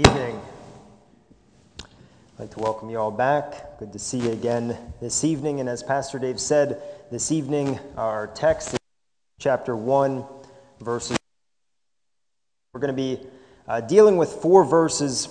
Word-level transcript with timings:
evening. 0.00 0.40
I'd 1.78 2.38
like 2.38 2.50
to 2.52 2.58
welcome 2.58 2.88
you 2.88 2.98
all 2.98 3.10
back. 3.10 3.78
Good 3.78 3.92
to 3.92 3.98
see 3.98 4.16
you 4.16 4.30
again 4.30 4.78
this 4.98 5.24
evening. 5.24 5.60
And 5.60 5.68
as 5.68 5.82
Pastor 5.82 6.18
Dave 6.18 6.40
said, 6.40 6.80
this 7.10 7.30
evening 7.30 7.78
our 7.98 8.28
text 8.28 8.72
is 8.72 8.78
chapter 9.38 9.76
1, 9.76 10.24
verses. 10.80 11.18
We're 12.72 12.80
going 12.80 12.96
to 12.96 13.02
be 13.02 13.20
uh, 13.68 13.82
dealing 13.82 14.16
with 14.16 14.32
four 14.32 14.64
verses 14.64 15.28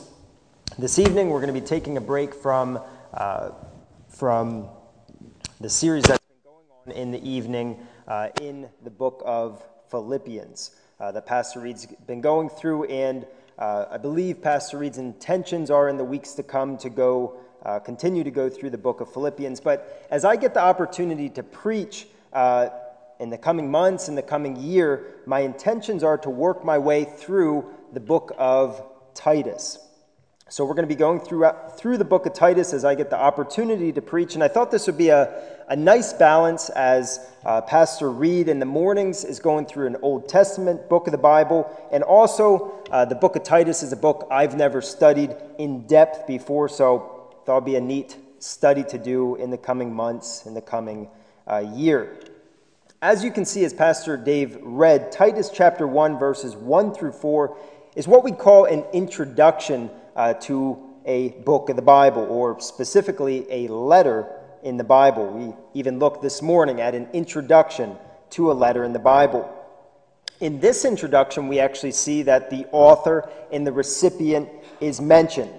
this 0.77 0.99
evening. 0.99 1.31
We're 1.31 1.41
going 1.41 1.53
to 1.53 1.59
be 1.59 1.65
taking 1.65 1.97
a 1.97 2.01
break 2.01 2.35
from, 2.35 2.79
uh, 3.11 3.51
from 4.09 4.67
the 5.59 5.69
series 5.69 6.03
that's 6.03 6.23
been 6.27 6.43
going 6.43 6.65
on 6.85 6.91
in 6.91 7.09
the 7.09 7.27
evening 7.27 7.79
uh, 8.07 8.29
in 8.39 8.69
the 8.83 8.91
book 8.91 9.23
of 9.25 9.63
Philippians 9.89 10.75
uh, 10.99 11.11
that 11.13 11.25
Pastor 11.25 11.59
Reed's 11.59 11.87
been 12.05 12.21
going 12.21 12.49
through 12.49 12.83
and 12.83 13.25
uh, 13.59 13.85
I 13.91 13.97
believe 13.97 14.41
Pastor 14.41 14.77
Reed's 14.77 14.97
intentions 14.97 15.69
are 15.69 15.89
in 15.89 15.97
the 15.97 16.03
weeks 16.03 16.33
to 16.33 16.43
come 16.43 16.77
to 16.77 16.89
go 16.89 17.37
uh, 17.63 17.77
continue 17.79 18.23
to 18.23 18.31
go 18.31 18.49
through 18.49 18.69
the 18.69 18.77
book 18.77 19.01
of 19.01 19.11
Philippians. 19.11 19.59
But 19.59 20.07
as 20.09 20.23
I 20.23 20.37
get 20.37 20.53
the 20.53 20.61
opportunity 20.61 21.29
to 21.31 21.43
preach 21.43 22.07
uh, 22.31 22.69
in 23.19 23.29
the 23.29 23.37
coming 23.37 23.69
months, 23.69 24.07
in 24.07 24.15
the 24.15 24.21
coming 24.21 24.55
year, 24.55 25.15
my 25.25 25.41
intentions 25.41 26.01
are 26.01 26.17
to 26.19 26.29
work 26.29 26.63
my 26.63 26.77
way 26.77 27.03
through 27.03 27.69
the 27.91 27.99
book 27.99 28.33
of 28.37 28.81
Titus. 29.13 29.77
So 30.51 30.65
we're 30.65 30.73
going 30.73 30.87
to 30.87 30.93
be 30.93 30.95
going 30.95 31.19
through, 31.19 31.47
through 31.77 31.97
the 31.97 32.05
book 32.05 32.25
of 32.25 32.33
Titus 32.33 32.73
as 32.73 32.83
I 32.83 32.95
get 32.95 33.11
the 33.11 33.19
opportunity 33.19 33.91
to 33.91 34.01
preach. 34.01 34.33
And 34.33 34.43
I 34.43 34.47
thought 34.47 34.71
this 34.71 34.87
would 34.87 34.97
be 34.97 35.09
a, 35.09 35.43
a 35.67 35.75
nice 35.75 36.11
balance 36.11 36.69
as 36.69 37.19
uh, 37.45 37.61
Pastor 37.61 38.09
Reed 38.09 38.49
in 38.49 38.57
the 38.57 38.65
mornings 38.65 39.23
is 39.23 39.39
going 39.39 39.67
through 39.67 39.85
an 39.85 39.97
Old 40.01 40.27
Testament 40.27 40.89
book 40.89 41.05
of 41.05 41.11
the 41.11 41.19
Bible. 41.19 41.69
And 41.91 42.01
also, 42.01 42.81
uh, 42.89 43.05
the 43.05 43.13
book 43.13 43.35
of 43.35 43.43
Titus 43.43 43.83
is 43.83 43.93
a 43.93 43.95
book 43.95 44.27
I've 44.31 44.55
never 44.55 44.81
studied 44.81 45.35
in 45.59 45.85
depth 45.85 46.25
before. 46.25 46.67
So 46.67 47.31
that 47.45 47.53
will 47.53 47.61
be 47.61 47.75
a 47.75 47.81
neat 47.81 48.17
study 48.39 48.83
to 48.85 48.97
do 48.97 49.35
in 49.35 49.51
the 49.51 49.57
coming 49.57 49.93
months, 49.93 50.47
in 50.47 50.55
the 50.55 50.61
coming 50.61 51.09
uh, 51.47 51.59
year. 51.75 52.17
As 53.03 53.23
you 53.23 53.31
can 53.31 53.45
see, 53.45 53.63
as 53.65 53.73
Pastor 53.73 54.17
Dave 54.17 54.57
read, 54.61 55.11
Titus 55.11 55.51
chapter 55.53 55.87
1, 55.87 56.17
verses 56.17 56.55
1 56.55 56.95
through 56.95 57.11
4 57.11 57.55
is 57.95 58.07
what 58.07 58.23
we 58.23 58.31
call 58.31 58.65
an 58.65 58.83
introduction 58.93 59.91
uh, 60.19 60.33
to 60.33 60.77
a 61.05 61.29
book 61.29 61.69
of 61.69 61.77
the 61.77 61.81
Bible, 61.81 62.23
or 62.23 62.59
specifically 62.59 63.47
a 63.49 63.69
letter 63.69 64.27
in 64.63 64.75
the 64.75 64.83
Bible. 64.83 65.25
We 65.27 65.79
even 65.79 65.97
looked 65.97 66.21
this 66.21 66.41
morning 66.41 66.81
at 66.81 66.93
an 66.93 67.07
introduction 67.13 67.95
to 68.31 68.51
a 68.51 68.53
letter 68.53 68.83
in 68.83 68.91
the 68.91 68.99
Bible. 68.99 69.49
In 70.41 70.59
this 70.59 70.83
introduction, 70.83 71.47
we 71.47 71.61
actually 71.61 71.93
see 71.93 72.23
that 72.23 72.49
the 72.49 72.65
author 72.73 73.29
and 73.49 73.65
the 73.65 73.71
recipient 73.71 74.49
is 74.81 74.99
mentioned. 74.99 75.53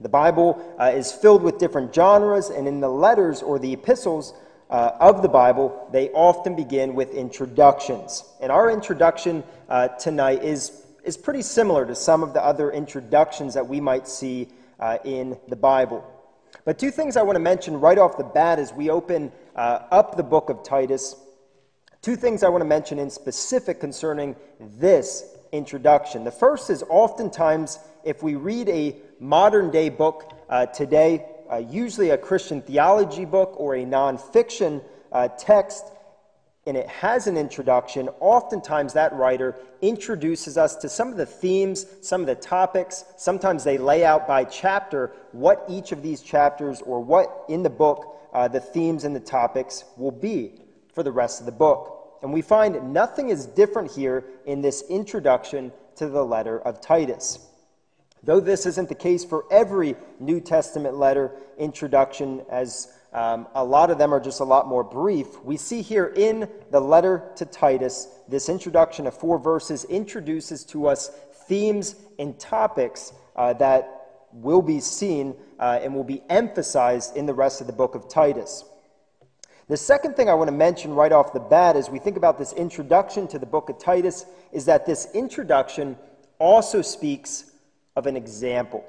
The 0.00 0.08
Bible 0.08 0.76
uh, 0.78 0.92
is 0.94 1.10
filled 1.10 1.42
with 1.42 1.58
different 1.58 1.92
genres, 1.92 2.50
and 2.50 2.68
in 2.68 2.78
the 2.78 2.88
letters 2.88 3.42
or 3.42 3.58
the 3.58 3.72
epistles 3.72 4.34
uh, 4.70 4.92
of 5.00 5.22
the 5.22 5.28
Bible, 5.28 5.88
they 5.90 6.10
often 6.10 6.54
begin 6.54 6.94
with 6.94 7.12
introductions. 7.12 8.22
And 8.40 8.52
our 8.52 8.70
introduction 8.70 9.42
uh, 9.68 9.88
tonight 9.88 10.44
is 10.44 10.85
is 11.06 11.16
pretty 11.16 11.42
similar 11.42 11.86
to 11.86 11.94
some 11.94 12.24
of 12.24 12.34
the 12.34 12.44
other 12.44 12.70
introductions 12.72 13.54
that 13.54 13.68
we 13.68 13.80
might 13.80 14.08
see 14.08 14.48
uh, 14.80 14.98
in 15.04 15.38
the 15.46 15.54
Bible. 15.54 16.04
But 16.64 16.80
two 16.80 16.90
things 16.90 17.16
I 17.16 17.22
want 17.22 17.36
to 17.36 17.40
mention 17.40 17.78
right 17.78 17.96
off 17.96 18.18
the 18.18 18.24
bat 18.24 18.58
as 18.58 18.72
we 18.72 18.90
open 18.90 19.30
uh, 19.54 19.86
up 19.92 20.16
the 20.16 20.24
book 20.24 20.50
of 20.50 20.64
Titus. 20.64 21.14
Two 22.02 22.16
things 22.16 22.42
I 22.42 22.48
want 22.48 22.62
to 22.62 22.66
mention 22.66 22.98
in 22.98 23.08
specific 23.08 23.78
concerning 23.78 24.34
this 24.58 25.36
introduction. 25.52 26.24
The 26.24 26.32
first 26.32 26.70
is 26.70 26.82
oftentimes, 26.88 27.78
if 28.04 28.24
we 28.24 28.34
read 28.34 28.68
a 28.68 28.96
modern 29.20 29.70
day 29.70 29.90
book 29.90 30.32
uh, 30.48 30.66
today, 30.66 31.24
uh, 31.50 31.58
usually 31.58 32.10
a 32.10 32.18
Christian 32.18 32.62
theology 32.62 33.24
book 33.24 33.54
or 33.58 33.76
a 33.76 33.84
nonfiction 33.84 34.82
uh, 35.12 35.28
text, 35.28 35.84
and 36.66 36.76
it 36.76 36.88
has 36.88 37.28
an 37.28 37.36
introduction, 37.36 38.08
oftentimes 38.18 38.92
that 38.94 39.12
writer 39.12 39.54
introduces 39.82 40.58
us 40.58 40.74
to 40.76 40.88
some 40.88 41.08
of 41.08 41.16
the 41.16 41.26
themes, 41.26 41.86
some 42.00 42.20
of 42.20 42.26
the 42.26 42.34
topics. 42.34 43.04
Sometimes 43.16 43.62
they 43.62 43.78
lay 43.78 44.04
out 44.04 44.26
by 44.26 44.42
chapter 44.44 45.12
what 45.30 45.64
each 45.68 45.92
of 45.92 46.02
these 46.02 46.22
chapters 46.22 46.82
or 46.82 47.00
what 47.00 47.44
in 47.48 47.62
the 47.62 47.70
book 47.70 48.18
uh, 48.32 48.48
the 48.48 48.60
themes 48.60 49.04
and 49.04 49.14
the 49.14 49.20
topics 49.20 49.84
will 49.96 50.10
be 50.10 50.60
for 50.92 51.02
the 51.02 51.12
rest 51.12 51.40
of 51.40 51.46
the 51.46 51.52
book. 51.52 52.18
And 52.22 52.32
we 52.32 52.42
find 52.42 52.92
nothing 52.92 53.28
is 53.28 53.46
different 53.46 53.92
here 53.92 54.24
in 54.46 54.60
this 54.60 54.82
introduction 54.90 55.72
to 55.96 56.08
the 56.08 56.24
letter 56.24 56.58
of 56.60 56.80
Titus. 56.80 57.38
Though 58.24 58.40
this 58.40 58.66
isn't 58.66 58.88
the 58.88 58.94
case 58.94 59.24
for 59.24 59.44
every 59.52 59.94
New 60.18 60.40
Testament 60.40 60.96
letter 60.96 61.30
introduction, 61.58 62.44
as 62.50 62.92
um, 63.16 63.48
a 63.54 63.64
lot 63.64 63.90
of 63.90 63.96
them 63.96 64.12
are 64.12 64.20
just 64.20 64.40
a 64.40 64.44
lot 64.44 64.68
more 64.68 64.84
brief. 64.84 65.42
We 65.42 65.56
see 65.56 65.80
here 65.80 66.12
in 66.14 66.50
the 66.70 66.80
letter 66.80 67.30
to 67.36 67.46
Titus, 67.46 68.08
this 68.28 68.50
introduction 68.50 69.06
of 69.06 69.18
four 69.18 69.38
verses 69.38 69.84
introduces 69.84 70.64
to 70.66 70.86
us 70.86 71.10
themes 71.48 71.94
and 72.18 72.38
topics 72.38 73.14
uh, 73.34 73.54
that 73.54 74.28
will 74.32 74.60
be 74.60 74.80
seen 74.80 75.34
uh, 75.58 75.80
and 75.82 75.94
will 75.94 76.04
be 76.04 76.22
emphasized 76.28 77.16
in 77.16 77.24
the 77.24 77.32
rest 77.32 77.62
of 77.62 77.66
the 77.66 77.72
book 77.72 77.94
of 77.94 78.06
Titus. 78.06 78.64
The 79.68 79.78
second 79.78 80.14
thing 80.14 80.28
I 80.28 80.34
want 80.34 80.48
to 80.48 80.56
mention 80.56 80.92
right 80.92 81.10
off 81.10 81.32
the 81.32 81.40
bat 81.40 81.74
as 81.74 81.88
we 81.88 81.98
think 81.98 82.18
about 82.18 82.38
this 82.38 82.52
introduction 82.52 83.26
to 83.28 83.38
the 83.38 83.46
book 83.46 83.70
of 83.70 83.78
Titus 83.78 84.26
is 84.52 84.66
that 84.66 84.84
this 84.84 85.08
introduction 85.14 85.96
also 86.38 86.82
speaks 86.82 87.50
of 87.96 88.06
an 88.06 88.14
example 88.14 88.84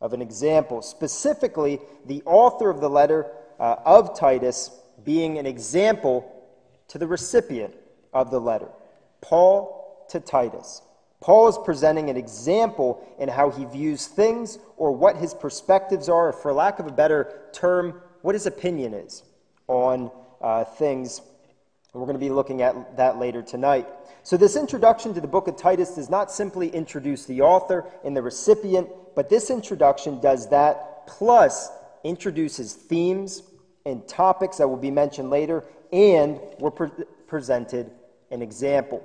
of 0.00 0.12
an 0.12 0.22
example, 0.22 0.82
specifically 0.82 1.80
the 2.06 2.22
author 2.24 2.70
of 2.70 2.80
the 2.80 2.90
letter 2.90 3.26
uh, 3.58 3.76
of 3.84 4.18
Titus 4.18 4.70
being 5.04 5.38
an 5.38 5.46
example 5.46 6.32
to 6.88 6.98
the 6.98 7.06
recipient 7.06 7.74
of 8.12 8.30
the 8.30 8.40
letter. 8.40 8.68
Paul 9.20 10.06
to 10.10 10.20
Titus. 10.20 10.82
Paul 11.20 11.48
is 11.48 11.58
presenting 11.64 12.10
an 12.10 12.16
example 12.16 13.04
in 13.18 13.28
how 13.28 13.50
he 13.50 13.64
views 13.64 14.06
things 14.06 14.58
or 14.76 14.92
what 14.92 15.16
his 15.16 15.34
perspectives 15.34 16.08
are, 16.08 16.28
or 16.28 16.32
for 16.32 16.52
lack 16.52 16.78
of 16.78 16.86
a 16.86 16.92
better 16.92 17.40
term, 17.52 18.00
what 18.22 18.34
his 18.34 18.46
opinion 18.46 18.94
is 18.94 19.22
on 19.66 20.10
uh, 20.40 20.64
things. 20.64 21.20
And 21.92 22.00
we're 22.00 22.06
going 22.06 22.18
to 22.18 22.24
be 22.24 22.30
looking 22.30 22.62
at 22.62 22.96
that 22.98 23.18
later 23.18 23.42
tonight. 23.42 23.88
So, 24.22 24.36
this 24.36 24.56
introduction 24.56 25.14
to 25.14 25.20
the 25.20 25.26
book 25.26 25.48
of 25.48 25.56
Titus 25.56 25.94
does 25.94 26.10
not 26.10 26.30
simply 26.30 26.68
introduce 26.68 27.24
the 27.24 27.40
author 27.40 27.86
and 28.04 28.14
the 28.14 28.22
recipient, 28.22 28.88
but 29.16 29.30
this 29.30 29.50
introduction 29.50 30.20
does 30.20 30.50
that, 30.50 31.06
plus 31.08 31.70
introduces 32.04 32.74
themes 32.74 33.42
and 33.84 34.06
topics 34.06 34.58
that 34.58 34.68
will 34.68 34.76
be 34.76 34.90
mentioned 34.90 35.30
later, 35.30 35.64
and 35.90 36.38
we're 36.60 36.70
pre- 36.70 36.90
presented 37.26 37.90
an 38.30 38.42
example. 38.42 39.02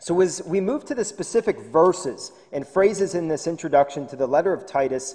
So, 0.00 0.20
as 0.20 0.42
we 0.44 0.60
move 0.60 0.84
to 0.86 0.94
the 0.94 1.04
specific 1.04 1.60
verses 1.60 2.32
and 2.52 2.66
phrases 2.66 3.14
in 3.14 3.28
this 3.28 3.46
introduction 3.46 4.06
to 4.08 4.16
the 4.16 4.26
letter 4.26 4.52
of 4.52 4.66
Titus, 4.66 5.14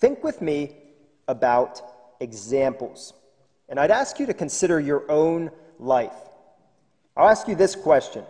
think 0.00 0.22
with 0.22 0.42
me 0.42 0.76
about 1.26 1.80
examples. 2.20 3.14
And 3.68 3.80
I'd 3.80 3.90
ask 3.90 4.18
you 4.20 4.26
to 4.26 4.34
consider 4.34 4.78
your 4.78 5.10
own 5.10 5.50
life. 5.78 6.14
I'll 7.16 7.28
ask 7.28 7.48
you 7.48 7.54
this 7.54 7.74
question 7.74 8.24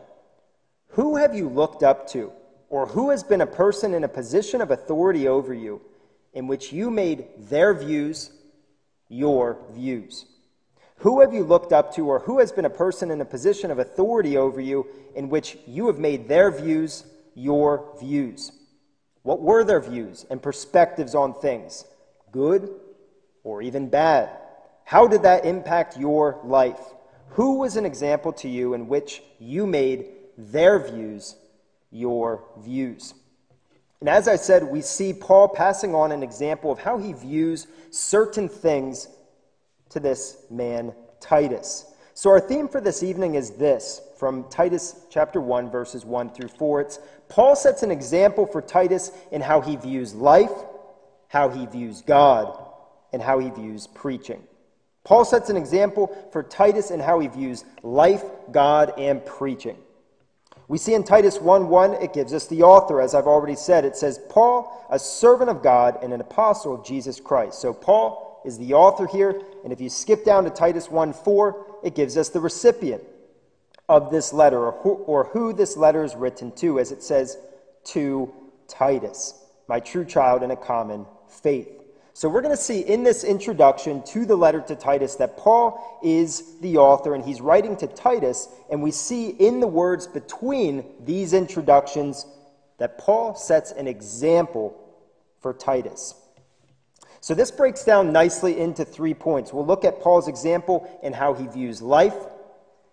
Who 0.90 1.16
have 1.16 1.34
you 1.34 1.48
looked 1.48 1.82
up 1.82 2.06
to? 2.10 2.30
Or 2.68 2.86
who 2.86 3.10
has 3.10 3.22
been 3.22 3.40
a 3.40 3.46
person 3.46 3.94
in 3.94 4.04
a 4.04 4.08
position 4.08 4.60
of 4.60 4.70
authority 4.70 5.28
over 5.28 5.54
you 5.54 5.80
in 6.32 6.46
which 6.46 6.72
you 6.72 6.90
made 6.90 7.26
their 7.38 7.74
views 7.74 8.30
your 9.08 9.58
views? 9.72 10.26
Who 11.00 11.20
have 11.20 11.34
you 11.34 11.44
looked 11.44 11.72
up 11.72 11.94
to, 11.94 12.08
or 12.08 12.20
who 12.20 12.38
has 12.38 12.52
been 12.52 12.64
a 12.64 12.70
person 12.70 13.10
in 13.10 13.20
a 13.20 13.24
position 13.24 13.70
of 13.70 13.78
authority 13.78 14.36
over 14.36 14.60
you 14.60 14.86
in 15.14 15.28
which 15.28 15.58
you 15.66 15.86
have 15.88 15.98
made 15.98 16.26
their 16.26 16.50
views 16.50 17.04
your 17.34 17.94
views? 18.00 18.52
What 19.22 19.42
were 19.42 19.64
their 19.64 19.80
views 19.80 20.24
and 20.30 20.40
perspectives 20.40 21.14
on 21.14 21.34
things, 21.34 21.84
good 22.32 22.70
or 23.44 23.60
even 23.60 23.88
bad? 23.88 24.30
How 24.84 25.06
did 25.06 25.22
that 25.22 25.44
impact 25.44 25.98
your 25.98 26.40
life? 26.44 26.80
Who 27.30 27.58
was 27.58 27.76
an 27.76 27.84
example 27.84 28.32
to 28.34 28.48
you 28.48 28.72
in 28.72 28.88
which 28.88 29.22
you 29.38 29.66
made 29.66 30.06
their 30.38 30.78
views 30.78 31.36
your 31.90 32.44
views. 32.58 33.14
And 34.00 34.08
as 34.08 34.28
I 34.28 34.36
said, 34.36 34.64
we 34.64 34.82
see 34.82 35.12
Paul 35.12 35.48
passing 35.48 35.94
on 35.94 36.12
an 36.12 36.22
example 36.22 36.70
of 36.70 36.78
how 36.78 36.98
he 36.98 37.12
views 37.12 37.66
certain 37.90 38.48
things 38.48 39.08
to 39.90 40.00
this 40.00 40.44
man, 40.50 40.94
Titus. 41.20 41.86
So, 42.14 42.30
our 42.30 42.40
theme 42.40 42.68
for 42.68 42.80
this 42.80 43.02
evening 43.02 43.34
is 43.34 43.50
this 43.50 44.00
from 44.18 44.48
Titus 44.48 44.96
chapter 45.10 45.40
1, 45.40 45.70
verses 45.70 46.04
1 46.04 46.30
through 46.30 46.48
4. 46.48 46.80
It's 46.80 46.98
Paul 47.28 47.56
sets 47.56 47.82
an 47.82 47.90
example 47.90 48.46
for 48.46 48.62
Titus 48.62 49.12
in 49.32 49.40
how 49.40 49.60
he 49.60 49.76
views 49.76 50.14
life, 50.14 50.52
how 51.28 51.48
he 51.48 51.66
views 51.66 52.02
God, 52.02 52.58
and 53.12 53.22
how 53.22 53.38
he 53.38 53.50
views 53.50 53.86
preaching. 53.86 54.42
Paul 55.04 55.24
sets 55.24 55.50
an 55.50 55.56
example 55.56 56.28
for 56.32 56.42
Titus 56.42 56.90
in 56.90 57.00
how 57.00 57.20
he 57.20 57.28
views 57.28 57.64
life, 57.82 58.24
God, 58.50 58.92
and 58.98 59.24
preaching. 59.24 59.76
We 60.68 60.78
see 60.78 60.94
in 60.94 61.04
Titus 61.04 61.40
1 61.40 61.68
1, 61.68 61.94
it 61.94 62.12
gives 62.12 62.32
us 62.32 62.46
the 62.46 62.62
author, 62.62 63.00
as 63.00 63.14
I've 63.14 63.26
already 63.26 63.54
said. 63.54 63.84
It 63.84 63.96
says, 63.96 64.18
Paul, 64.28 64.86
a 64.90 64.98
servant 64.98 65.50
of 65.50 65.62
God 65.62 65.98
and 66.02 66.12
an 66.12 66.20
apostle 66.20 66.74
of 66.74 66.84
Jesus 66.84 67.20
Christ. 67.20 67.60
So 67.60 67.72
Paul 67.72 68.42
is 68.44 68.58
the 68.58 68.74
author 68.74 69.06
here. 69.06 69.40
And 69.64 69.72
if 69.72 69.80
you 69.80 69.88
skip 69.88 70.24
down 70.24 70.44
to 70.44 70.50
Titus 70.50 70.90
1 70.90 71.12
4, 71.12 71.80
it 71.84 71.94
gives 71.94 72.16
us 72.16 72.30
the 72.30 72.40
recipient 72.40 73.02
of 73.88 74.10
this 74.10 74.32
letter, 74.32 74.58
or 74.58 74.72
who, 74.82 74.94
or 74.94 75.24
who 75.24 75.52
this 75.52 75.76
letter 75.76 76.02
is 76.02 76.16
written 76.16 76.50
to, 76.56 76.80
as 76.80 76.90
it 76.90 77.02
says, 77.02 77.38
to 77.84 78.32
Titus, 78.66 79.34
my 79.68 79.78
true 79.78 80.04
child 80.04 80.42
in 80.42 80.50
a 80.50 80.56
common 80.56 81.06
faith. 81.28 81.75
So 82.16 82.30
we're 82.30 82.40
going 82.40 82.56
to 82.56 82.62
see 82.62 82.80
in 82.80 83.02
this 83.02 83.24
introduction 83.24 84.02
to 84.04 84.24
the 84.24 84.36
letter 84.36 84.62
to 84.68 84.74
Titus 84.74 85.16
that 85.16 85.36
Paul 85.36 86.00
is 86.02 86.58
the 86.62 86.78
author 86.78 87.14
and 87.14 87.22
he's 87.22 87.42
writing 87.42 87.76
to 87.76 87.86
Titus, 87.86 88.48
and 88.70 88.82
we 88.82 88.90
see 88.90 89.28
in 89.28 89.60
the 89.60 89.66
words 89.66 90.06
between 90.06 90.82
these 91.04 91.34
introductions 91.34 92.24
that 92.78 92.96
Paul 92.96 93.34
sets 93.34 93.70
an 93.72 93.86
example 93.86 94.74
for 95.42 95.52
Titus. 95.52 96.14
So 97.20 97.34
this 97.34 97.50
breaks 97.50 97.84
down 97.84 98.12
nicely 98.12 98.58
into 98.58 98.86
three 98.86 99.12
points. 99.12 99.52
We'll 99.52 99.66
look 99.66 99.84
at 99.84 100.00
Paul's 100.00 100.26
example 100.26 100.88
and 101.02 101.14
how 101.14 101.34
he 101.34 101.46
views 101.46 101.82
life. 101.82 102.16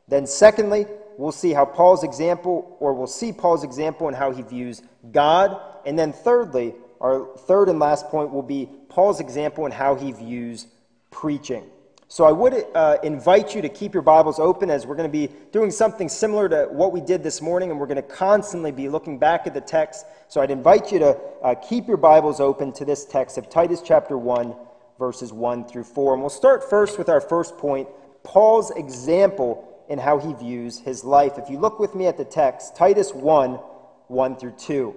Then, 0.09 0.27
secondly, 0.27 0.85
we'll 1.17 1.31
see 1.31 1.53
how 1.53 1.63
Paul's 1.63 2.03
example, 2.03 2.75
or 2.81 2.93
we'll 2.93 3.07
see 3.07 3.31
Paul's 3.31 3.63
example 3.63 4.09
and 4.09 4.17
how 4.17 4.33
he 4.33 4.41
views 4.41 4.81
God. 5.13 5.57
And 5.85 5.97
then, 5.97 6.11
thirdly, 6.11 6.75
our 7.03 7.27
third 7.37 7.67
and 7.67 7.79
last 7.79 8.07
point 8.07 8.31
will 8.31 8.41
be 8.41 8.69
Paul's 8.87 9.19
example 9.19 9.65
and 9.65 9.73
how 9.73 9.93
he 9.93 10.13
views 10.13 10.67
preaching. 11.11 11.69
So 12.07 12.25
I 12.25 12.31
would 12.31 12.65
uh, 12.75 12.97
invite 13.03 13.55
you 13.55 13.61
to 13.61 13.69
keep 13.69 13.93
your 13.93 14.03
Bibles 14.03 14.39
open 14.39 14.69
as 14.69 14.85
we're 14.85 14.95
going 14.95 15.09
to 15.09 15.11
be 15.11 15.33
doing 15.51 15.71
something 15.71 16.07
similar 16.07 16.47
to 16.47 16.67
what 16.71 16.91
we 16.91 17.01
did 17.01 17.23
this 17.23 17.41
morning, 17.41 17.71
and 17.71 17.79
we're 17.79 17.87
going 17.87 17.95
to 17.95 18.03
constantly 18.03 18.71
be 18.71 18.87
looking 18.87 19.17
back 19.17 19.47
at 19.47 19.53
the 19.53 19.61
text. 19.61 20.05
So 20.29 20.39
I'd 20.39 20.51
invite 20.51 20.91
you 20.91 20.99
to 20.99 21.19
uh, 21.43 21.55
keep 21.55 21.87
your 21.87 21.97
Bibles 21.97 22.39
open 22.39 22.71
to 22.73 22.85
this 22.85 23.03
text 23.03 23.37
of 23.37 23.49
Titus 23.49 23.81
chapter 23.83 24.17
1, 24.17 24.53
verses 24.99 25.33
1 25.33 25.65
through 25.65 25.85
4. 25.85 26.13
And 26.13 26.21
we'll 26.21 26.29
start 26.29 26.69
first 26.69 26.97
with 26.97 27.09
our 27.09 27.19
first 27.19 27.57
point 27.57 27.89
Paul's 28.23 28.71
example 28.71 29.83
in 29.89 29.99
how 29.99 30.19
he 30.19 30.33
views 30.33 30.79
his 30.79 31.03
life. 31.03 31.37
If 31.37 31.49
you 31.49 31.59
look 31.59 31.79
with 31.79 31.95
me 31.95 32.05
at 32.05 32.17
the 32.17 32.25
text, 32.25 32.75
Titus 32.75 33.13
1, 33.13 33.53
1 33.53 34.35
through 34.37 34.55
2, 34.57 34.95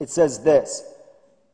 it 0.00 0.08
says 0.08 0.42
this 0.42 0.93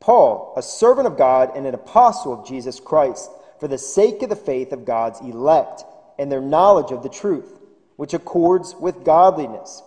Paul, 0.00 0.54
a 0.56 0.62
servant 0.62 1.06
of 1.06 1.18
God 1.18 1.54
and 1.54 1.66
an 1.66 1.74
apostle 1.74 2.32
of 2.32 2.46
Jesus 2.46 2.80
Christ 2.80 3.30
for 3.60 3.68
the 3.68 3.78
sake 3.78 4.22
of 4.22 4.30
the 4.30 4.36
faith 4.36 4.72
of 4.72 4.86
God's 4.86 5.20
elect 5.20 5.84
and 6.18 6.32
their 6.32 6.40
knowledge 6.40 6.90
of 6.90 7.02
the 7.02 7.08
truth, 7.08 7.58
which 7.96 8.14
accords 8.14 8.74
with 8.74 9.04
godliness 9.04 9.82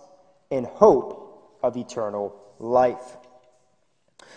and 0.50 0.66
hope 0.66 1.58
of 1.62 1.76
eternal 1.76 2.36
life. 2.58 3.16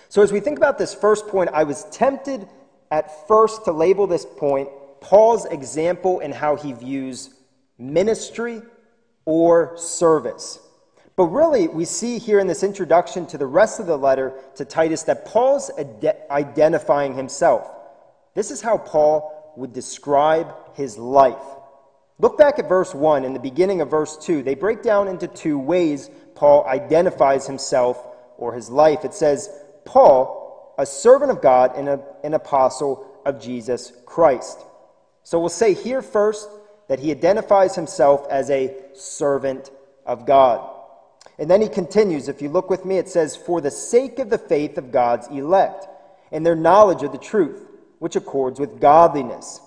So, 0.09 0.21
as 0.21 0.31
we 0.31 0.39
think 0.39 0.57
about 0.57 0.77
this 0.77 0.94
first 0.94 1.27
point, 1.27 1.51
I 1.53 1.63
was 1.63 1.85
tempted 1.91 2.47
at 2.89 3.27
first 3.27 3.65
to 3.65 3.71
label 3.71 4.07
this 4.07 4.25
point 4.25 4.69
Paul's 5.01 5.45
example 5.45 6.19
in 6.19 6.31
how 6.31 6.56
he 6.56 6.74
views 6.74 7.29
ministry 7.77 8.62
or 9.25 9.77
service. 9.77 10.59
But 11.18 11.25
really, 11.25 11.68
we 11.68 11.86
see 11.86 12.19
here 12.19 12.40
in 12.40 12.46
this 12.46 12.62
introduction 12.62 13.25
to 13.28 13.40
the 13.40 13.48
rest 13.48 13.80
of 13.80 13.88
the 13.88 13.98
letter 13.98 14.40
to 14.56 14.64
Titus 14.64 15.02
that 15.04 15.25
Paul's 15.25 15.72
ad- 15.78 16.16
identifying 16.30 17.16
himself. 17.16 17.68
This 18.36 18.52
is 18.52 18.62
how 18.62 18.78
Paul 18.78 19.54
would 19.58 19.74
describe 19.74 20.54
his 20.75 20.96
life. 20.96 21.42
Look 22.19 22.38
back 22.38 22.60
at 22.60 22.69
verse 22.69 22.94
1 22.94 23.25
and 23.25 23.36
the 23.36 23.40
beginning 23.40 23.81
of 23.81 23.90
verse 23.90 24.16
2. 24.18 24.44
They 24.44 24.54
break 24.54 24.84
down 24.84 25.08
into 25.08 25.28
two 25.28 25.58
ways 25.58 26.12
Paul 26.36 26.68
identifies 26.68 27.48
himself 27.48 28.00
or 28.38 28.54
his 28.54 28.70
life. 28.70 29.04
It 29.04 29.16
says, 29.16 29.50
Paul, 29.86 30.75
a 30.78 30.86
servant 30.86 31.31
of 31.31 31.42
God 31.42 31.75
and 31.75 31.90
a, 31.90 32.00
an 32.24 32.36
apostle 32.36 33.08
of 33.25 33.42
Jesus 33.42 33.92
Christ. 34.06 34.60
So 35.24 35.40
we'll 35.40 35.50
say 35.50 35.74
here 35.74 36.04
first 36.04 36.48
that 36.90 37.00
he 37.00 37.10
identifies 37.10 37.74
himself 37.75 38.28
as 38.30 38.52
a 38.52 38.75
servant 38.94 39.72
of 40.06 40.28
God. 40.28 40.76
And 41.39 41.50
then 41.50 41.62
he 41.62 41.69
continues, 41.69 42.28
if 42.28 42.42
you 42.42 42.50
look 42.50 42.69
with 42.69 42.84
me, 42.84 42.98
it 42.98 43.10
says, 43.10 43.36
For 43.36 43.62
the 43.62 43.72
sake 43.72 44.19
of 44.19 44.30
the 44.30 44.38
faith 44.38 44.78
of 44.78 44.92
God's 44.92 45.28
elect 45.28 45.88
and 46.31 46.45
their 46.45 46.56
knowledge 46.56 47.04
of 47.04 47.12
the 47.12 47.18
truth 47.18 47.63
which 48.00 48.16
accords 48.16 48.60
with 48.60 48.80
godliness 48.80 49.62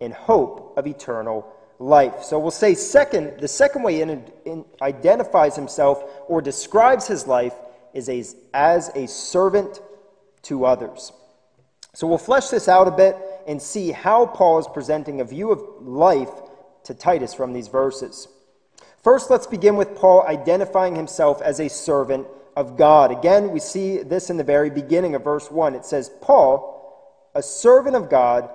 and 0.00 0.12
hope 0.12 0.74
of 0.76 0.86
eternal 0.86 1.50
life. 1.78 2.22
So 2.22 2.38
we'll 2.38 2.50
say 2.50 2.74
second, 2.74 3.40
the 3.40 3.48
second 3.48 3.82
way 3.82 4.00
in, 4.00 4.24
in 4.44 4.64
identifies 4.80 5.56
himself 5.56 6.02
or 6.28 6.40
describes 6.40 7.06
his 7.06 7.26
life 7.26 7.54
is 7.92 8.08
a, 8.08 8.24
as 8.52 8.90
a 8.94 9.06
servant 9.06 9.80
to 10.42 10.64
others. 10.64 11.12
So 11.94 12.06
we'll 12.06 12.18
flesh 12.18 12.48
this 12.48 12.68
out 12.68 12.88
a 12.88 12.90
bit 12.90 13.16
and 13.46 13.60
see 13.60 13.92
how 13.92 14.26
Paul 14.26 14.58
is 14.58 14.66
presenting 14.66 15.20
a 15.20 15.24
view 15.24 15.52
of 15.52 15.62
life 15.80 16.30
to 16.84 16.94
Titus 16.94 17.32
from 17.34 17.52
these 17.52 17.68
verses. 17.68 18.28
First, 19.04 19.30
let's 19.30 19.46
begin 19.46 19.76
with 19.76 19.94
Paul 19.94 20.22
identifying 20.26 20.96
himself 20.96 21.42
as 21.42 21.60
a 21.60 21.68
servant 21.68 22.26
of 22.56 22.78
God. 22.78 23.12
Again, 23.12 23.50
we 23.50 23.60
see 23.60 23.98
this 23.98 24.30
in 24.30 24.38
the 24.38 24.44
very 24.44 24.70
beginning 24.70 25.14
of 25.14 25.22
verse 25.22 25.50
1. 25.50 25.74
It 25.74 25.84
says, 25.84 26.10
Paul, 26.22 27.30
a 27.34 27.42
servant 27.42 27.96
of 27.96 28.08
God 28.08 28.48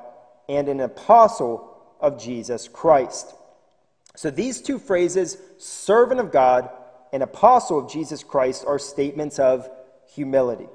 and 0.48 0.68
an 0.68 0.80
apostle 0.80 1.78
of 2.00 2.20
Jesus 2.20 2.68
Christ. 2.68 3.36
So 4.16 4.32
these 4.32 4.60
two 4.60 4.80
phrases, 4.80 5.38
servant 5.60 6.20
of 6.20 6.32
God 6.32 6.70
and 7.14 7.22
apostle 7.22 7.78
of 7.78 7.92
Jesus 7.92 8.24
Christ, 8.24 8.66
are 8.66 8.80
statements 8.80 9.38
of 9.38 9.70
humility, 10.16 10.68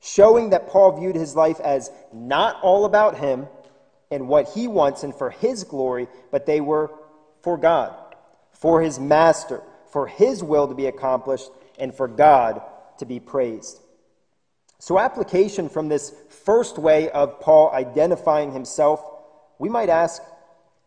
showing 0.00 0.50
that 0.50 0.68
Paul 0.68 0.98
viewed 0.98 1.16
his 1.16 1.36
life 1.36 1.60
as 1.60 1.90
not 2.10 2.58
all 2.62 2.86
about 2.86 3.18
him 3.18 3.48
and 4.10 4.28
what 4.28 4.48
he 4.48 4.66
wants 4.66 5.02
and 5.02 5.14
for 5.14 5.28
his 5.28 5.64
glory, 5.64 6.08
but 6.30 6.46
they 6.46 6.62
were 6.62 6.90
for 7.42 7.58
God, 7.58 7.94
for 8.60 8.82
his 8.82 9.00
master, 9.00 9.62
for 9.90 10.06
his 10.06 10.42
will 10.42 10.68
to 10.68 10.74
be 10.74 10.86
accomplished, 10.86 11.50
and 11.78 11.94
for 11.94 12.06
God 12.06 12.62
to 12.98 13.06
be 13.06 13.18
praised. 13.18 13.80
So, 14.78 14.98
application 14.98 15.68
from 15.68 15.88
this 15.88 16.14
first 16.44 16.78
way 16.78 17.10
of 17.10 17.40
Paul 17.40 17.70
identifying 17.72 18.52
himself, 18.52 19.02
we 19.58 19.68
might 19.68 19.88
ask 19.88 20.22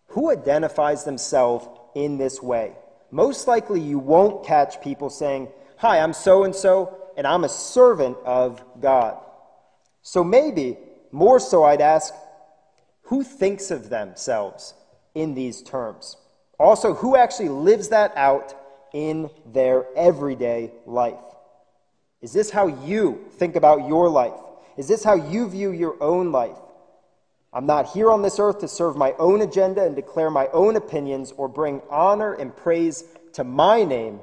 who 0.08 0.32
identifies 0.32 1.04
themselves 1.04 1.68
in 1.96 2.18
this 2.18 2.42
way? 2.42 2.74
Most 3.12 3.48
likely, 3.48 3.82
you 3.82 4.00
won't 4.00 4.46
catch 4.46 4.82
people 4.82 5.10
saying, 5.10 5.50
Hi, 5.78 6.00
I'm 6.00 6.14
so 6.14 6.44
and 6.44 6.56
so, 6.56 6.98
and 7.18 7.28
I'm 7.28 7.44
a 7.44 7.50
servant 7.50 8.18
of 8.26 8.64
God. 8.80 9.18
So, 10.02 10.24
maybe 10.24 10.78
more 11.12 11.40
so, 11.40 11.64
I'd 11.64 11.82
ask 11.82 12.14
who 13.04 13.24
thinks 13.24 13.70
of 13.70 13.90
themselves 13.90 14.74
in 15.14 15.36
these 15.36 15.62
terms? 15.62 16.18
Also, 16.64 16.94
who 16.94 17.18
actually 17.18 17.50
lives 17.50 17.90
that 17.90 18.14
out 18.16 18.56
in 18.94 19.30
their 19.52 19.86
everyday 19.98 20.72
life? 20.86 21.20
Is 22.22 22.32
this 22.32 22.50
how 22.50 22.68
you 22.68 23.26
think 23.34 23.58
about 23.58 23.86
your 23.86 24.08
life? 24.08 24.40
Is 24.78 24.88
this 24.88 25.04
how 25.04 25.16
you 25.16 25.50
view 25.50 25.72
your 25.72 26.02
own 26.02 26.32
life? 26.32 26.56
I'm 27.52 27.66
not 27.66 27.90
here 27.90 28.10
on 28.10 28.22
this 28.22 28.40
earth 28.40 28.60
to 28.60 28.70
serve 28.70 28.96
my 28.96 29.12
own 29.20 29.42
agenda 29.42 29.84
and 29.84 29.94
declare 29.94 30.30
my 30.30 30.48
own 30.54 30.78
opinions 30.78 31.34
or 31.36 31.50
bring 31.50 31.82
honor 31.90 32.34
and 32.34 32.56
praise 32.56 33.04
to 33.34 33.44
my 33.44 33.84
name, 33.84 34.22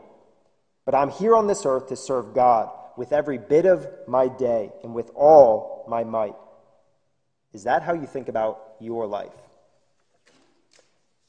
but 0.87 0.94
I'm 0.94 1.11
here 1.11 1.37
on 1.37 1.47
this 1.47 1.66
earth 1.66 1.88
to 1.88 1.97
serve 1.97 2.32
God 2.35 2.70
with 2.97 3.12
every 3.12 3.37
bit 3.37 3.66
of 3.66 3.87
my 4.09 4.28
day 4.28 4.73
and 4.82 4.94
with 4.94 5.11
all 5.14 5.85
my 5.90 6.04
might. 6.04 6.37
Is 7.52 7.64
that 7.64 7.82
how 7.82 7.92
you 7.92 8.06
think 8.06 8.30
about 8.30 8.76
your 8.80 9.06
life? 9.06 9.30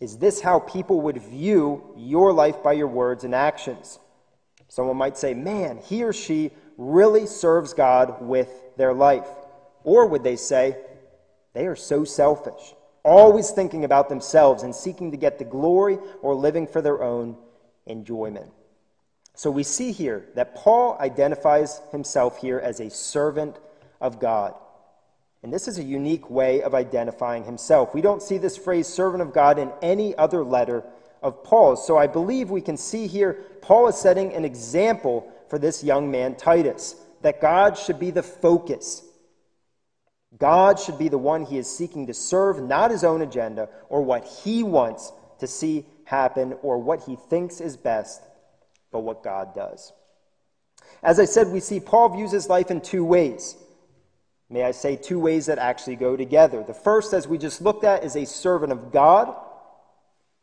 Is 0.02 0.18
this 0.18 0.42
how 0.42 0.60
people 0.60 1.02
would 1.02 1.22
view 1.22 1.94
your 1.96 2.34
life 2.34 2.64
by 2.64 2.74
your 2.74 2.88
words 2.88 3.24
and 3.24 3.36
actions? 3.36 4.00
Someone 4.68 4.98
might 4.98 5.16
say, 5.16 5.36
man, 5.36 5.78
he 5.78 6.04
or 6.04 6.12
she 6.12 6.50
really 6.76 7.28
serves 7.28 7.74
God 7.74 8.20
with 8.20 8.50
their 8.78 8.94
life. 8.94 9.28
Or 9.84 10.08
would 10.08 10.24
they 10.24 10.38
say, 10.38 10.76
they 11.54 11.68
are 11.68 11.76
so 11.76 12.04
selfish, 12.04 12.74
always 13.04 13.52
thinking 13.52 13.84
about 13.84 14.10
themselves 14.10 14.64
and 14.64 14.74
seeking 14.74 15.12
to 15.12 15.18
get 15.18 15.38
the 15.38 15.46
glory 15.46 16.00
or 16.24 16.34
living 16.34 16.66
for 16.66 16.82
their 16.82 17.04
own 17.04 17.38
enjoyment? 17.86 18.50
So 19.36 19.52
we 19.52 19.64
see 19.64 19.92
here 19.92 20.26
that 20.34 20.56
Paul 20.56 20.98
identifies 21.00 21.80
himself 21.92 22.38
here 22.38 22.60
as 22.60 22.80
a 22.80 22.90
servant 22.90 23.60
of 24.00 24.20
God. 24.20 24.56
And 25.44 25.52
this 25.52 25.68
is 25.68 25.80
a 25.80 25.84
unique 25.84 26.30
way 26.30 26.62
of 26.62 26.76
identifying 26.76 27.44
himself. 27.44 27.94
We 27.94 28.02
don't 28.02 28.22
see 28.22 28.38
this 28.38 28.58
phrase 28.58 28.88
servant 28.88 29.24
of 29.24 29.34
God 29.34 29.58
in 29.58 29.72
any 29.82 30.16
other 30.16 30.44
letter 30.44 30.84
of 31.24 31.44
Paul's. 31.44 31.86
So 31.86 31.98
I 31.98 32.08
believe 32.08 32.50
we 32.50 32.62
can 32.62 32.78
see 32.78 33.08
here 33.08 33.34
Paul 33.62 33.88
is 33.88 33.96
setting 33.96 34.34
an 34.34 34.46
example 34.46 35.32
for 35.50 35.58
this 35.58 35.84
young 35.84 36.12
man, 36.12 36.36
Titus, 36.36 36.96
that 37.22 37.42
God 37.42 37.78
should 37.78 38.00
be 38.00 38.12
the 38.12 38.24
focus. 38.24 39.04
God 40.38 40.80
should 40.80 40.98
be 40.98 41.10
the 41.10 41.18
one 41.18 41.46
he 41.46 41.58
is 41.58 41.70
seeking 41.70 42.08
to 42.08 42.14
serve, 42.14 42.62
not 42.62 42.92
his 42.92 43.04
own 43.04 43.22
agenda 43.22 43.70
or 43.90 44.02
what 44.02 44.26
he 44.26 44.64
wants 44.64 45.12
to 45.40 45.48
see 45.48 45.86
happen 46.06 46.56
or 46.62 46.78
what 46.78 47.04
he 47.04 47.16
thinks 47.16 47.60
is 47.60 47.78
best 47.78 48.22
but 48.92 49.00
what 49.00 49.24
God 49.24 49.54
does. 49.56 49.92
As 51.04 51.20
I 51.20 51.26
said, 51.26 51.48
we 51.48 51.60
see 51.60 51.80
Paul 51.80 52.10
views 52.10 52.32
his 52.32 52.50
life 52.50 52.70
in 52.70 52.82
two 52.82 53.04
ways. 53.04 53.56
May 54.52 54.64
I 54.64 54.72
say, 54.72 54.98
two 54.98 55.18
ways 55.18 55.46
that 55.46 55.60
actually 55.60 55.96
go 55.96 56.18
together. 56.18 56.62
The 56.62 56.74
first, 56.74 57.14
as 57.14 57.26
we 57.26 57.38
just 57.38 57.62
looked 57.62 57.86
at, 57.86 58.04
is 58.04 58.18
a 58.18 58.26
servant 58.26 58.74
of 58.74 58.92
God. 58.92 59.34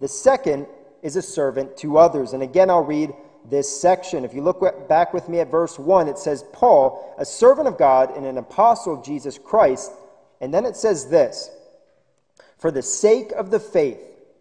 The 0.00 0.08
second 0.08 0.66
is 1.02 1.16
a 1.16 1.22
servant 1.22 1.76
to 1.78 1.98
others. 1.98 2.32
And 2.32 2.42
again, 2.42 2.70
I'll 2.70 2.82
read 2.82 3.12
this 3.44 3.80
section. 3.80 4.24
If 4.24 4.32
you 4.32 4.40
look 4.40 4.88
back 4.88 5.12
with 5.12 5.28
me 5.28 5.40
at 5.40 5.50
verse 5.50 5.78
1, 5.78 6.08
it 6.08 6.16
says, 6.16 6.42
Paul, 6.54 7.14
a 7.18 7.26
servant 7.26 7.68
of 7.68 7.76
God 7.76 8.16
and 8.16 8.24
an 8.24 8.38
apostle 8.38 8.94
of 8.94 9.04
Jesus 9.04 9.36
Christ. 9.36 9.92
And 10.40 10.54
then 10.54 10.64
it 10.64 10.76
says 10.76 11.10
this 11.10 11.50
For 12.56 12.70
the 12.70 12.82
sake 12.82 13.32
of 13.32 13.50
the 13.50 13.60
faith 13.60 14.00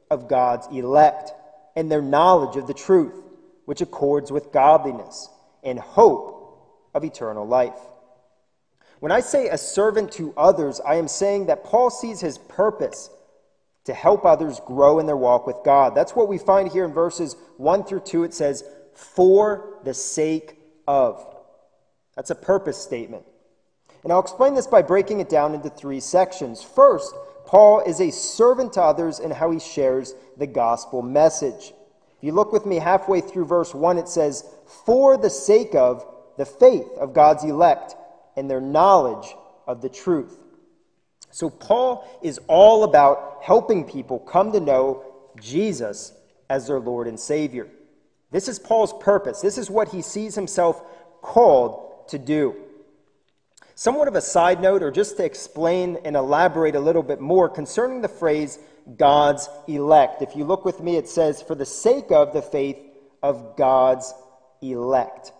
of 0.10 0.30
God's 0.30 0.68
elect 0.68 1.34
and 1.76 1.92
their 1.92 2.02
knowledge 2.02 2.56
of 2.56 2.68
the 2.68 2.74
truth, 2.74 3.22
which 3.66 3.82
accords 3.82 4.32
with 4.32 4.54
godliness 4.54 5.28
and 5.62 5.78
hope 5.78 6.88
of 6.94 7.04
eternal 7.04 7.46
life. 7.46 7.78
When 9.00 9.12
I 9.12 9.20
say 9.20 9.48
a 9.48 9.58
servant 9.58 10.12
to 10.14 10.34
others, 10.36 10.80
I 10.80 10.96
am 10.96 11.08
saying 11.08 11.48
that 11.48 11.64
Paul 11.64 11.90
sees 11.90 12.20
his 12.20 12.38
purpose 12.38 13.10
to 13.86 13.94
help 13.94 14.26
others 14.26 14.60
grow 14.66 15.00
in 15.00 15.06
their 15.06 15.18
walk 15.18 15.48
with 15.48 15.58
God. 15.64 15.96
That's 15.96 16.16
what 16.16 16.28
we 16.28 16.38
find 16.38 16.72
here 16.72 16.84
in 16.84 16.94
verses 16.94 17.36
1 17.58 17.84
through 17.86 18.02
2. 18.02 18.24
It 18.24 18.34
says, 18.34 18.64
for 18.98 19.80
the 19.84 19.94
sake 19.94 20.58
of. 20.88 21.24
That's 22.16 22.32
a 22.32 22.36
purpose 22.36 22.78
statement. 22.78 23.24
And 24.04 24.12
I'll 24.12 24.20
explain 24.20 24.56
this 24.56 24.68
by 24.68 24.82
breaking 24.82 25.20
it 25.20 25.30
down 25.30 25.54
into 25.54 25.70
three 25.70 26.00
sections. 26.00 26.64
First, 26.64 27.14
Paul 27.46 27.82
is 27.82 28.02
a 28.02 28.12
servant 28.12 28.74
to 28.74 28.82
others 28.82 29.20
in 29.20 29.32
how 29.32 29.52
he 29.52 29.60
shares 29.60 30.16
the 30.38 30.48
gospel 30.48 31.02
message. 31.02 31.74
If 32.18 32.24
you 32.24 32.32
look 32.32 32.52
with 32.52 32.66
me 32.66 32.78
halfway 32.78 33.22
through 33.22 33.46
verse 33.46 33.74
1, 33.74 33.98
it 34.00 34.08
says, 34.08 34.44
For 34.86 35.18
the 35.18 35.30
sake 35.30 35.76
of 35.76 36.06
the 36.38 36.46
faith 36.46 36.90
of 37.00 37.14
God's 37.14 37.44
elect 37.44 37.96
and 38.38 38.50
their 38.50 38.62
knowledge 38.62 39.36
of 39.68 39.82
the 39.82 39.90
truth. 39.90 40.38
So, 41.32 41.50
Paul 41.50 42.08
is 42.24 42.40
all 42.48 42.86
about 42.86 43.40
helping 43.44 43.84
people 43.84 44.20
come 44.20 44.54
to 44.54 44.62
know 44.62 45.04
Jesus 45.42 46.14
as 46.50 46.68
their 46.68 46.80
Lord 46.80 47.08
and 47.08 47.20
Savior. 47.20 47.68
This 48.32 48.48
is 48.48 48.60
Paul's 48.60 48.94
purpose. 49.02 49.42
This 49.42 49.58
is 49.58 49.70
what 49.70 49.90
he 49.90 50.02
sees 50.02 50.36
himself 50.36 50.82
called 51.22 52.08
to 52.10 52.18
do. 52.18 52.56
Somewhat 53.76 54.08
of 54.08 54.16
a 54.16 54.22
side 54.22 54.62
note, 54.62 54.82
or 54.82 54.92
just 54.92 55.18
to 55.18 55.26
explain 55.26 55.98
and 56.06 56.16
elaborate 56.16 56.76
a 56.76 56.80
little 56.80 57.04
bit 57.04 57.20
more 57.20 57.50
concerning 57.50 58.02
the 58.02 58.08
phrase 58.08 58.58
God's 58.98 59.50
elect. 59.68 60.22
If 60.22 60.36
you 60.36 60.46
look 60.46 60.66
with 60.66 60.82
me, 60.82 60.96
it 60.96 61.10
says, 61.10 61.42
for 61.42 61.56
the 61.56 61.66
sake 61.66 62.12
of 62.12 62.34
the 62.34 62.42
faith 62.42 62.78
of 63.22 63.58
God's 63.58 64.14
elect. 64.62 65.32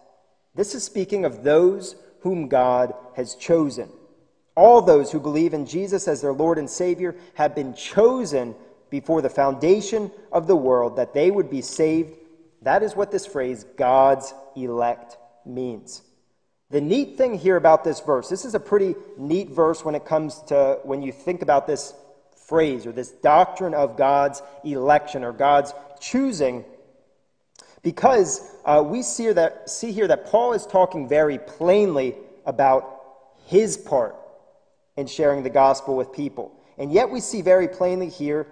This 0.54 0.76
is 0.76 0.84
speaking 0.84 1.26
of 1.26 1.44
those 1.44 1.96
whom 2.28 2.48
God 2.50 2.94
has 3.16 3.36
chosen. 3.36 3.90
All 4.56 4.82
those 4.82 5.12
who 5.12 5.20
believe 5.20 5.54
in 5.54 5.66
Jesus 5.66 6.08
as 6.08 6.22
their 6.22 6.34
Lord 6.34 6.58
and 6.58 6.70
Savior 6.70 7.16
have 7.36 7.56
been 7.56 7.74
chosen 7.74 8.56
before 8.90 9.22
the 9.22 9.30
foundation 9.30 10.12
of 10.32 10.48
the 10.48 10.56
world 10.56 10.98
that 10.98 11.14
they 11.14 11.32
would 11.32 11.50
be 11.50 11.62
saved 11.62 12.14
that 12.62 12.84
is 12.84 12.96
what 12.96 13.12
this 13.12 13.26
phrase, 13.26 13.66
God's 13.78 14.34
elect, 14.56 15.18
means. 15.46 16.02
The 16.70 16.82
neat 16.82 17.18
thing 17.18 17.38
here 17.38 17.56
about 17.56 17.84
this 17.84 18.02
verse, 18.02 18.28
this 18.28 18.44
is 18.44 18.56
a 18.56 18.60
pretty 18.60 18.96
neat 19.18 19.50
verse 19.50 19.86
when 19.86 19.96
it 19.96 20.06
comes 20.06 20.42
to 20.48 20.80
when 20.84 21.02
you 21.02 21.12
think 21.12 21.42
about 21.42 21.66
this 21.66 21.94
phrase 22.48 22.86
or 22.86 22.92
this 22.92 23.12
doctrine 23.12 23.74
of 23.74 23.96
God's 23.96 24.42
election 24.64 25.24
or 25.24 25.32
God's 25.32 25.74
choosing, 26.00 26.66
because 27.84 28.56
uh, 28.66 28.84
we 28.86 29.02
see, 29.02 29.32
that, 29.32 29.70
see 29.70 29.92
here 29.92 30.08
that 30.08 30.26
Paul 30.26 30.54
is 30.54 30.66
talking 30.66 31.08
very 31.08 31.38
plainly 31.38 32.16
about 32.46 33.02
his 33.46 33.78
part 33.78 34.16
in 34.96 35.08
sharing 35.08 35.44
the 35.44 35.50
gospel 35.50 35.96
with 35.96 36.12
people. 36.12 36.52
And 36.78 36.92
yet 36.92 37.10
we 37.10 37.20
see 37.20 37.42
very 37.42 37.68
plainly 37.68 38.10
here 38.10 38.48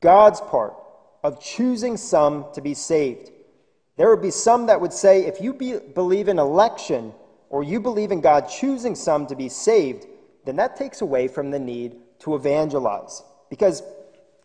God's 0.00 0.40
part 0.40 0.74
of 1.22 1.42
choosing 1.42 1.96
some 1.96 2.46
to 2.54 2.60
be 2.60 2.74
saved. 2.74 3.30
There 3.96 4.10
would 4.10 4.22
be 4.22 4.30
some 4.30 4.66
that 4.66 4.80
would 4.80 4.92
say 4.92 5.26
if 5.26 5.40
you 5.40 5.54
be, 5.54 5.78
believe 5.78 6.28
in 6.28 6.38
election 6.38 7.12
or 7.48 7.62
you 7.62 7.80
believe 7.80 8.12
in 8.12 8.20
God 8.20 8.48
choosing 8.48 8.94
some 8.94 9.26
to 9.28 9.34
be 9.34 9.48
saved, 9.48 10.06
then 10.44 10.56
that 10.56 10.76
takes 10.76 11.00
away 11.00 11.28
from 11.28 11.50
the 11.50 11.58
need 11.58 11.96
to 12.20 12.34
evangelize 12.34 13.22
because 13.50 13.82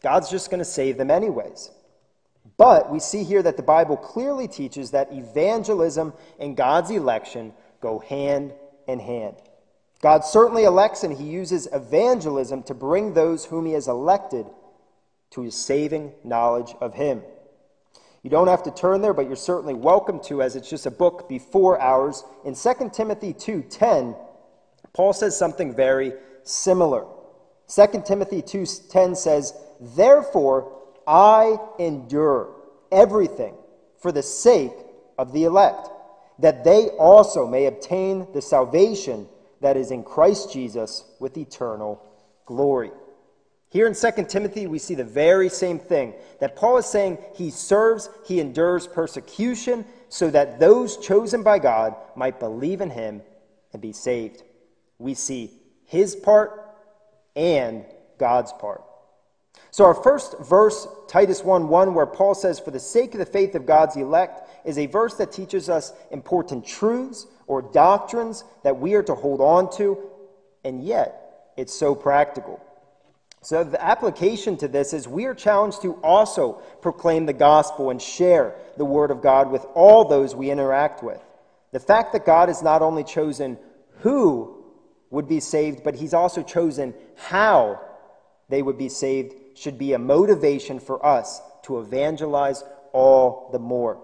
God's 0.01 0.30
just 0.30 0.50
going 0.50 0.60
to 0.60 0.65
save 0.65 0.98
them 0.98 1.12
anyways. 1.12 1.72
But 2.57 2.91
we 2.91 3.00
see 3.00 3.24
here 3.24 3.43
that 3.43 3.57
the 3.57 3.63
Bible 3.63 3.98
clearly 3.98 4.48
teaches 4.48 4.91
that 4.91 5.12
evangelism 5.12 6.13
and 6.39 6.57
God's 6.57 6.91
election 6.91 7.53
go 7.81 8.00
hand 8.00 8.53
in 8.88 9.00
hand. 9.00 9.36
God 10.01 10.25
certainly 10.25 10.63
elects 10.63 11.03
and 11.03 11.15
he 11.15 11.25
uses 11.25 11.67
evangelism 11.71 12.63
to 12.63 12.74
bring 12.74 13.13
those 13.13 13.45
whom 13.45 13.65
he 13.65 13.74
has 13.74 13.88
elected 13.88 14.48
to 15.31 15.41
his 15.41 15.55
saving 15.55 16.12
knowledge 16.24 16.74
of 16.81 16.95
him. 16.95 17.21
You 18.24 18.29
don't 18.29 18.48
have 18.48 18.63
to 18.63 18.71
turn 18.71 19.01
there, 19.01 19.13
but 19.13 19.27
you're 19.27 19.36
certainly 19.36 19.74
welcome 19.74 20.19
to 20.25 20.41
as 20.41 20.55
it's 20.55 20.69
just 20.69 20.86
a 20.86 20.91
book 20.91 21.27
before 21.27 21.79
ours. 21.79 22.24
In 22.45 22.55
2 22.55 22.93
Timothy 22.93 23.33
2:10, 23.33 24.15
Paul 24.93 25.13
says 25.13 25.38
something 25.38 25.74
very 25.74 26.13
similar. 26.43 27.05
2 27.67 28.05
Timothy 28.05 28.41
2:10 28.41 29.15
says, 29.15 29.53
"Therefore 29.79 30.71
I 31.08 31.58
endure 31.79 32.55
everything 32.91 33.55
for 34.00 34.12
the 34.12 34.24
sake 34.24 34.74
of 35.17 35.31
the 35.31 35.43
elect, 35.46 35.89
that 36.39 36.63
they 36.63 36.89
also 36.89 37.46
may 37.46 37.65
obtain 37.65 38.27
the 38.34 38.41
salvation 38.41 39.27
that 39.62 39.77
is 39.77 39.91
in 39.91 40.03
Christ 40.03 40.51
Jesus 40.51 41.03
with 41.20 41.38
eternal 41.38 42.01
glory." 42.46 42.91
Here 43.70 43.88
in 43.88 43.93
2 43.93 44.27
Timothy, 44.27 44.67
we 44.67 44.79
see 44.79 44.96
the 44.96 45.03
very 45.03 45.48
same 45.48 45.79
thing 45.79 46.13
that 46.39 46.58
Paul 46.58 46.77
is 46.77 46.86
saying 46.86 47.20
he 47.36 47.51
serves, 47.51 48.10
he 48.25 48.41
endures 48.41 48.86
persecution 48.86 49.86
so 50.10 50.29
that 50.29 50.60
those 50.60 50.98
chosen 50.98 51.41
by 51.41 51.60
God 51.60 51.96
might 52.15 52.39
believe 52.39 52.81
in 52.81 52.89
him 52.89 53.22
and 53.72 53.81
be 53.81 53.93
saved. 53.93 54.43
We 55.00 55.13
see 55.13 55.58
his 55.86 56.15
part 56.17 56.75
and 57.36 57.86
God's 58.17 58.51
part. 58.51 58.84
So, 59.74 59.86
our 59.86 59.94
first 59.94 60.38
verse, 60.40 60.86
Titus 61.08 61.46
1 61.46 61.70
1, 61.70 61.94
where 61.94 62.06
Paul 62.06 62.36
says, 62.36 62.60
For 62.60 62.72
the 62.72 62.80
sake 62.80 63.13
of 63.13 63.20
the 63.20 63.25
faith 63.25 63.56
of 63.56 63.66
God's 63.66 63.96
elect, 63.96 64.68
is 64.68 64.78
a 64.78 64.86
verse 64.86 65.16
that 65.16 65.32
teaches 65.32 65.70
us 65.70 65.94
important 66.12 66.66
truths 66.66 67.25
or 67.48 67.62
doctrines 67.62 68.44
that 68.63 68.78
we 68.78 68.96
are 68.96 69.04
to 69.04 69.16
hold 69.16 69.40
on 69.40 69.72
to, 69.78 69.98
and 70.66 70.84
yet 70.84 71.54
it's 71.56 71.74
so 71.74 71.96
practical. 71.96 72.60
So, 73.44 73.63
the 73.63 73.82
application 73.82 74.58
to 74.58 74.68
this 74.68 74.92
is 74.92 75.08
we 75.08 75.24
are 75.25 75.34
challenged 75.34 75.82
to 75.84 75.94
also 76.04 76.62
proclaim 76.82 77.25
the 77.25 77.34
gospel 77.34 77.92
and 77.92 78.01
share 78.01 78.56
the 78.75 78.86
word 78.86 79.10
of 79.10 79.22
God 79.22 79.50
with 79.50 79.66
all 79.74 80.04
those 80.04 80.36
we 80.36 80.51
interact 80.51 81.01
with. 81.01 81.22
The 81.72 81.80
fact 81.80 82.12
that 82.12 82.25
God 82.25 82.50
has 82.50 82.62
not 82.62 82.82
only 82.82 83.06
chosen 83.06 83.58
who 84.00 84.66
would 85.12 85.30
be 85.30 85.40
saved, 85.40 85.82
but 85.86 85.96
He's 85.96 86.13
also 86.13 86.44
chosen 86.44 86.94
how 87.16 87.80
they 88.50 88.62
would 88.62 88.78
be 88.78 88.90
saved 88.90 89.34
should 89.62 89.77
be 89.77 89.94
a 89.94 90.00
motivation 90.00 90.80
for 90.80 91.06
us 91.06 91.39
to 91.63 91.80
evangelize 91.80 92.63
all 92.94 93.50
the 93.51 93.60
more. 93.60 94.01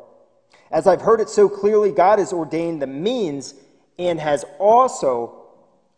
As 0.72 0.86
I've 0.86 1.02
heard 1.02 1.20
it 1.20 1.30
so 1.30 1.50
clearly, 1.50 1.92
God 1.92 2.20
has 2.20 2.32
ordained 2.32 2.80
the 2.80 2.88
means 2.88 3.56
and 3.98 4.20
has 4.20 4.46
also 4.60 5.48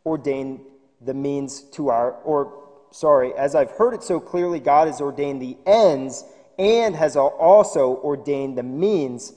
ordained 0.05 0.61
the 1.01 1.13
means 1.13 1.61
to 1.71 1.89
our, 1.89 2.13
or 2.23 2.63
sorry, 2.91 3.33
as 3.33 3.53
I've 3.53 3.71
heard 3.71 3.93
it 3.93 4.01
so 4.01 4.21
clearly, 4.21 4.61
God 4.61 4.87
has 4.87 5.01
ordained 5.01 5.41
the 5.41 5.57
ends 5.65 6.23
and 6.57 6.95
has 6.95 7.17
also 7.17 7.97
ordained 7.97 8.57
the 8.57 8.63
means 8.63 9.33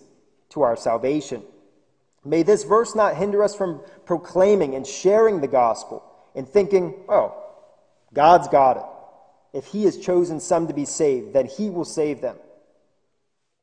to 0.50 0.62
our 0.62 0.76
salvation. 0.76 1.42
May 2.24 2.44
this 2.44 2.62
verse 2.62 2.94
not 2.94 3.16
hinder 3.16 3.42
us 3.42 3.56
from 3.56 3.80
proclaiming 4.04 4.76
and 4.76 4.86
sharing 4.86 5.40
the 5.40 5.48
gospel 5.48 6.04
and 6.36 6.48
thinking, 6.48 6.94
oh, 7.08 7.34
God's 8.14 8.46
got 8.46 8.76
it. 8.76 8.84
If 9.52 9.66
He 9.66 9.84
has 9.84 9.98
chosen 9.98 10.40
some 10.40 10.68
to 10.68 10.74
be 10.74 10.84
saved, 10.84 11.32
then 11.32 11.46
He 11.46 11.70
will 11.70 11.84
save 11.84 12.20
them. 12.20 12.36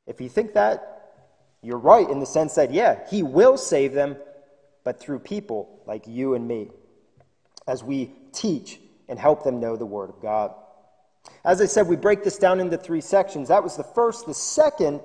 If 0.08 0.22
you 0.22 0.30
think 0.30 0.54
that, 0.54 0.96
you're 1.62 1.78
right 1.78 2.10
in 2.10 2.20
the 2.20 2.26
sense 2.26 2.56
that, 2.56 2.72
yeah, 2.72 3.00
He 3.10 3.24
will 3.24 3.58
save 3.58 3.94
them, 3.94 4.18
but 4.84 5.00
through 5.00 5.20
people 5.20 5.82
like 5.86 6.08
you 6.08 6.34
and 6.34 6.48
me. 6.48 6.70
As 7.68 7.84
we 7.84 8.12
teach 8.32 8.80
and 9.08 9.20
help 9.20 9.44
them 9.44 9.60
know 9.60 9.76
the 9.76 9.86
Word 9.86 10.10
of 10.10 10.22
God. 10.22 10.54
As 11.44 11.62
I 11.62 11.66
said, 11.66 11.88
we 11.88 11.96
break 11.96 12.24
this 12.24 12.38
down 12.38 12.60
into 12.60 12.78
three 12.78 13.02
sections. 13.02 13.50
That 13.50 13.64
was 13.64 13.76
the 13.76 13.84
first. 13.84 14.26
The 14.26 14.34
second 14.34 15.02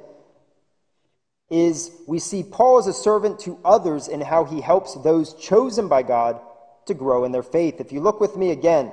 is 1.51 1.91
we 2.07 2.19
see 2.19 2.43
Paul 2.43 2.79
as 2.79 2.87
a 2.87 2.93
servant 2.93 3.41
to 3.41 3.59
others 3.65 4.09
and 4.09 4.23
how 4.23 4.45
he 4.45 4.61
helps 4.61 4.95
those 4.95 5.35
chosen 5.35 5.89
by 5.89 6.03
God 6.03 6.41
to 6.87 6.95
grow 6.95 7.25
in 7.25 7.33
their 7.33 7.43
faith. 7.43 7.81
If 7.81 7.93
you 7.93 8.01
look 8.01 8.21
with 8.21 8.37
me 8.37 8.51
again, 8.51 8.93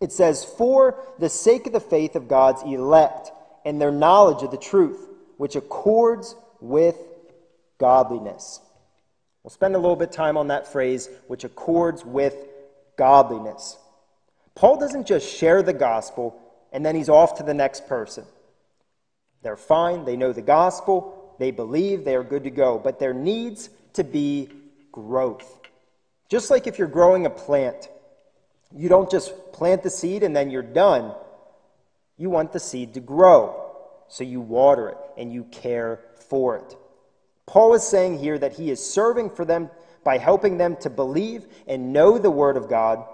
it 0.00 0.12
says, 0.12 0.44
For 0.44 1.02
the 1.18 1.28
sake 1.28 1.66
of 1.66 1.72
the 1.72 1.80
faith 1.80 2.16
of 2.16 2.28
God's 2.28 2.62
elect 2.62 3.30
and 3.64 3.80
their 3.80 3.92
knowledge 3.92 4.42
of 4.42 4.50
the 4.50 4.56
truth, 4.56 5.08
which 5.36 5.56
accords 5.56 6.34
with 6.60 6.96
godliness. 7.78 8.60
We'll 9.42 9.50
spend 9.50 9.74
a 9.74 9.78
little 9.78 9.96
bit 9.96 10.08
of 10.10 10.14
time 10.14 10.36
on 10.36 10.48
that 10.48 10.72
phrase, 10.72 11.08
which 11.28 11.44
accords 11.44 12.04
with 12.04 12.34
godliness. 12.96 13.78
Paul 14.54 14.78
doesn't 14.78 15.06
just 15.06 15.28
share 15.28 15.62
the 15.62 15.72
gospel 15.72 16.40
and 16.72 16.84
then 16.84 16.96
he's 16.96 17.08
off 17.08 17.36
to 17.38 17.42
the 17.42 17.54
next 17.54 17.86
person. 17.86 18.24
They're 19.42 19.56
fine, 19.56 20.04
they 20.04 20.16
know 20.16 20.32
the 20.32 20.42
gospel, 20.42 21.34
they 21.38 21.50
believe, 21.50 22.04
they 22.04 22.16
are 22.16 22.24
good 22.24 22.44
to 22.44 22.50
go, 22.50 22.78
but 22.78 22.98
there 22.98 23.14
needs 23.14 23.70
to 23.92 24.02
be 24.02 24.50
growth. 24.90 25.60
Just 26.28 26.50
like 26.50 26.66
if 26.66 26.78
you're 26.78 26.88
growing 26.88 27.26
a 27.26 27.30
plant, 27.30 27.88
you 28.76 28.88
don't 28.88 29.10
just 29.10 29.52
plant 29.52 29.82
the 29.82 29.90
seed 29.90 30.22
and 30.22 30.36
then 30.36 30.50
you're 30.50 30.62
done. 30.62 31.14
You 32.18 32.30
want 32.30 32.52
the 32.52 32.60
seed 32.60 32.94
to 32.94 33.00
grow. 33.00 33.62
So 34.08 34.22
you 34.22 34.40
water 34.40 34.90
it 34.90 34.98
and 35.16 35.32
you 35.32 35.44
care 35.44 36.00
for 36.28 36.56
it. 36.56 36.76
Paul 37.46 37.74
is 37.74 37.82
saying 37.82 38.18
here 38.18 38.38
that 38.38 38.54
he 38.54 38.70
is 38.70 38.84
serving 38.84 39.30
for 39.30 39.44
them 39.44 39.70
by 40.04 40.18
helping 40.18 40.58
them 40.58 40.76
to 40.82 40.90
believe 40.90 41.46
and 41.66 41.92
know 41.92 42.18
the 42.18 42.30
Word 42.30 42.56
of 42.56 42.68
God, 42.68 43.04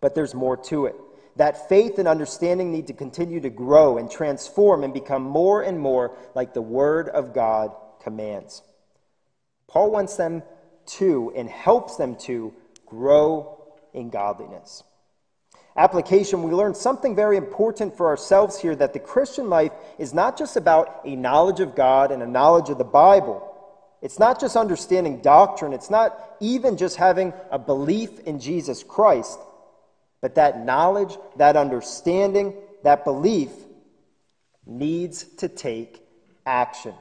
but 0.00 0.14
there's 0.14 0.34
more 0.34 0.56
to 0.56 0.86
it. 0.86 0.94
That 1.36 1.68
faith 1.68 1.98
and 1.98 2.08
understanding 2.08 2.72
need 2.72 2.86
to 2.86 2.94
continue 2.94 3.40
to 3.40 3.50
grow 3.50 3.98
and 3.98 4.10
transform 4.10 4.84
and 4.84 4.94
become 4.94 5.22
more 5.22 5.62
and 5.62 5.78
more 5.78 6.16
like 6.34 6.54
the 6.54 6.62
Word 6.62 7.10
of 7.10 7.34
God 7.34 7.72
commands. 8.02 8.62
Paul 9.66 9.90
wants 9.90 10.16
them 10.16 10.42
to 10.86 11.32
and 11.36 11.48
helps 11.48 11.96
them 11.96 12.16
to 12.20 12.54
grow 12.86 13.55
in 13.96 14.10
godliness. 14.10 14.84
Application, 15.76 16.42
we 16.42 16.52
learn 16.52 16.74
something 16.74 17.16
very 17.16 17.36
important 17.36 17.96
for 17.96 18.06
ourselves 18.06 18.58
here 18.58 18.76
that 18.76 18.92
the 18.92 18.98
Christian 18.98 19.50
life 19.50 19.72
is 19.98 20.14
not 20.14 20.38
just 20.38 20.56
about 20.56 21.02
a 21.04 21.16
knowledge 21.16 21.60
of 21.60 21.74
God 21.74 22.12
and 22.12 22.22
a 22.22 22.26
knowledge 22.26 22.70
of 22.70 22.78
the 22.78 22.84
Bible. 22.84 23.52
It's 24.00 24.18
not 24.18 24.40
just 24.40 24.56
understanding 24.56 25.20
doctrine, 25.20 25.72
it's 25.72 25.90
not 25.90 26.36
even 26.40 26.76
just 26.76 26.96
having 26.96 27.32
a 27.50 27.58
belief 27.58 28.20
in 28.20 28.40
Jesus 28.40 28.82
Christ, 28.82 29.38
but 30.20 30.36
that 30.36 30.64
knowledge, 30.64 31.16
that 31.36 31.56
understanding, 31.56 32.54
that 32.82 33.04
belief 33.04 33.50
needs 34.66 35.24
to 35.38 35.48
take 35.48 36.02
action. 36.46 36.94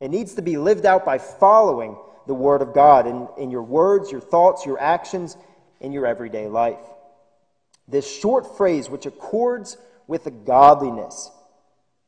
It 0.00 0.10
needs 0.10 0.34
to 0.34 0.42
be 0.42 0.56
lived 0.56 0.86
out 0.86 1.04
by 1.04 1.18
following 1.18 1.96
the 2.26 2.34
Word 2.34 2.62
of 2.62 2.74
God 2.74 3.06
in, 3.06 3.28
in 3.38 3.50
your 3.50 3.62
words, 3.62 4.10
your 4.10 4.20
thoughts, 4.20 4.66
your 4.66 4.80
actions, 4.80 5.36
in 5.80 5.92
your 5.92 6.06
everyday 6.06 6.46
life. 6.48 6.78
This 7.88 8.10
short 8.10 8.56
phrase, 8.56 8.88
which 8.88 9.06
accords 9.06 9.76
with 10.06 10.24
the 10.24 10.30
godliness, 10.30 11.30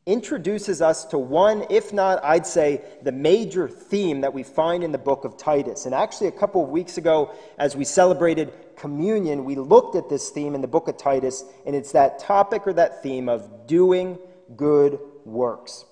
introduces 0.07 0.83
us 0.83 1.05
to 1.07 1.19
one, 1.19 1.65
if 1.71 1.93
not, 1.93 2.23
I'd 2.25 2.47
say, 2.47 2.83
the 3.03 3.13
major 3.13 3.69
theme 3.69 4.23
that 4.23 4.35
we 4.35 4.43
find 4.43 4.83
in 4.83 4.91
the 4.93 4.99
book 4.99 5.25
of 5.25 5.37
Titus. 5.37 5.87
And 5.87 5.95
actually, 5.95 6.27
a 6.27 6.33
couple 6.33 6.63
of 6.63 6.71
weeks 6.71 6.99
ago, 6.99 7.31
as 7.59 7.77
we 7.77 7.85
celebrated 7.85 8.53
communion, 8.77 9.45
we 9.45 9.55
looked 9.55 9.95
at 9.95 10.09
this 10.09 10.31
theme 10.31 10.55
in 10.55 10.61
the 10.61 10.67
book 10.67 10.89
of 10.89 10.97
Titus, 10.97 11.45
and 11.67 11.77
it's 11.77 11.93
that 11.93 12.19
topic 12.19 12.67
or 12.67 12.73
that 12.73 13.03
theme 13.03 13.29
of 13.29 13.67
doing 13.67 14.19
good 14.57 14.99
works. 15.25 15.85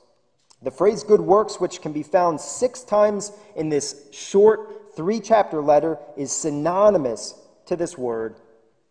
The 0.63 0.73
phrase 0.73 1.05
good 1.05 1.21
works, 1.21 1.61
which 1.61 1.81
can 1.81 1.93
be 1.93 2.03
found 2.03 2.41
six 2.41 2.83
times 2.83 3.33
in 3.57 3.69
this 3.69 4.09
short 4.11 4.95
three 4.97 5.21
chapter 5.21 5.63
letter, 5.63 5.99
is 6.17 6.33
synonymous 6.33 7.40
to 7.71 7.77
this 7.77 7.97
word, 7.97 8.37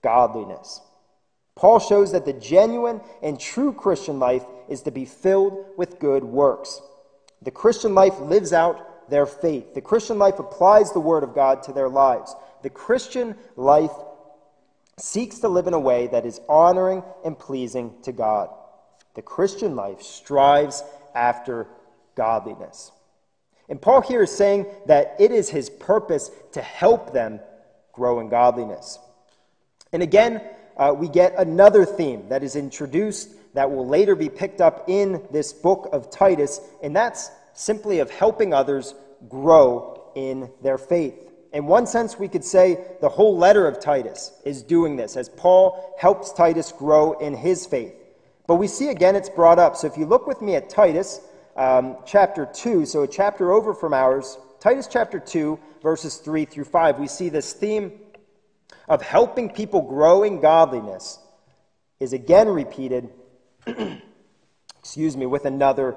godliness. 0.02 0.82
Paul 1.56 1.80
shows 1.80 2.14
that 2.14 2.24
the 2.24 2.34
genuine 2.34 3.02
and 3.22 3.38
true 3.38 3.74
Christian 3.74 4.18
life 4.18 4.46
is 4.70 4.84
to 4.84 4.92
be 4.92 5.04
filled 5.04 5.66
with 5.76 6.00
good 6.00 6.24
works. 6.24 6.82
The 7.42 7.52
Christian 7.52 7.94
life 7.94 8.18
lives 8.20 8.54
out 8.54 9.10
their 9.10 9.26
faith. 9.26 9.74
The 9.74 9.82
Christian 9.82 10.18
life 10.18 10.40
applies 10.40 10.94
the 10.94 11.02
Word 11.02 11.24
of 11.24 11.36
God 11.36 11.64
to 11.64 11.74
their 11.74 11.90
lives. 11.90 12.34
The 12.64 12.70
Christian 12.70 13.36
life 13.58 13.92
seeks 14.98 15.40
to 15.40 15.50
live 15.50 15.68
in 15.68 15.74
a 15.74 15.80
way 15.80 16.08
that 16.08 16.26
is 16.26 16.40
honoring 16.48 17.04
and 17.26 17.38
pleasing 17.38 17.94
to 18.04 18.14
God. 18.14 18.50
The 19.16 19.22
Christian 19.22 19.76
life 19.76 20.02
strives 20.02 20.84
after 21.14 21.68
godliness. 22.16 22.94
And 23.68 23.82
Paul 23.82 24.02
here 24.02 24.24
is 24.24 24.32
saying 24.32 24.68
that 24.86 25.16
it 25.20 25.32
is 25.32 25.50
his 25.50 25.70
purpose 25.70 26.32
to 26.54 26.62
help 26.62 27.12
them 27.12 27.42
grow 27.94 28.20
in 28.20 28.30
godliness. 28.30 29.00
And 29.92 30.04
again, 30.04 30.42
uh, 30.78 30.94
we 30.98 31.10
get 31.10 31.36
another 31.38 31.86
theme 31.86 32.30
that 32.30 32.44
is 32.44 32.56
introduced 32.56 33.30
that 33.54 33.72
will 33.72 33.88
later 33.88 34.16
be 34.16 34.30
picked 34.30 34.62
up 34.62 34.86
in 34.88 35.24
this 35.32 35.52
book 35.52 35.90
of 35.92 36.10
Titus, 36.10 36.62
and 36.84 36.96
that's 36.96 37.30
simply 37.54 38.00
of 38.00 38.10
helping 38.10 38.54
others 38.54 38.94
grow 39.28 40.12
in 40.16 40.50
their 40.62 40.78
faith. 40.78 41.30
In 41.52 41.66
one 41.66 41.88
sense, 41.88 42.20
we 42.20 42.28
could 42.28 42.44
say 42.44 42.86
the 43.02 43.10
whole 43.10 43.38
letter 43.38 43.68
of 43.68 43.80
Titus 43.80 44.32
is 44.46 44.62
doing 44.62 44.96
this 44.96 45.18
as 45.18 45.30
Paul 45.30 45.96
helps 45.98 46.32
Titus 46.32 46.72
grow 46.72 47.14
in 47.14 47.36
his 47.36 47.66
faith. 47.66 47.94
But 48.46 48.56
we 48.56 48.68
see 48.68 48.90
again 48.90 49.16
it's 49.16 49.30
brought 49.30 49.60
up. 49.60 49.76
So 49.76 49.88
if 49.88 49.98
you 49.98 50.06
look 50.06 50.28
with 50.28 50.42
me 50.42 50.56
at 50.56 50.70
Titus 50.70 51.22
um, 51.56 51.98
chapter 52.06 52.48
2, 52.52 52.86
so 52.86 53.04
a 53.04 53.08
chapter 53.08 53.52
over 53.52 53.74
from 53.74 53.94
ours, 53.94 54.38
Titus 54.60 54.88
chapter 54.88 55.20
2, 55.20 55.58
verses 55.82 56.18
3 56.18 56.44
through 56.44 56.66
5, 56.66 57.00
we 57.00 57.08
see 57.08 57.30
this 57.30 57.54
theme 57.54 57.94
of 58.90 59.02
helping 59.02 59.50
people 59.50 59.82
grow 59.82 60.24
in 60.24 60.42
godliness 60.42 61.20
is 62.00 62.12
again 62.12 62.50
repeated, 62.50 63.10
excuse 64.80 65.16
me, 65.16 65.26
with 65.26 65.46
another 65.46 65.96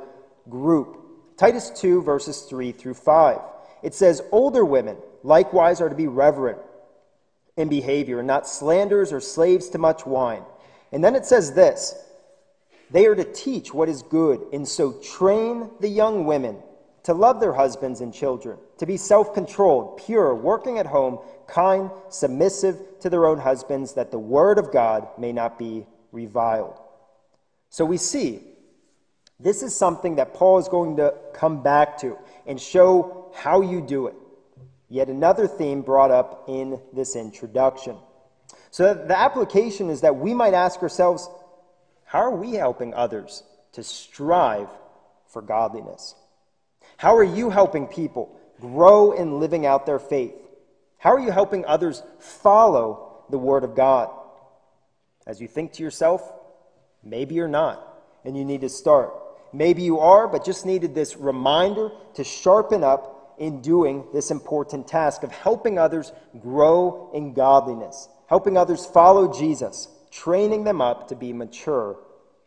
group. 0.49 1.37
Titus 1.37 1.71
2, 1.71 2.03
verses 2.03 2.43
3 2.43 2.71
through 2.71 2.95
5. 2.95 3.39
It 3.83 3.95
says, 3.95 4.23
Older 4.31 4.65
women 4.65 4.97
likewise 5.25 5.81
are 5.81 5.89
to 5.89 5.97
be 5.97 6.07
reverent 6.07 6.59
in 7.57 7.69
behavior, 7.69 8.21
and 8.21 8.29
not 8.29 8.47
slanderers 8.47 9.13
or 9.13 9.21
slaves 9.21 9.71
to 9.71 9.79
much 9.79 10.07
wine. 10.07 10.45
And 10.93 11.03
then 11.03 11.17
it 11.17 11.25
says 11.25 11.53
this 11.55 11.95
They 12.93 13.07
are 13.07 13.17
to 13.17 13.25
teach 13.25 13.75
what 13.75 13.89
is 13.89 14.03
good, 14.03 14.41
and 14.53 14.69
so 14.69 14.93
train 14.93 15.69
the 15.81 15.89
young 15.89 16.27
women 16.27 16.59
to 17.05 17.15
love 17.15 17.41
their 17.41 17.53
husbands 17.53 18.01
and 18.01 18.15
children, 18.15 18.59
to 18.79 18.87
be 18.87 18.97
self 18.97 19.35
controlled, 19.35 19.99
pure, 19.99 20.35
working 20.35 20.79
at 20.79 20.87
home, 20.87 21.19
kind, 21.47 21.91
submissive 22.09 22.79
to 23.01 23.11
their 23.11 23.27
own 23.27 23.39
husbands, 23.39 23.95
that 23.95 24.11
the 24.11 24.19
word 24.19 24.59
of 24.59 24.73
God 24.73 25.09
may 25.19 25.33
not 25.33 25.59
be 25.59 25.87
reviled. 26.13 26.79
So 27.71 27.85
we 27.85 27.97
see 27.97 28.43
this 29.41 29.63
is 29.63 29.75
something 29.75 30.17
that 30.17 30.35
Paul 30.35 30.59
is 30.59 30.69
going 30.69 30.97
to 30.99 31.15
come 31.35 31.63
back 31.63 31.99
to 31.99 32.17
and 32.47 32.61
show 32.61 33.33
how 33.35 33.61
you 33.61 33.81
do 33.81 34.07
it. 34.07 34.15
Yet 34.89 35.09
another 35.09 35.49
theme 35.49 35.83
brought 35.83 36.11
up 36.11 36.45
in 36.49 36.81
this 36.93 37.17
introduction. 37.17 37.97
So 38.71 38.95
the 38.95 39.19
application 39.19 39.91
is 39.91 40.03
that 40.03 40.17
we 40.17 40.35
might 40.35 40.55
ask 40.55 40.83
ourselves 40.83 41.29
how 42.05 42.21
are 42.21 42.37
we 42.37 42.53
helping 42.53 42.93
others 42.93 43.43
to 43.73 43.83
strive 43.83 44.69
for 45.29 45.41
godliness? 45.41 46.15
How 47.03 47.17
are 47.17 47.25
you 47.25 47.51
helping 47.51 47.89
people 47.89 48.39
grow 48.61 49.11
in 49.11 49.41
living 49.41 49.67
out 49.67 49.87
their 49.87 49.99
faith? 49.99 50.37
How 50.99 51.13
are 51.13 51.19
you 51.19 51.33
helping 51.33 51.65
others 51.65 52.01
follow 52.21 53.25
the 53.29 53.39
Word 53.39 53.65
of 53.65 53.75
God? 53.75 54.09
As 55.27 55.41
you 55.41 55.49
think 55.49 55.73
to 55.73 55.83
yourself, 55.83 56.23
maybe 57.03 57.35
you're 57.35 57.49
not, 57.49 57.85
and 58.25 58.37
you 58.37 58.45
need 58.45 58.61
to 58.61 58.69
start. 58.69 59.13
Maybe 59.53 59.83
you 59.83 59.99
are, 59.99 60.29
but 60.29 60.45
just 60.45 60.65
needed 60.65 60.95
this 60.95 61.17
reminder 61.17 61.91
to 62.15 62.23
sharpen 62.23 62.85
up 62.85 63.35
in 63.37 63.63
doing 63.63 64.05
this 64.13 64.31
important 64.31 64.87
task 64.87 65.25
of 65.25 65.33
helping 65.33 65.81
others 65.81 66.13
grow 66.39 67.11
in 67.13 67.35
godliness, 67.35 68.09
helping 68.29 68.57
others 68.57 68.87
follow 68.87 69.37
Jesus, 69.37 69.89
training 70.13 70.63
them 70.63 70.81
up 70.81 71.09
to 71.09 71.17
be 71.17 71.33
mature 71.33 71.99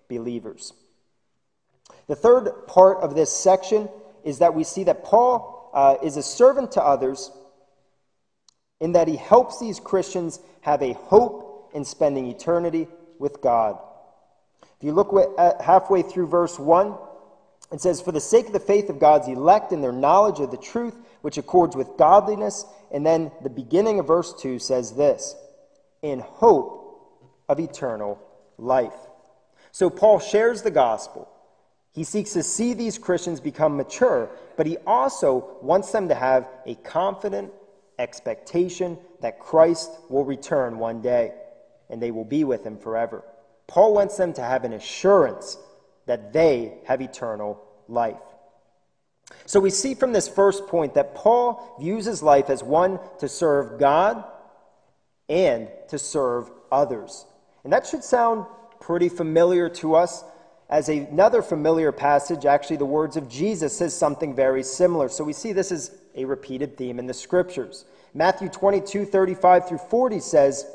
believers. 0.08 0.72
The 2.08 2.16
third 2.16 2.68
part 2.68 3.00
of 3.00 3.16
this 3.16 3.36
section 3.36 3.90
is 4.26 4.40
that 4.40 4.54
we 4.54 4.66
see 4.66 4.84
that 4.84 5.04
Paul 5.04 5.70
uh, 5.74 5.96
is 6.04 6.18
a 6.18 6.24
servant 6.24 6.74
to 6.74 6.84
others 6.84 7.32
in 8.82 8.92
that 8.94 9.08
he 9.08 9.16
helps 9.16 9.60
these 9.60 9.80
Christians 9.80 10.40
have 10.62 10.82
a 10.82 10.94
hope 10.94 11.72
in 11.74 11.86
spending 11.86 12.28
eternity 12.28 12.88
with 13.20 13.40
God. 13.42 13.78
If 14.62 14.84
you 14.84 14.92
look 14.92 15.14
halfway 15.62 16.02
through 16.02 16.28
verse 16.28 16.60
1, 16.60 16.96
it 17.72 17.82
says, 17.82 18.02
For 18.02 18.12
the 18.12 18.20
sake 18.20 18.48
of 18.48 18.54
the 18.54 18.60
faith 18.60 18.90
of 18.90 19.00
God's 19.00 19.28
elect 19.28 19.72
and 19.72 19.84
their 19.84 19.92
knowledge 19.92 20.40
of 20.40 20.52
the 20.52 20.58
truth, 20.58 20.96
which 21.22 21.38
accords 21.38 21.76
with 21.76 21.98
godliness. 21.98 22.66
And 22.92 23.06
then 23.06 23.32
the 23.42 23.50
beginning 23.50 24.00
of 24.00 24.08
verse 24.08 24.34
2 24.42 24.60
says 24.60 24.94
this 24.94 25.36
In 26.02 26.20
hope 26.20 27.32
of 27.48 27.60
eternal 27.60 28.20
life. 28.58 28.94
So 29.72 29.90
Paul 29.90 30.20
shares 30.20 30.62
the 30.62 30.72
gospel. 30.72 31.30
He 31.96 32.04
seeks 32.04 32.34
to 32.34 32.44
see 32.44 32.74
these 32.74 32.98
Christians 32.98 33.40
become 33.40 33.78
mature, 33.78 34.30
but 34.58 34.68
he 34.68 34.76
also 34.86 35.58
wants 35.62 35.94
them 35.94 36.10
to 36.10 36.16
have 36.16 36.50
a 36.66 36.76
confident 36.76 37.54
expectation 37.98 38.98
that 39.22 39.40
Christ 39.40 39.90
will 40.10 40.26
return 40.26 40.78
one 40.78 41.02
day 41.02 41.32
and 41.90 42.02
they 42.02 42.12
will 42.12 42.26
be 42.26 42.44
with 42.44 42.66
him 42.66 42.78
forever. 42.78 43.24
Paul 43.68 43.94
wants 43.94 44.18
them 44.18 44.34
to 44.34 44.42
have 44.42 44.66
an 44.66 44.74
assurance 44.74 45.58
that 46.06 46.34
they 46.34 46.74
have 46.86 47.02
eternal 47.02 47.64
life. 47.88 48.18
So 49.46 49.62
we 49.62 49.70
see 49.70 49.96
from 49.96 50.12
this 50.12 50.28
first 50.28 50.68
point 50.68 50.96
that 50.96 51.16
Paul 51.16 51.78
views 51.80 52.06
his 52.06 52.22
life 52.22 52.50
as 52.50 52.62
one 52.62 53.00
to 53.20 53.30
serve 53.30 53.80
God 53.80 54.22
and 55.30 55.70
to 55.88 55.98
serve 55.98 56.52
others. 56.72 57.26
And 57.64 57.72
that 57.72 57.88
should 57.88 58.04
sound 58.04 58.46
pretty 58.82 59.08
familiar 59.08 59.70
to 59.70 59.96
us. 59.96 60.24
As 60.70 60.90
another 60.90 61.42
familiar 61.42 61.92
passage, 61.92 62.46
actually, 62.46 62.78
the 62.78 62.86
words 62.86 63.18
of 63.18 63.30
Jesus 63.30 63.78
says 63.78 63.96
something 63.96 64.36
very 64.36 64.64
similar. 64.64 65.10
So 65.10 65.24
we 65.24 65.34
see 65.34 65.54
this 65.54 65.72
is 65.72 65.92
a 66.16 66.26
repeated 66.26 66.78
theme 66.78 66.98
in 66.98 67.06
the 67.06 67.14
scriptures. 67.14 67.86
Matthew 68.14 68.50
22, 68.50 69.06
35 69.06 69.68
through 69.68 69.78
40 69.78 70.20
says, 70.20 70.66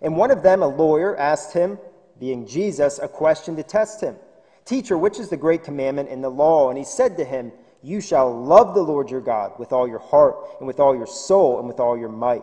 And 0.00 0.16
one 0.16 0.30
of 0.30 0.42
them, 0.42 0.62
a 0.62 0.68
lawyer, 0.68 1.16
asked 1.16 1.52
him, 1.52 1.78
being 2.18 2.46
Jesus, 2.46 2.98
a 2.98 3.08
question 3.08 3.56
to 3.56 3.62
test 3.62 4.00
him 4.00 4.16
Teacher, 4.64 4.98
which 4.98 5.20
is 5.20 5.28
the 5.28 5.36
great 5.36 5.62
commandment 5.62 6.08
in 6.08 6.20
the 6.20 6.30
law? 6.30 6.68
And 6.68 6.78
he 6.78 6.84
said 6.84 7.16
to 7.18 7.24
him, 7.24 7.52
You 7.82 8.00
shall 8.00 8.34
love 8.34 8.74
the 8.74 8.82
Lord 8.82 9.10
your 9.10 9.20
God 9.20 9.52
with 9.58 9.72
all 9.72 9.86
your 9.86 10.00
heart, 10.00 10.36
and 10.58 10.66
with 10.66 10.80
all 10.80 10.94
your 10.94 11.06
soul, 11.06 11.58
and 11.58 11.68
with 11.68 11.78
all 11.78 11.96
your 11.96 12.08
might. 12.08 12.42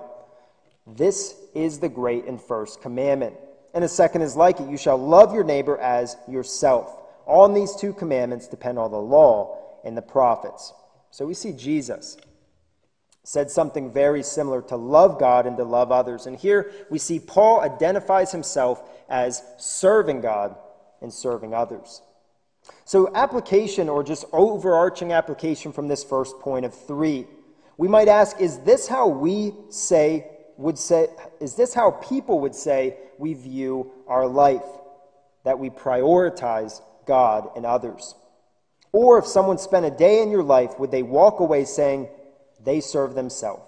This 0.88 1.36
is 1.54 1.80
the 1.80 1.90
great 1.90 2.26
and 2.26 2.42
first 2.42 2.82
commandment. 2.82 3.36
And 3.74 3.84
a 3.84 3.88
second 3.88 4.22
is 4.22 4.36
like 4.36 4.60
it 4.60 4.70
you 4.70 4.78
shall 4.78 4.98
love 4.98 5.34
your 5.34 5.44
neighbor 5.44 5.78
as 5.78 6.16
yourself. 6.28 7.00
On 7.26 7.54
these 7.54 7.76
two 7.76 7.94
commandments 7.94 8.48
depend 8.48 8.78
all 8.78 8.90
the 8.90 8.98
law 8.98 9.58
and 9.84 9.98
the 9.98 10.02
prophets. 10.02 10.74
So 11.12 11.26
we 11.26 11.34
see 11.34 11.54
Jesus 11.54 12.18
said 13.24 13.50
something 13.50 13.92
very 13.92 14.22
similar 14.22 14.62
to 14.62 14.76
love 14.76 15.20
God 15.20 15.48
and 15.48 15.56
to 15.58 15.64
love 15.64 15.92
others. 15.92 16.26
And 16.26 16.38
here 16.38 16.72
we 16.90 17.00
see 17.00 17.20
Paul 17.20 17.62
identifies 17.62 18.32
himself 18.32 18.84
as 19.10 19.42
serving 19.58 20.22
God 20.22 20.56
and 21.02 21.14
serving 21.14 21.54
others. 21.54 22.02
So, 22.86 23.14
application 23.14 23.90
or 23.90 24.04
just 24.04 24.26
overarching 24.32 25.12
application 25.12 25.74
from 25.74 25.88
this 25.88 26.04
first 26.04 26.40
point 26.40 26.66
of 26.66 26.74
three, 26.74 27.28
we 27.78 27.88
might 27.88 28.08
ask 28.08 28.40
is 28.40 28.60
this 28.60 28.88
how 28.88 29.08
we 29.08 29.54
say, 29.70 30.28
would 30.58 30.78
say, 30.78 31.08
is 31.40 31.56
this 31.56 31.74
how 31.74 31.92
people 31.92 32.40
would 32.42 32.56
say 32.56 32.98
we 33.18 33.34
view 33.34 33.92
our 34.08 34.28
life? 34.28 34.64
That 35.46 35.60
we 35.60 35.70
prioritize 35.70 36.82
God 37.06 37.50
and 37.56 37.66
others? 37.66 38.16
Or 38.92 39.18
if 39.18 39.26
someone 39.26 39.58
spent 39.58 39.86
a 39.86 39.92
day 39.92 40.22
in 40.22 40.30
your 40.30 40.44
life, 40.44 40.80
would 40.80 40.92
they 40.92 41.04
walk 41.04 41.40
away 41.40 41.66
saying 41.66 42.08
they 42.64 42.80
serve 42.80 43.16
themselves? 43.16 43.64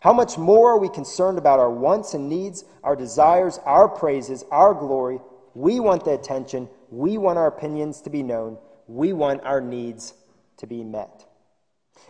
How 0.00 0.12
much 0.12 0.36
more 0.36 0.72
are 0.72 0.78
we 0.78 0.88
concerned 0.88 1.38
about 1.38 1.60
our 1.60 1.70
wants 1.70 2.14
and 2.14 2.28
needs, 2.28 2.64
our 2.82 2.96
desires, 2.96 3.58
our 3.64 3.88
praises, 3.88 4.44
our 4.50 4.74
glory? 4.74 5.20
We 5.54 5.80
want 5.80 6.04
the 6.04 6.12
attention. 6.12 6.68
We 6.90 7.18
want 7.18 7.38
our 7.38 7.46
opinions 7.46 8.00
to 8.02 8.10
be 8.10 8.22
known. 8.22 8.58
We 8.86 9.12
want 9.12 9.42
our 9.42 9.60
needs 9.60 10.14
to 10.58 10.66
be 10.66 10.84
met. 10.84 11.24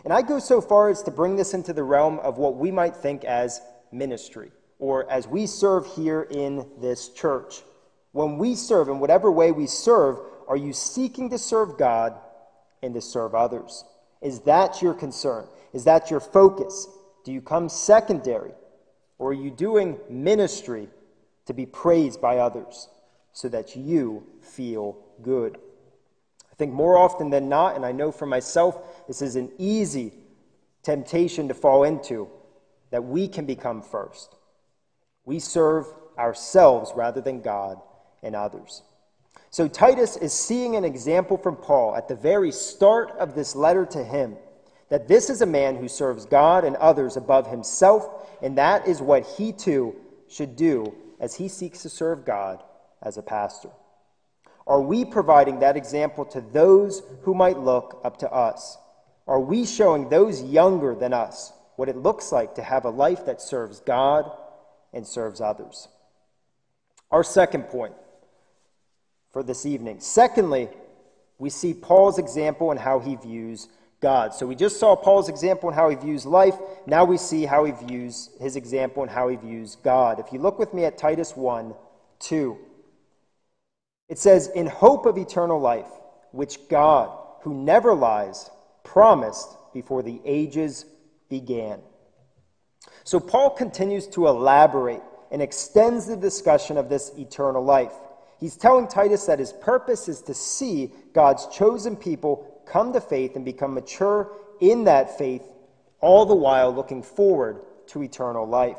And 0.07 0.13
I 0.13 0.21
go 0.21 0.39
so 0.39 0.61
far 0.61 0.87
as 0.87 1.03
to 1.03 1.11
bring 1.11 1.35
this 1.35 1.53
into 1.53 1.73
the 1.73 1.83
realm 1.83 2.19
of 2.19 2.37
what 2.37 2.55
we 2.55 2.71
might 2.71 2.95
think 2.95 3.25
as 3.25 3.59
ministry, 3.91 4.53
or 4.79 5.11
as 5.11 5.27
we 5.27 5.45
serve 5.45 5.85
here 5.85 6.21
in 6.31 6.65
this 6.79 7.09
church. 7.09 7.61
When 8.13 8.37
we 8.37 8.55
serve, 8.55 8.87
in 8.87 9.01
whatever 9.01 9.29
way 9.29 9.51
we 9.51 9.67
serve, 9.67 10.17
are 10.47 10.55
you 10.55 10.71
seeking 10.71 11.29
to 11.31 11.37
serve 11.37 11.77
God 11.77 12.15
and 12.81 12.93
to 12.93 13.01
serve 13.01 13.35
others? 13.35 13.83
Is 14.21 14.39
that 14.43 14.81
your 14.81 14.93
concern? 14.93 15.45
Is 15.73 15.83
that 15.83 16.09
your 16.09 16.21
focus? 16.21 16.87
Do 17.25 17.33
you 17.33 17.41
come 17.41 17.67
secondary? 17.67 18.53
Or 19.17 19.31
are 19.31 19.33
you 19.33 19.51
doing 19.51 19.99
ministry 20.09 20.87
to 21.47 21.53
be 21.53 21.65
praised 21.65 22.21
by 22.21 22.37
others 22.37 22.87
so 23.33 23.49
that 23.49 23.75
you 23.75 24.25
feel 24.39 24.99
good? 25.21 25.57
Think 26.57 26.73
more 26.73 26.97
often 26.97 27.29
than 27.29 27.49
not, 27.49 27.75
and 27.75 27.85
I 27.85 27.91
know 27.91 28.11
for 28.11 28.25
myself, 28.25 28.79
this 29.07 29.21
is 29.21 29.35
an 29.35 29.51
easy 29.57 30.13
temptation 30.83 31.47
to 31.49 31.53
fall 31.53 31.83
into, 31.83 32.29
that 32.89 33.03
we 33.03 33.27
can 33.27 33.45
become 33.45 33.81
first. 33.81 34.35
We 35.25 35.39
serve 35.39 35.85
ourselves 36.17 36.91
rather 36.95 37.21
than 37.21 37.41
God 37.41 37.79
and 38.23 38.35
others. 38.35 38.81
So 39.49 39.67
Titus 39.67 40.17
is 40.17 40.33
seeing 40.33 40.75
an 40.75 40.85
example 40.85 41.37
from 41.37 41.57
Paul 41.57 41.95
at 41.95 42.07
the 42.07 42.15
very 42.15 42.51
start 42.51 43.11
of 43.19 43.35
this 43.35 43.55
letter 43.55 43.85
to 43.87 44.03
him 44.03 44.37
that 44.89 45.07
this 45.07 45.29
is 45.29 45.41
a 45.41 45.45
man 45.45 45.75
who 45.75 45.87
serves 45.87 46.25
God 46.25 46.63
and 46.63 46.75
others 46.77 47.17
above 47.17 47.47
himself, 47.47 48.07
and 48.41 48.57
that 48.57 48.87
is 48.87 49.01
what 49.01 49.25
he 49.25 49.51
too 49.51 49.95
should 50.29 50.55
do 50.55 50.93
as 51.19 51.35
he 51.35 51.47
seeks 51.47 51.81
to 51.81 51.89
serve 51.89 52.25
God 52.25 52.63
as 53.01 53.17
a 53.17 53.21
pastor. 53.21 53.69
Are 54.67 54.81
we 54.81 55.05
providing 55.05 55.59
that 55.59 55.77
example 55.77 56.25
to 56.25 56.41
those 56.41 57.01
who 57.21 57.33
might 57.33 57.57
look 57.57 58.01
up 58.03 58.17
to 58.17 58.31
us? 58.31 58.77
Are 59.25 59.39
we 59.39 59.65
showing 59.65 60.09
those 60.09 60.43
younger 60.43 60.93
than 60.93 61.13
us 61.13 61.53
what 61.77 61.89
it 61.89 61.95
looks 61.95 62.31
like 62.31 62.55
to 62.55 62.61
have 62.61 62.85
a 62.85 62.89
life 62.89 63.25
that 63.25 63.41
serves 63.41 63.79
God 63.79 64.29
and 64.93 65.07
serves 65.07 65.39
others? 65.39 65.87
Our 67.11 67.23
second 67.23 67.63
point 67.63 67.93
for 69.31 69.41
this 69.41 69.65
evening. 69.65 70.01
Secondly, 70.01 70.67
we 71.39 71.49
see 71.49 71.73
Paul's 71.73 72.17
example 72.17 72.71
and 72.71 72.79
how 72.79 72.99
he 72.99 73.15
views 73.15 73.69
God. 74.01 74.33
So 74.33 74.45
we 74.45 74.55
just 74.55 74.79
saw 74.79 74.95
Paul's 74.95 75.29
example 75.29 75.69
and 75.69 75.75
how 75.75 75.89
he 75.89 75.95
views 75.95 76.25
life. 76.25 76.55
Now 76.85 77.05
we 77.05 77.17
see 77.17 77.45
how 77.45 77.63
he 77.63 77.71
views 77.71 78.29
his 78.39 78.55
example 78.55 79.03
and 79.03 79.11
how 79.11 79.29
he 79.29 79.37
views 79.37 79.77
God. 79.77 80.19
If 80.19 80.33
you 80.33 80.39
look 80.39 80.59
with 80.59 80.73
me 80.73 80.85
at 80.85 80.97
Titus 80.97 81.35
1 81.35 81.73
2, 82.19 82.57
it 84.09 84.19
says, 84.19 84.47
In 84.55 84.67
hope 84.67 85.05
of 85.05 85.17
eternal 85.17 85.59
life, 85.59 85.87
which 86.31 86.67
God, 86.69 87.17
who 87.41 87.53
never 87.53 87.93
lies, 87.93 88.49
promised 88.83 89.49
before 89.73 90.03
the 90.03 90.21
ages 90.25 90.85
began. 91.29 91.79
So 93.03 93.19
Paul 93.19 93.51
continues 93.51 94.07
to 94.07 94.27
elaborate 94.27 95.01
and 95.31 95.41
extends 95.41 96.07
the 96.07 96.15
discussion 96.15 96.77
of 96.77 96.89
this 96.89 97.11
eternal 97.17 97.63
life. 97.63 97.93
He's 98.39 98.55
telling 98.55 98.87
Titus 98.87 99.25
that 99.25 99.39
his 99.39 99.51
purpose 99.51 100.07
is 100.07 100.21
to 100.23 100.33
see 100.33 100.91
God's 101.13 101.47
chosen 101.47 101.95
people 101.95 102.61
come 102.65 102.93
to 102.93 103.01
faith 103.01 103.35
and 103.35 103.43
become 103.43 103.73
mature 103.73 104.31
in 104.61 104.85
that 104.85 105.17
faith, 105.17 105.43
all 105.99 106.25
the 106.25 106.35
while 106.35 106.73
looking 106.73 107.03
forward 107.03 107.61
to 107.87 108.03
eternal 108.03 108.47
life. 108.47 108.77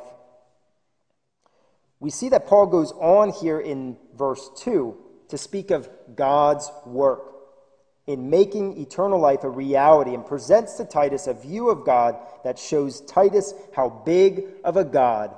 We 2.00 2.10
see 2.10 2.28
that 2.28 2.46
Paul 2.46 2.66
goes 2.66 2.92
on 2.92 3.30
here 3.30 3.60
in 3.60 3.96
verse 4.16 4.48
2 4.58 4.96
to 5.28 5.38
speak 5.38 5.70
of 5.70 5.88
God's 6.14 6.70
work 6.86 7.34
in 8.06 8.30
making 8.30 8.80
eternal 8.80 9.20
life 9.20 9.44
a 9.44 9.50
reality 9.50 10.14
and 10.14 10.24
presents 10.24 10.74
to 10.74 10.84
Titus 10.84 11.26
a 11.26 11.34
view 11.34 11.68
of 11.68 11.84
God 11.84 12.16
that 12.42 12.58
shows 12.58 13.02
Titus 13.02 13.52
how 13.76 13.90
big 13.90 14.44
of 14.64 14.78
a 14.78 14.84
God 14.84 15.34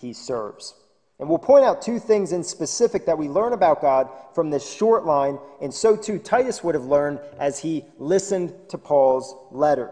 he 0.00 0.12
serves. 0.12 0.74
And 1.20 1.28
we'll 1.28 1.38
point 1.38 1.64
out 1.64 1.82
two 1.82 1.98
things 1.98 2.32
in 2.32 2.44
specific 2.44 3.06
that 3.06 3.18
we 3.18 3.28
learn 3.28 3.52
about 3.52 3.80
God 3.80 4.08
from 4.34 4.50
this 4.50 4.68
short 4.68 5.04
line, 5.04 5.38
and 5.60 5.72
so 5.72 5.96
too 5.96 6.18
Titus 6.18 6.62
would 6.62 6.74
have 6.74 6.84
learned 6.84 7.20
as 7.38 7.58
he 7.58 7.84
listened 7.98 8.52
to 8.70 8.78
Paul's 8.78 9.34
letter. 9.50 9.90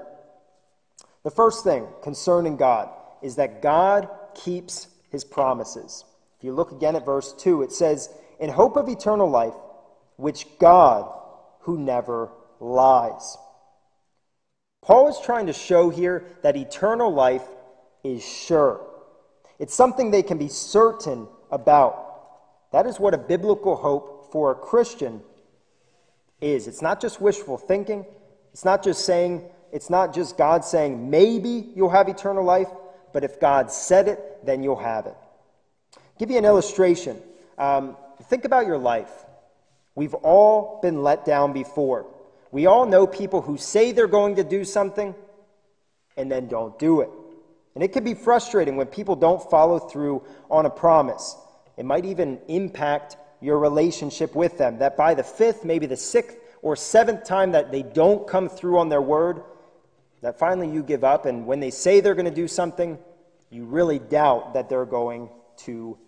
The 1.24 1.30
first 1.30 1.64
thing 1.64 1.86
concerning 2.02 2.56
God 2.56 2.88
is 3.22 3.36
that 3.36 3.62
God 3.62 4.08
keeps 4.34 4.88
his 5.10 5.24
promises. 5.24 6.04
If 6.38 6.44
you 6.44 6.52
look 6.52 6.70
again 6.70 6.94
at 6.94 7.04
verse 7.04 7.32
2, 7.32 7.62
it 7.62 7.72
says, 7.72 8.10
In 8.38 8.50
hope 8.50 8.76
of 8.76 8.88
eternal 8.88 9.28
life, 9.28 9.54
which 10.16 10.46
God, 10.58 11.12
who 11.60 11.78
never 11.78 12.30
lies. 12.60 13.36
Paul 14.82 15.08
is 15.08 15.18
trying 15.24 15.46
to 15.46 15.52
show 15.52 15.90
here 15.90 16.24
that 16.42 16.56
eternal 16.56 17.12
life 17.12 17.46
is 18.04 18.24
sure. 18.24 18.86
It's 19.58 19.74
something 19.74 20.10
they 20.10 20.22
can 20.22 20.38
be 20.38 20.48
certain 20.48 21.26
about. 21.50 22.70
That 22.72 22.86
is 22.86 23.00
what 23.00 23.14
a 23.14 23.18
biblical 23.18 23.76
hope 23.76 24.30
for 24.32 24.52
a 24.52 24.54
Christian 24.54 25.22
is. 26.40 26.68
It's 26.68 26.82
not 26.82 27.00
just 27.00 27.20
wishful 27.20 27.56
thinking. 27.56 28.04
It's 28.52 28.64
not 28.64 28.82
just 28.82 29.04
saying, 29.04 29.48
it's 29.72 29.90
not 29.90 30.14
just 30.14 30.36
God 30.36 30.64
saying, 30.64 31.10
maybe 31.10 31.70
you'll 31.74 31.90
have 31.90 32.08
eternal 32.08 32.44
life, 32.44 32.68
but 33.12 33.24
if 33.24 33.40
God 33.40 33.70
said 33.70 34.08
it, 34.08 34.44
then 34.44 34.62
you'll 34.62 34.76
have 34.76 35.06
it. 35.06 35.16
I'll 35.96 36.02
give 36.18 36.30
you 36.30 36.38
an 36.38 36.44
illustration. 36.44 37.20
Um, 37.58 37.96
think 38.24 38.44
about 38.44 38.66
your 38.66 38.78
life. 38.78 39.10
We've 39.94 40.14
all 40.14 40.78
been 40.82 41.02
let 41.02 41.24
down 41.24 41.52
before. 41.52 42.06
We 42.52 42.66
all 42.66 42.86
know 42.86 43.06
people 43.06 43.42
who 43.42 43.56
say 43.56 43.92
they're 43.92 44.06
going 44.06 44.36
to 44.36 44.44
do 44.44 44.64
something 44.64 45.14
and 46.16 46.30
then 46.30 46.48
don't 46.48 46.78
do 46.78 47.00
it. 47.00 47.10
And 47.74 47.84
it 47.84 47.92
can 47.92 48.04
be 48.04 48.14
frustrating 48.14 48.76
when 48.76 48.86
people 48.86 49.16
don't 49.16 49.50
follow 49.50 49.78
through 49.78 50.22
on 50.50 50.64
a 50.64 50.70
promise. 50.70 51.36
It 51.76 51.84
might 51.84 52.06
even 52.06 52.40
impact 52.48 53.16
your 53.40 53.58
relationship 53.58 54.34
with 54.34 54.56
them. 54.56 54.78
That 54.78 54.96
by 54.96 55.14
the 55.14 55.22
fifth, 55.22 55.64
maybe 55.64 55.86
the 55.86 55.96
sixth 55.96 56.36
or 56.62 56.76
seventh 56.76 57.24
time 57.24 57.52
that 57.52 57.70
they 57.70 57.82
don't 57.82 58.26
come 58.26 58.48
through 58.48 58.78
on 58.78 58.88
their 58.88 59.02
word, 59.02 59.42
that 60.22 60.38
finally 60.38 60.70
you 60.70 60.82
give 60.82 61.04
up. 61.04 61.26
And 61.26 61.46
when 61.46 61.60
they 61.60 61.70
say 61.70 62.00
they're 62.00 62.14
going 62.14 62.24
to 62.24 62.30
do 62.30 62.48
something, 62.48 62.98
you 63.50 63.64
really 63.64 63.98
doubt 63.98 64.54
that 64.54 64.68
they're 64.68 64.86
going 64.86 65.28
to 65.58 65.98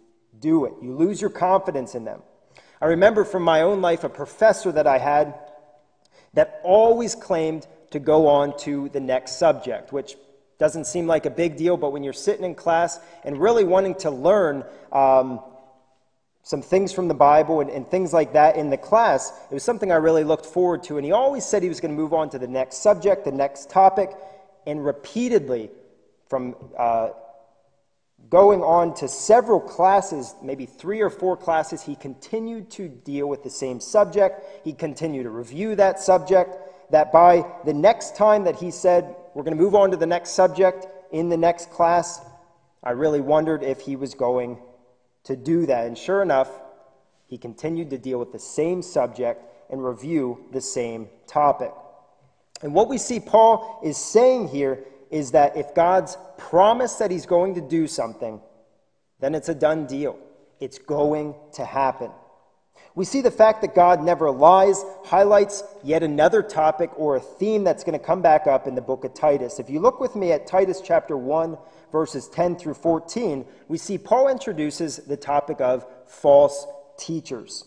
do 0.40 0.64
it. 0.64 0.74
You 0.83 0.94
lose 0.94 1.20
your 1.20 1.31
confidence 1.31 1.94
in 1.94 2.05
them. 2.05 2.22
I 2.81 2.87
remember 2.87 3.24
from 3.24 3.42
my 3.42 3.62
own 3.62 3.81
life 3.81 4.05
a 4.05 4.09
professor 4.09 4.70
that 4.72 4.87
I 4.87 4.98
had. 4.98 5.35
that 6.35 6.61
always 6.62 7.14
claimed 7.14 7.66
to 7.90 7.98
go 7.98 8.29
on 8.29 8.57
to 8.59 8.88
the 8.90 9.01
next 9.01 9.38
subject, 9.38 9.92
which 9.92 10.16
doesn't 10.59 10.87
seem 10.87 11.07
like 11.07 11.24
a 11.24 11.31
big 11.31 11.57
deal, 11.57 11.77
but 11.77 11.92
when 11.92 12.03
you're 12.03 12.12
sitting 12.12 12.44
in 12.44 12.55
class 12.55 13.01
and 13.24 13.40
really 13.40 13.64
wanting 13.64 13.94
to 13.94 14.11
learn 14.11 14.64
um, 14.92 15.40
some 16.42 16.62
things 16.62 16.92
from 16.92 17.09
the 17.09 17.14
Bible 17.14 17.61
and, 17.61 17.70
and, 17.70 17.87
things 17.87 18.12
like 18.12 18.33
that 18.33 18.57
in 18.57 18.70
the 18.70 18.77
class, 18.77 19.33
it 19.51 19.55
was 19.55 19.62
something 19.62 19.92
I 19.92 19.96
really 19.96 20.24
looked 20.24 20.46
forward 20.46 20.83
to. 20.85 20.96
And 20.96 21.05
he 21.05 21.12
always 21.12 21.44
said 21.44 21.62
he 21.62 21.68
was 21.68 21.81
going 21.81 21.94
to 21.94 22.01
move 22.01 22.12
on 22.12 22.31
to 22.31 22.38
the 22.38 22.48
next 22.48 22.79
subject, 22.79 23.24
the 23.24 23.33
next 23.33 23.70
topic, 23.70 24.11
and 24.66 24.85
repeatedly, 24.85 25.70
from 26.29 26.57
uh, 26.77 27.11
going 28.30 28.62
on 28.62 28.94
to 28.94 29.08
several 29.08 29.60
classes, 29.60 30.34
maybe 30.42 30.66
three 30.66 31.00
or 31.00 31.10
four 31.10 31.36
classes, 31.36 31.82
he 31.82 31.96
continued 31.96 32.70
to 32.72 32.88
deal 32.88 33.28
with 33.28 33.42
the 33.42 33.50
same 33.50 33.80
subject. 33.80 34.64
He 34.64 34.72
continued 34.72 35.24
to 35.24 35.30
review 35.30 35.74
that 35.76 35.98
subject. 35.98 36.56
That 36.90 37.12
by 37.12 37.44
the 37.64 37.74
next 37.74 38.16
time 38.16 38.44
that 38.44 38.56
he 38.56 38.70
said, 38.70 39.14
We're 39.34 39.44
going 39.44 39.56
to 39.56 39.62
move 39.62 39.74
on 39.74 39.90
to 39.90 39.96
the 39.96 40.06
next 40.06 40.30
subject 40.30 40.86
in 41.10 41.28
the 41.28 41.36
next 41.36 41.70
class, 41.70 42.20
I 42.82 42.90
really 42.90 43.20
wondered 43.20 43.62
if 43.62 43.80
he 43.80 43.96
was 43.96 44.14
going 44.14 44.58
to 45.24 45.36
do 45.36 45.66
that. 45.66 45.86
And 45.86 45.96
sure 45.96 46.22
enough, 46.22 46.50
he 47.26 47.38
continued 47.38 47.90
to 47.90 47.98
deal 47.98 48.18
with 48.18 48.32
the 48.32 48.38
same 48.38 48.82
subject 48.82 49.42
and 49.70 49.84
review 49.84 50.44
the 50.52 50.60
same 50.60 51.08
topic. 51.26 51.72
And 52.62 52.74
what 52.74 52.88
we 52.88 52.98
see 52.98 53.20
Paul 53.20 53.80
is 53.84 53.96
saying 53.96 54.48
here 54.48 54.84
is 55.11 55.33
that 55.33 55.57
if 55.57 55.75
God's 55.75 56.16
promised 56.37 56.99
that 56.99 57.11
he's 57.11 57.27
going 57.27 57.55
to 57.55 57.61
do 57.61 57.87
something, 57.87 58.40
then 59.21 59.35
it's 59.35 59.49
a 59.49 59.55
done 59.55 59.87
deal. 59.87 60.18
It's 60.61 60.79
going 60.79 61.35
to 61.55 61.64
happen. 61.64 62.11
We 62.94 63.05
see 63.05 63.21
the 63.21 63.31
fact 63.31 63.61
that 63.62 63.75
God 63.75 64.03
never 64.03 64.31
lies 64.31 64.85
highlights 65.05 65.62
yet 65.85 66.03
another 66.03 66.42
topic 66.42 66.90
or 66.97 67.16
a 67.16 67.21
theme 67.21 67.62
that's 67.62 67.85
going 67.85 67.99
to 67.99 68.05
come 68.05 68.23
back 68.23 68.47
up 68.47 68.66
in 68.66 68.75
the 68.75 68.81
book 68.81 69.05
of 69.05 69.14
Titus. 69.14 69.61
If 69.61 69.71
you 69.71 69.79
look 69.79 70.01
with 70.01 70.16
me 70.16 70.33
at 70.33 70.47
Titus 70.47 70.81
chapter 70.85 71.16
1, 71.16 71.57
verses 71.92 72.29
10 72.29 72.57
through 72.57 72.75
14, 72.75 73.44
we 73.68 73.79
see 73.79 73.99
Paul 73.99 74.29
introduces 74.29 74.97
the 74.97 75.16
topic 75.16 75.61
of 75.61 75.87
false 76.07 76.66
teachers 76.99 77.64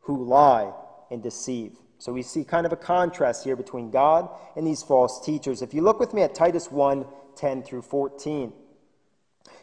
who 0.00 0.24
lie 0.24 0.72
and 1.10 1.22
deceive. 1.22 1.76
So 1.98 2.12
we 2.12 2.22
see 2.22 2.44
kind 2.44 2.66
of 2.66 2.72
a 2.72 2.76
contrast 2.76 3.44
here 3.44 3.56
between 3.56 3.90
God 3.90 4.28
and 4.54 4.66
these 4.66 4.82
false 4.82 5.24
teachers. 5.24 5.62
If 5.62 5.72
you 5.72 5.82
look 5.82 5.98
with 5.98 6.12
me 6.12 6.22
at 6.22 6.34
Titus 6.34 6.70
1 6.70 7.06
10 7.36 7.62
through 7.62 7.82
14, 7.82 8.52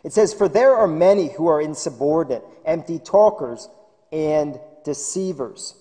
it 0.03 0.13
says, 0.13 0.33
For 0.33 0.47
there 0.47 0.75
are 0.75 0.87
many 0.87 1.29
who 1.29 1.47
are 1.47 1.61
insubordinate, 1.61 2.43
empty 2.65 2.99
talkers, 2.99 3.69
and 4.11 4.59
deceivers, 4.83 5.75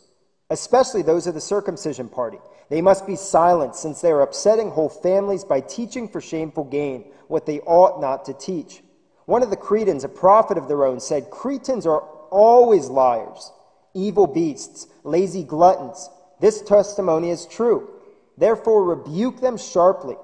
especially 0.51 1.03
those 1.03 1.27
of 1.27 1.35
the 1.35 1.41
circumcision 1.41 2.09
party. 2.09 2.39
They 2.71 2.81
must 2.81 3.07
be 3.07 3.17
silent, 3.17 3.75
since 3.77 4.01
they 4.01 4.11
are 4.11 4.23
upsetting 4.23 4.71
whole 4.71 4.89
families 4.89 5.45
by 5.45 5.61
teaching 5.61 6.09
for 6.09 6.21
shameful 6.21 6.65
gain 6.65 7.05
what 7.29 7.45
they 7.45 7.61
ought 7.61 8.01
not 8.01 8.25
to 8.27 8.35
teach. 8.35 8.83
One 9.27 9.43
of 9.43 9.51
the 9.51 9.57
Cretans, 9.57 10.05
a 10.05 10.09
prophet 10.09 10.57
of 10.57 10.69
their 10.69 10.85
own, 10.85 11.01
said, 11.01 11.31
Cretans 11.31 11.87
are 11.87 12.01
always 12.31 12.89
liars, 12.89 13.53
evil 13.95 14.27
beasts, 14.27 14.87
lazy 15.05 15.45
gluttons 15.45 16.09
this 16.43 16.61
testimony 16.61 17.31
is 17.31 17.47
true. 17.47 17.89
Therefore, 18.37 18.83
rebuke 18.83 19.41
them 19.41 19.57
sharply, 19.57 20.17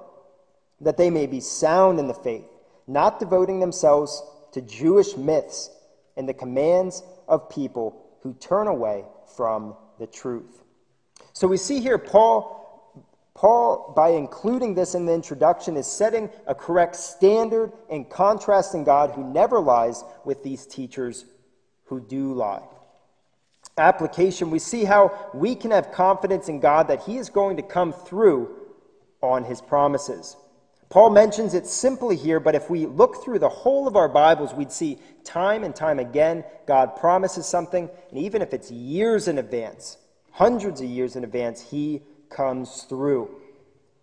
that 0.81 0.97
they 0.97 1.09
may 1.09 1.27
be 1.27 1.39
sound 1.39 1.97
in 1.97 2.07
the 2.07 2.13
faith, 2.13 2.43
not 2.87 3.19
devoting 3.19 3.61
themselves 3.61 4.21
to 4.51 4.61
Jewish 4.61 5.15
myths 5.15 5.69
and 6.17 6.27
the 6.27 6.33
commands 6.33 7.03
of 7.29 7.49
people 7.49 8.05
who 8.21 8.33
turn 8.33 8.67
away 8.67 9.05
from 9.37 9.77
the 9.97 10.07
truth. 10.07 10.61
So 11.31 11.47
we 11.47 11.55
see 11.55 11.79
here 11.79 11.97
Paul 11.97 12.57
Paul, 13.33 13.93
by 13.95 14.09
including 14.09 14.75
this 14.75 14.95
in 14.95 15.05
the 15.05 15.13
introduction, 15.13 15.77
is 15.77 15.87
setting 15.87 16.29
a 16.45 16.53
correct 16.53 16.97
standard 16.97 17.71
and 17.89 18.09
contrasting 18.09 18.83
God 18.83 19.11
who 19.11 19.23
never 19.23 19.61
lies 19.61 20.03
with 20.25 20.43
these 20.43 20.65
teachers 20.65 21.23
who 21.85 22.01
do 22.01 22.33
lie 22.33 22.67
application, 23.79 24.51
we 24.51 24.59
see 24.59 24.83
how 24.83 25.29
we 25.33 25.55
can 25.55 25.71
have 25.71 25.91
confidence 25.91 26.49
in 26.49 26.59
God 26.59 26.87
that 26.89 27.03
He 27.03 27.17
is 27.17 27.29
going 27.29 27.57
to 27.57 27.63
come 27.63 27.93
through 27.93 28.55
on 29.21 29.43
His 29.43 29.61
promises. 29.61 30.35
Paul 30.89 31.11
mentions 31.11 31.53
it 31.53 31.67
simply 31.67 32.15
here, 32.15 32.39
but 32.39 32.55
if 32.55 32.69
we 32.69 32.87
look 32.87 33.23
through 33.23 33.39
the 33.39 33.49
whole 33.49 33.87
of 33.87 33.95
our 33.95 34.09
Bibles, 34.09 34.53
we'd 34.53 34.71
see 34.71 34.97
time 35.23 35.63
and 35.63 35.75
time 35.75 35.99
again 35.99 36.43
God 36.65 36.95
promises 36.95 37.45
something, 37.45 37.89
and 38.09 38.19
even 38.19 38.41
if 38.41 38.53
it's 38.53 38.71
years 38.71 39.27
in 39.27 39.37
advance, 39.37 39.97
hundreds 40.31 40.81
of 40.81 40.89
years 40.89 41.15
in 41.15 41.23
advance, 41.23 41.61
He 41.61 42.01
comes 42.29 42.83
through. 42.83 43.29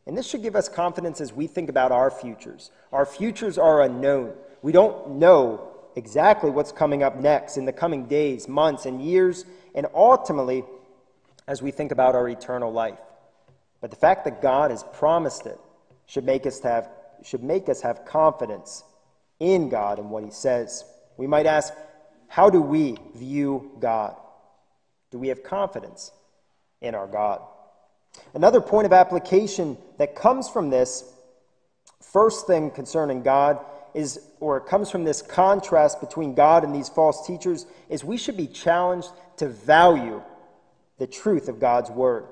And 0.07 0.17
this 0.17 0.29
should 0.29 0.43
give 0.43 0.55
us 0.55 0.69
confidence 0.69 1.21
as 1.21 1.33
we 1.33 1.49
think 1.49 1.69
about 1.69 1.91
our 1.91 2.11
futures. 2.11 2.71
Our 2.93 3.05
futures 3.05 3.59
are 3.59 3.83
unknown. 3.83 4.35
We 4.63 4.71
don't 4.71 5.17
know 5.17 5.69
exactly 5.97 6.51
what's 6.51 6.71
coming 6.71 7.03
up 7.03 7.17
next 7.17 7.57
in 7.57 7.65
the 7.65 7.73
coming 7.73 8.07
days, 8.07 8.47
months, 8.47 8.87
and 8.87 9.03
years, 9.03 9.45
and 9.77 9.87
ultimately 9.95 10.65
as 11.47 11.63
we 11.63 11.71
think 11.71 11.93
about 11.93 12.15
our 12.17 12.29
eternal 12.29 12.73
life. 12.73 12.99
But 13.81 13.91
the 13.91 13.97
fact 13.97 14.25
that 14.25 14.43
God 14.43 14.71
has 14.71 14.83
promised 14.95 15.47
it 15.47 15.61
should 16.07 16.25
make 16.25 16.47
us 16.47 16.61
have, 16.61 16.89
should 17.23 17.43
make 17.43 17.69
us 17.69 17.83
have 17.83 18.05
confidence 18.05 18.83
in 19.39 19.69
God 19.69 19.99
and 19.99 20.11
what 20.11 20.25
He 20.25 20.31
says. 20.31 20.85
We 21.17 21.27
might 21.27 21.47
ask, 21.47 21.73
how 22.29 22.51
do 22.51 22.61
we 22.61 22.97
view 23.15 23.71
God? 23.79 24.17
Do 25.11 25.19
we 25.19 25.29
have 25.29 25.45
confidence 25.45 26.11
in 26.81 26.95
our 26.95 27.07
God? 27.07 27.43
Another 28.35 28.61
point 28.61 28.87
of 28.87 28.93
application 28.93 29.77
that 29.99 30.17
comes 30.17 30.49
from 30.49 30.71
this 30.71 31.05
first 32.01 32.47
thing 32.47 32.71
concerning 32.71 33.23
God 33.23 33.61
is, 33.95 34.19
or 34.41 34.57
it 34.59 34.67
comes 34.67 34.91
from 34.91 35.05
this 35.05 35.23
contrast 35.23 36.01
between 36.01 36.35
God 36.35 36.65
and 36.65 36.75
these 36.75 36.89
false 36.89 37.27
teachers, 37.27 37.67
is 37.89 38.05
we 38.05 38.17
should 38.17 38.37
be 38.37 38.47
challenged 38.47 39.09
to 39.39 39.49
value 39.49 40.23
the 40.99 41.07
truth 41.07 41.49
of 41.49 41.61
God's 41.61 41.91
word. 41.91 42.27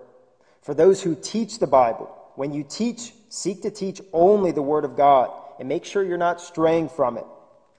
For 0.63 0.75
those 0.75 1.03
who 1.03 1.15
teach 1.15 1.59
the 1.59 1.67
Bible, 1.67 2.15
when 2.37 2.53
you 2.53 2.65
teach, 2.69 3.13
seek 3.29 3.63
to 3.63 3.71
teach 3.71 4.01
only 4.13 4.51
the 4.51 4.63
word 4.63 4.85
of 4.85 4.97
God 4.97 5.31
and 5.59 5.69
make 5.69 5.85
sure 5.85 6.03
you're 6.03 6.17
not 6.17 6.41
straying 6.41 6.89
from 6.89 7.19
it. 7.19 7.27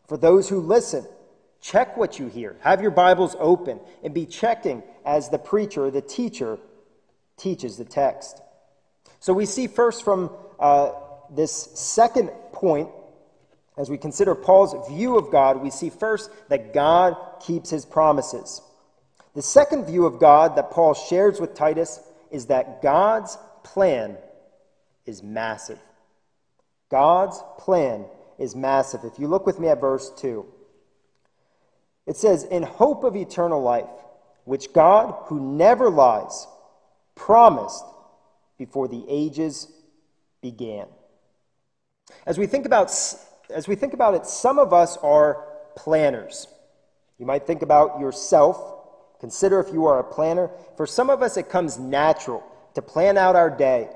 For 0.07 0.17
those 0.17 0.47
who 0.47 0.59
listen, 0.59 1.05
check 1.61 1.97
what 1.97 2.19
you 2.19 2.27
hear. 2.27 2.55
Have 2.61 2.81
your 2.81 2.91
Bibles 2.91 3.35
open 3.39 3.79
and 4.03 4.13
be 4.13 4.25
checking 4.25 4.83
as 5.05 5.29
the 5.29 5.39
preacher 5.39 5.85
or 5.85 5.91
the 5.91 6.01
teacher 6.01 6.59
teaches 7.37 7.77
the 7.77 7.85
text. 7.85 8.39
So 9.19 9.33
we 9.33 9.45
see 9.45 9.67
first 9.67 10.03
from 10.03 10.29
uh, 10.59 10.91
this 11.31 11.51
second 11.51 12.29
point 12.51 12.89
as 13.77 13.89
we 13.89 13.97
consider 13.97 14.35
Paul's 14.35 14.87
view 14.87 15.17
of 15.17 15.31
God, 15.31 15.61
we 15.61 15.69
see 15.69 15.89
first 15.89 16.31
that 16.49 16.73
God 16.73 17.17
keeps 17.41 17.69
his 17.69 17.85
promises. 17.85 18.61
The 19.35 19.41
second 19.41 19.85
view 19.85 20.05
of 20.05 20.19
God 20.19 20.55
that 20.55 20.71
Paul 20.71 20.93
shares 20.93 21.39
with 21.39 21.53
Titus 21.53 21.99
is 22.31 22.47
that 22.47 22.81
God's 22.81 23.37
plan 23.63 24.17
is 25.05 25.21
massive. 25.21 25.79
God's 26.89 27.41
plan 27.57 28.05
is 28.39 28.55
massive. 28.55 29.01
If 29.03 29.19
you 29.19 29.27
look 29.27 29.45
with 29.45 29.59
me 29.59 29.67
at 29.67 29.81
verse 29.81 30.11
2, 30.17 30.45
it 32.07 32.15
says, 32.15 32.43
In 32.43 32.63
hope 32.63 33.03
of 33.03 33.15
eternal 33.15 33.61
life, 33.61 33.89
which 34.45 34.71
God, 34.73 35.13
who 35.25 35.39
never 35.39 35.89
lies, 35.89 36.47
promised 37.15 37.83
before 38.57 38.87
the 38.87 39.03
ages 39.09 39.71
began. 40.41 40.87
As 42.25 42.37
we 42.37 42.47
think 42.47 42.65
about 42.65 42.91
as 43.49 43.67
we 43.67 43.75
think 43.75 43.93
about 43.93 44.15
it, 44.15 44.25
some 44.25 44.59
of 44.59 44.73
us 44.73 44.97
are 44.97 45.43
planners. 45.75 46.47
You 47.17 47.25
might 47.25 47.45
think 47.45 47.61
about 47.61 47.99
yourself. 47.99 48.74
Consider 49.19 49.59
if 49.59 49.71
you 49.71 49.85
are 49.85 49.99
a 49.99 50.03
planner. 50.03 50.49
For 50.77 50.85
some 50.85 51.09
of 51.09 51.21
us, 51.21 51.37
it 51.37 51.49
comes 51.49 51.77
natural 51.77 52.43
to 52.73 52.81
plan 52.81 53.17
out 53.17 53.35
our 53.35 53.49
day, 53.49 53.89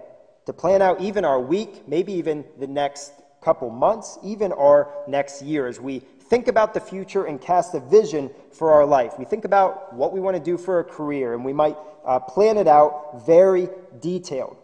to 0.46 0.54
plan 0.54 0.82
out 0.82 1.02
even 1.02 1.26
our 1.26 1.40
week, 1.40 1.88
maybe 1.88 2.14
even 2.14 2.46
the 2.58 2.68
next 2.68 3.12
couple 3.42 3.70
months, 3.70 4.18
even 4.24 4.52
our 4.52 4.94
next 5.08 5.42
year 5.42 5.68
as 5.68 5.80
we 5.80 6.00
think 6.00 6.48
about 6.48 6.74
the 6.74 6.80
future 6.80 7.26
and 7.26 7.42
cast 7.42 7.74
a 7.74 7.80
vision 7.80 8.30
for 8.52 8.72
our 8.72 8.86
life. 8.86 9.14
We 9.18 9.26
think 9.26 9.46
about 9.46 9.94
what 9.94 10.14
we 10.14 10.20
want 10.20 10.38
to 10.38 10.44
do 10.44 10.58
for 10.58 10.80
a 10.80 10.84
career, 10.84 11.34
and 11.34 11.44
we 11.44 11.54
might 11.54 11.78
uh, 12.06 12.20
plan 12.20 12.58
it 12.58 12.68
out 12.68 13.26
very 13.26 13.70
detailed. 14.00 14.58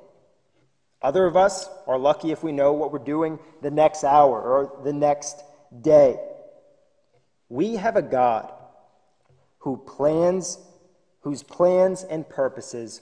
Other 1.02 1.26
of 1.26 1.36
us 1.36 1.70
are 1.88 1.98
lucky 1.98 2.32
if 2.32 2.44
we 2.44 2.52
know 2.52 2.74
what 2.74 2.92
we're 2.92 3.00
doing 3.00 3.40
the 3.62 3.72
next 3.72 4.04
hour 4.04 4.42
or 4.42 4.84
the 4.84 4.94
next 4.94 5.44
day. 5.82 6.20
We 7.50 7.76
have 7.76 7.96
a 7.96 8.02
God 8.02 8.52
who 9.66 9.78
plans, 9.78 10.60
whose 11.22 11.42
plans 11.42 12.04
and 12.04 12.30
purposes 12.30 13.02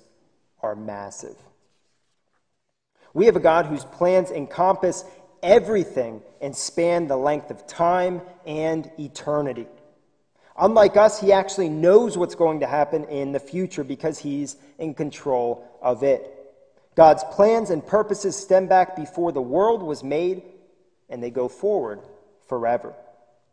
are 0.62 0.78
massive. 0.78 1.36
We 3.14 3.26
have 3.26 3.36
a 3.36 3.42
God 3.42 3.66
whose 3.66 3.84
plans 3.84 4.32
encompass 4.32 5.04
everything 5.44 6.22
and 6.40 6.56
span 6.56 7.08
the 7.08 7.18
length 7.18 7.52
of 7.52 7.68
time 7.68 8.22
and 8.48 8.90
eternity. 8.98 9.68
Unlike 10.58 10.96
us, 10.96 11.20
he 11.20 11.34
actually 11.34 11.68
knows 11.68 12.18
what's 12.18 12.36
going 12.36 12.62
to 12.62 12.68
happen 12.68 13.04
in 13.06 13.34
the 13.34 13.42
future 13.42 13.84
because 13.84 14.18
he's 14.18 14.56
in 14.80 14.94
control 14.94 15.68
of 15.82 16.02
it. 16.02 16.32
God's 16.96 17.26
plans 17.26 17.72
and 17.72 17.86
purposes 17.86 18.38
stem 18.38 18.68
back 18.68 18.96
before 18.96 19.34
the 19.34 19.42
world 19.42 19.84
was 19.84 20.02
made, 20.02 20.44
and 21.10 21.22
they 21.22 21.30
go 21.30 21.50
forward 21.50 22.00
forever. 22.48 22.94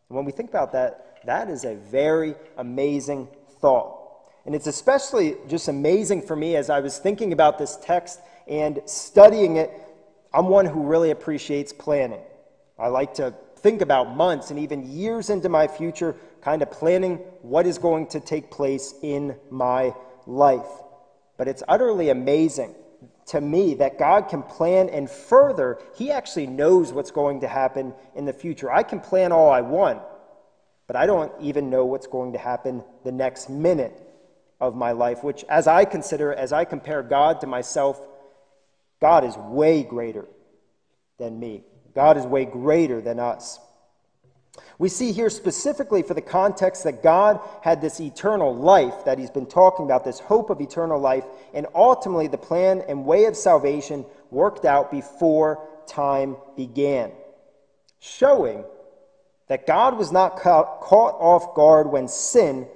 And 0.07 0.15
when 0.15 0.23
we 0.23 0.31
think 0.31 0.49
about 0.49 0.71
that, 0.71 1.10
that 1.25 1.49
is 1.49 1.65
a 1.65 1.75
very 1.75 2.35
amazing 2.57 3.27
thought. 3.59 3.97
And 4.45 4.55
it's 4.55 4.67
especially 4.67 5.35
just 5.47 5.67
amazing 5.67 6.23
for 6.23 6.35
me 6.35 6.55
as 6.55 6.69
I 6.69 6.79
was 6.79 6.97
thinking 6.97 7.31
about 7.33 7.57
this 7.57 7.77
text 7.77 8.19
and 8.47 8.81
studying 8.85 9.57
it. 9.57 9.71
I'm 10.33 10.47
one 10.47 10.65
who 10.65 10.83
really 10.83 11.11
appreciates 11.11 11.73
planning. 11.73 12.21
I 12.79 12.87
like 12.87 13.13
to 13.15 13.33
think 13.57 13.81
about 13.81 14.15
months 14.15 14.49
and 14.49 14.59
even 14.59 14.91
years 14.91 15.29
into 15.29 15.49
my 15.49 15.67
future, 15.67 16.15
kind 16.41 16.63
of 16.63 16.71
planning 16.71 17.17
what 17.43 17.67
is 17.67 17.77
going 17.77 18.07
to 18.07 18.19
take 18.19 18.49
place 18.49 18.95
in 19.03 19.35
my 19.51 19.93
life. 20.25 20.65
But 21.37 21.47
it's 21.47 21.61
utterly 21.67 22.09
amazing 22.09 22.73
to 23.27 23.39
me 23.39 23.75
that 23.75 23.97
God 23.99 24.27
can 24.27 24.41
plan 24.43 24.89
and 24.89 25.09
further, 25.09 25.79
He 25.95 26.11
actually 26.11 26.47
knows 26.47 26.91
what's 26.91 27.11
going 27.11 27.41
to 27.41 27.47
happen 27.47 27.93
in 28.15 28.25
the 28.25 28.33
future. 28.33 28.71
I 28.71 28.83
can 28.83 28.99
plan 28.99 29.31
all 29.31 29.49
I 29.49 29.61
want, 29.61 30.01
but 30.91 30.99
I 30.99 31.05
don't 31.05 31.31
even 31.39 31.69
know 31.69 31.85
what's 31.85 32.07
going 32.07 32.33
to 32.33 32.37
happen 32.37 32.83
the 33.05 33.13
next 33.13 33.49
minute 33.49 33.97
of 34.59 34.75
my 34.75 34.91
life, 34.91 35.23
which, 35.23 35.45
as 35.45 35.65
I 35.65 35.85
consider, 35.85 36.33
as 36.33 36.51
I 36.51 36.65
compare 36.65 37.01
God 37.01 37.39
to 37.39 37.47
myself, 37.47 37.97
God 38.99 39.23
is 39.23 39.37
way 39.37 39.83
greater 39.83 40.25
than 41.17 41.39
me. 41.39 41.63
God 41.95 42.17
is 42.17 42.25
way 42.25 42.43
greater 42.43 42.99
than 42.99 43.21
us. 43.21 43.57
We 44.79 44.89
see 44.89 45.13
here 45.13 45.29
specifically 45.29 46.03
for 46.03 46.13
the 46.13 46.21
context 46.21 46.83
that 46.83 47.01
God 47.01 47.39
had 47.61 47.79
this 47.79 48.01
eternal 48.01 48.53
life 48.53 49.05
that 49.05 49.17
he's 49.17 49.31
been 49.31 49.45
talking 49.45 49.85
about, 49.85 50.03
this 50.03 50.19
hope 50.19 50.49
of 50.49 50.59
eternal 50.59 50.99
life, 50.99 51.23
and 51.53 51.67
ultimately 51.73 52.27
the 52.27 52.37
plan 52.37 52.83
and 52.89 53.05
way 53.05 53.23
of 53.27 53.37
salvation 53.37 54.03
worked 54.29 54.65
out 54.65 54.91
before 54.91 55.65
time 55.87 56.35
began, 56.57 57.13
showing 58.01 58.65
that 59.51 59.67
God 59.67 59.97
was 59.97 60.13
not 60.13 60.37
caught 60.37 61.17
off 61.19 61.53
guard 61.55 61.91
when 61.91 62.07
sin 62.07 62.69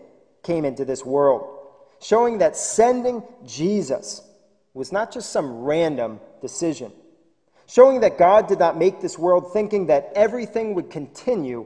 came 0.44 0.66
into 0.66 0.84
this 0.84 1.06
world 1.06 1.56
showing 2.02 2.40
that 2.40 2.58
sending 2.58 3.24
Jesus 3.46 4.22
was 4.74 4.92
not 4.92 5.10
just 5.10 5.32
some 5.32 5.62
random 5.64 6.20
decision, 6.42 6.92
showing 7.66 8.02
that 8.02 8.18
God 8.18 8.48
did 8.48 8.60
not 8.60 8.78
make 8.78 9.00
this 9.00 9.18
world 9.18 9.54
thinking 9.54 9.86
that 9.88 10.12
everything 10.16 10.76
would 10.76 10.90
continue 10.90 11.66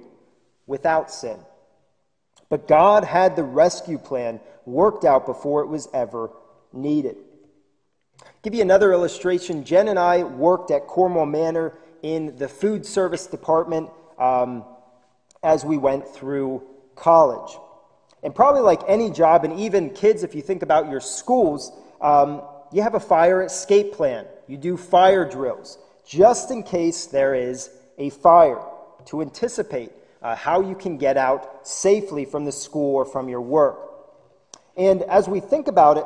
without 0.67 1.09
sin. 1.09 1.39
But 2.47 2.67
God 2.67 3.03
had 3.03 3.35
the 3.35 3.43
rescue 3.43 3.97
plan 3.97 4.39
worked 4.67 5.05
out 5.05 5.25
before 5.25 5.61
it 5.61 5.67
was 5.67 5.87
ever 5.91 6.29
needed. 6.71 7.17
I'll 8.21 8.27
give 8.43 8.53
you 8.53 8.61
another 8.61 8.93
illustration. 8.93 9.63
Jen 9.63 9.87
and 9.87 9.97
I 9.97 10.21
worked 10.21 10.69
at 10.69 10.85
Cornwall 10.85 11.25
Manor 11.25 11.73
in 12.03 12.37
the 12.37 12.47
food 12.47 12.85
service 12.85 13.25
department 13.25 13.89
um, 14.19 14.63
as 15.43 15.63
we 15.65 15.77
went 15.77 16.07
through 16.07 16.63
college. 16.95 17.57
And 18.23 18.35
probably 18.35 18.61
like 18.61 18.81
any 18.87 19.09
job, 19.09 19.45
and 19.45 19.59
even 19.59 19.91
kids, 19.91 20.23
if 20.23 20.35
you 20.35 20.41
think 20.41 20.61
about 20.61 20.89
your 20.89 20.99
schools, 20.99 21.71
um, 22.01 22.41
you 22.71 22.81
have 22.81 22.95
a 22.95 22.99
fire 22.99 23.43
escape 23.43 23.93
plan. 23.93 24.25
You 24.47 24.57
do 24.57 24.77
fire 24.77 25.29
drills 25.29 25.77
just 26.05 26.49
in 26.49 26.63
case 26.63 27.05
there 27.05 27.35
is 27.35 27.69
a 27.97 28.09
fire 28.09 28.61
to 29.05 29.21
anticipate 29.21 29.91
uh, 30.21 30.35
how 30.35 30.61
you 30.61 30.75
can 30.75 30.97
get 30.97 31.17
out 31.17 31.67
safely 31.67 32.25
from 32.25 32.45
the 32.45 32.51
school 32.51 32.95
or 32.95 33.05
from 33.05 33.29
your 33.29 33.41
work. 33.41 33.79
And 34.75 35.03
as 35.03 35.29
we 35.29 35.39
think 35.39 35.67
about 35.67 35.97
it, 35.97 36.05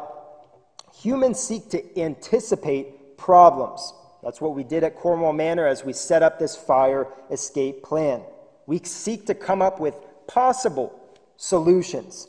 humans 0.93 1.39
seek 1.39 1.69
to 1.69 2.00
anticipate 2.00 3.17
problems. 3.17 3.93
That's 4.22 4.41
what 4.41 4.56
we 4.56 4.63
did 4.63 4.84
at 4.84 4.98
Cornwall 4.98 5.34
Manor 5.34 5.67
as 5.67 5.84
we 5.84 5.93
set 5.93 6.22
up 6.22 6.38
this 6.38 6.56
fire 6.56 7.08
escape 7.32 7.84
plan. 7.84 8.22
We 8.65 8.80
seek 8.84 9.26
to 9.28 9.36
come 9.36 9.62
up 9.62 9.80
with 9.80 9.95
possible 10.28 10.99
solutions. 11.38 12.28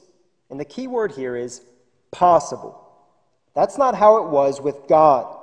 And 0.50 0.58
the 0.58 0.64
key 0.64 0.86
word 0.86 1.12
here 1.12 1.36
is 1.36 1.62
possible. 2.10 2.80
That's 3.54 3.78
not 3.78 3.94
how 3.94 4.18
it 4.18 4.30
was 4.30 4.60
with 4.60 4.88
God. 4.88 5.36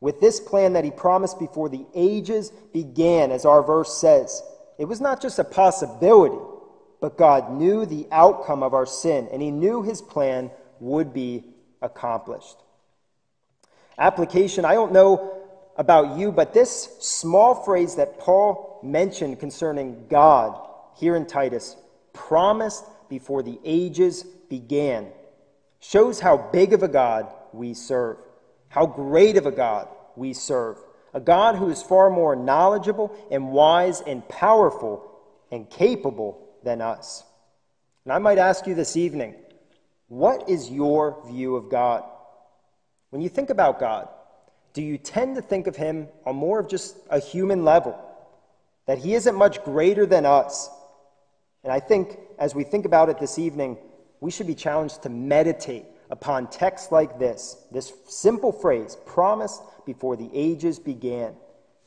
With 0.00 0.20
this 0.20 0.40
plan 0.40 0.72
that 0.72 0.84
he 0.84 0.90
promised 0.90 1.38
before 1.38 1.68
the 1.68 1.86
ages 1.94 2.50
began, 2.72 3.30
as 3.30 3.44
our 3.44 3.62
verse 3.62 3.96
says, 4.00 4.42
it 4.78 4.86
was 4.86 5.00
not 5.00 5.20
just 5.20 5.38
a 5.38 5.44
possibility, 5.44 6.38
but 7.00 7.18
God 7.18 7.52
knew 7.52 7.84
the 7.84 8.06
outcome 8.10 8.62
of 8.62 8.74
our 8.74 8.86
sin, 8.86 9.28
and 9.30 9.42
he 9.42 9.50
knew 9.50 9.82
his 9.82 10.00
plan 10.00 10.50
would 10.80 11.12
be 11.12 11.44
accomplished. 11.82 12.56
Application 13.98 14.64
I 14.64 14.74
don't 14.74 14.92
know 14.92 15.39
about 15.80 16.18
you, 16.18 16.30
but 16.30 16.52
this 16.52 16.94
small 17.00 17.54
phrase 17.54 17.94
that 17.94 18.18
Paul 18.18 18.80
mentioned 18.82 19.40
concerning 19.40 20.04
God 20.10 20.60
here 20.98 21.16
in 21.16 21.24
Titus 21.24 21.74
promised 22.12 22.84
before 23.08 23.42
the 23.42 23.58
ages 23.64 24.24
began, 24.50 25.06
shows 25.80 26.20
how 26.20 26.36
big 26.36 26.74
of 26.74 26.82
a 26.82 26.88
God 26.88 27.32
we 27.54 27.72
serve, 27.72 28.18
how 28.68 28.84
great 28.84 29.38
of 29.38 29.46
a 29.46 29.50
God 29.50 29.88
we 30.16 30.34
serve. 30.34 30.76
A 31.14 31.20
God 31.20 31.56
who 31.56 31.70
is 31.70 31.82
far 31.82 32.10
more 32.10 32.36
knowledgeable 32.36 33.16
and 33.30 33.50
wise 33.50 34.02
and 34.02 34.28
powerful 34.28 35.10
and 35.50 35.68
capable 35.70 36.46
than 36.62 36.82
us. 36.82 37.24
And 38.04 38.12
I 38.12 38.18
might 38.18 38.36
ask 38.36 38.66
you 38.66 38.74
this 38.74 38.98
evening 38.98 39.34
what 40.08 40.46
is 40.46 40.70
your 40.70 41.24
view 41.26 41.56
of 41.56 41.70
God? 41.70 42.04
When 43.08 43.22
you 43.22 43.30
think 43.30 43.48
about 43.48 43.80
God, 43.80 44.08
do 44.72 44.82
you 44.82 44.98
tend 44.98 45.36
to 45.36 45.42
think 45.42 45.66
of 45.66 45.76
him 45.76 46.08
on 46.24 46.36
more 46.36 46.60
of 46.60 46.68
just 46.68 46.96
a 47.10 47.18
human 47.18 47.64
level? 47.64 47.98
That 48.86 48.98
he 48.98 49.14
isn't 49.14 49.34
much 49.34 49.62
greater 49.64 50.06
than 50.06 50.26
us, 50.26 50.68
and 51.62 51.72
I 51.72 51.80
think 51.80 52.18
as 52.38 52.54
we 52.54 52.64
think 52.64 52.86
about 52.86 53.08
it 53.08 53.18
this 53.18 53.38
evening, 53.38 53.76
we 54.20 54.30
should 54.30 54.46
be 54.46 54.54
challenged 54.54 55.02
to 55.02 55.08
meditate 55.08 55.84
upon 56.10 56.48
texts 56.48 56.90
like 56.90 57.18
this, 57.18 57.56
this 57.70 57.92
simple 58.08 58.52
phrase, 58.52 58.96
promised 59.06 59.62
before 59.86 60.16
the 60.16 60.30
ages 60.32 60.78
began, 60.78 61.34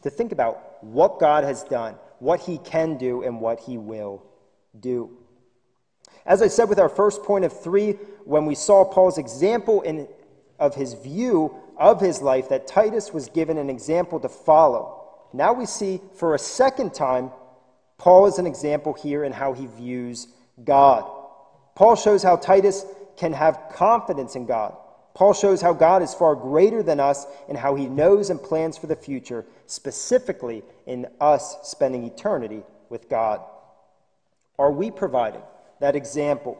to 0.02 0.10
think 0.10 0.32
about 0.32 0.84
what 0.84 1.20
God 1.20 1.44
has 1.44 1.64
done, 1.64 1.96
what 2.20 2.40
he 2.40 2.58
can 2.60 2.98
do, 2.98 3.24
and 3.24 3.42
what 3.42 3.60
he 3.60 3.78
will 3.78 4.24
do. 4.80 5.18
As 6.26 6.42
I 6.42 6.48
said 6.48 6.70
with 6.70 6.80
our 6.80 6.90
first 6.90 7.24
point 7.24 7.44
of 7.46 7.62
three, 7.62 7.94
when 8.24 8.46
we 8.46 8.56
saw 8.56 8.86
Paul's 8.86 9.18
example 9.18 9.82
in, 9.82 10.08
of 10.58 10.76
his 10.76 10.94
view 10.94 11.56
of 11.78 12.00
his 12.02 12.22
life, 12.22 12.50
that 12.50 12.68
Titus 12.68 13.14
was 13.14 13.30
given 13.30 13.58
an 13.58 13.70
example 13.70 14.20
to 14.20 14.30
follow. 14.30 15.04
Now 15.34 15.54
we 15.54 15.66
see 15.66 16.02
for 16.16 16.36
a 16.36 16.40
second 16.40 16.94
time 16.94 17.32
Paul 17.98 18.26
is 18.26 18.38
an 18.38 18.48
example 18.48 18.94
here 18.94 19.24
in 19.24 19.32
how 19.32 19.54
he 19.54 19.66
views 19.66 20.28
God. 20.64 21.10
Paul 21.76 21.96
shows 21.96 22.22
how 22.22 22.36
Titus 22.36 22.86
can 23.18 23.34
have 23.34 23.70
confidence 23.74 24.36
in 24.36 24.46
God. 24.46 24.76
Paul 25.14 25.34
shows 25.34 25.62
how 25.62 25.74
God 25.74 26.02
is 26.02 26.14
far 26.14 26.36
greater 26.36 26.82
than 26.82 27.00
us 27.00 27.26
and 27.48 27.58
how 27.58 27.76
he 27.76 27.88
knows 27.88 28.30
and 28.30 28.42
plans 28.42 28.78
for 28.78 28.88
the 28.88 28.96
future, 28.96 29.46
specifically 29.68 30.64
in 30.86 31.08
us 31.22 31.58
spending 31.64 32.04
eternity 32.04 32.64
with 32.90 33.10
God. 33.10 33.42
Are 34.58 34.72
we 34.72 34.92
providing 34.92 35.42
that 35.80 35.96
example 35.96 36.58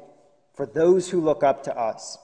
for 0.54 0.66
those 0.66 1.10
who 1.10 1.20
look 1.20 1.44
up 1.44 1.64
to 1.64 1.78
us? 1.78 2.18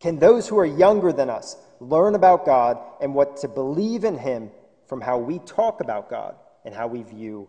Can 0.00 0.18
those 0.18 0.48
who 0.48 0.58
are 0.58 0.66
younger 0.66 1.12
than 1.12 1.30
us 1.30 1.56
learn 1.82 2.14
about 2.14 2.46
God 2.46 2.78
and 3.00 3.14
what 3.14 3.38
to 3.38 3.48
believe 3.48 4.04
in 4.04 4.16
him 4.16 4.50
from 4.86 5.00
how 5.00 5.18
we 5.18 5.38
talk 5.40 5.80
about 5.80 6.08
God 6.08 6.36
and 6.64 6.74
how 6.74 6.86
we 6.86 7.02
view 7.02 7.48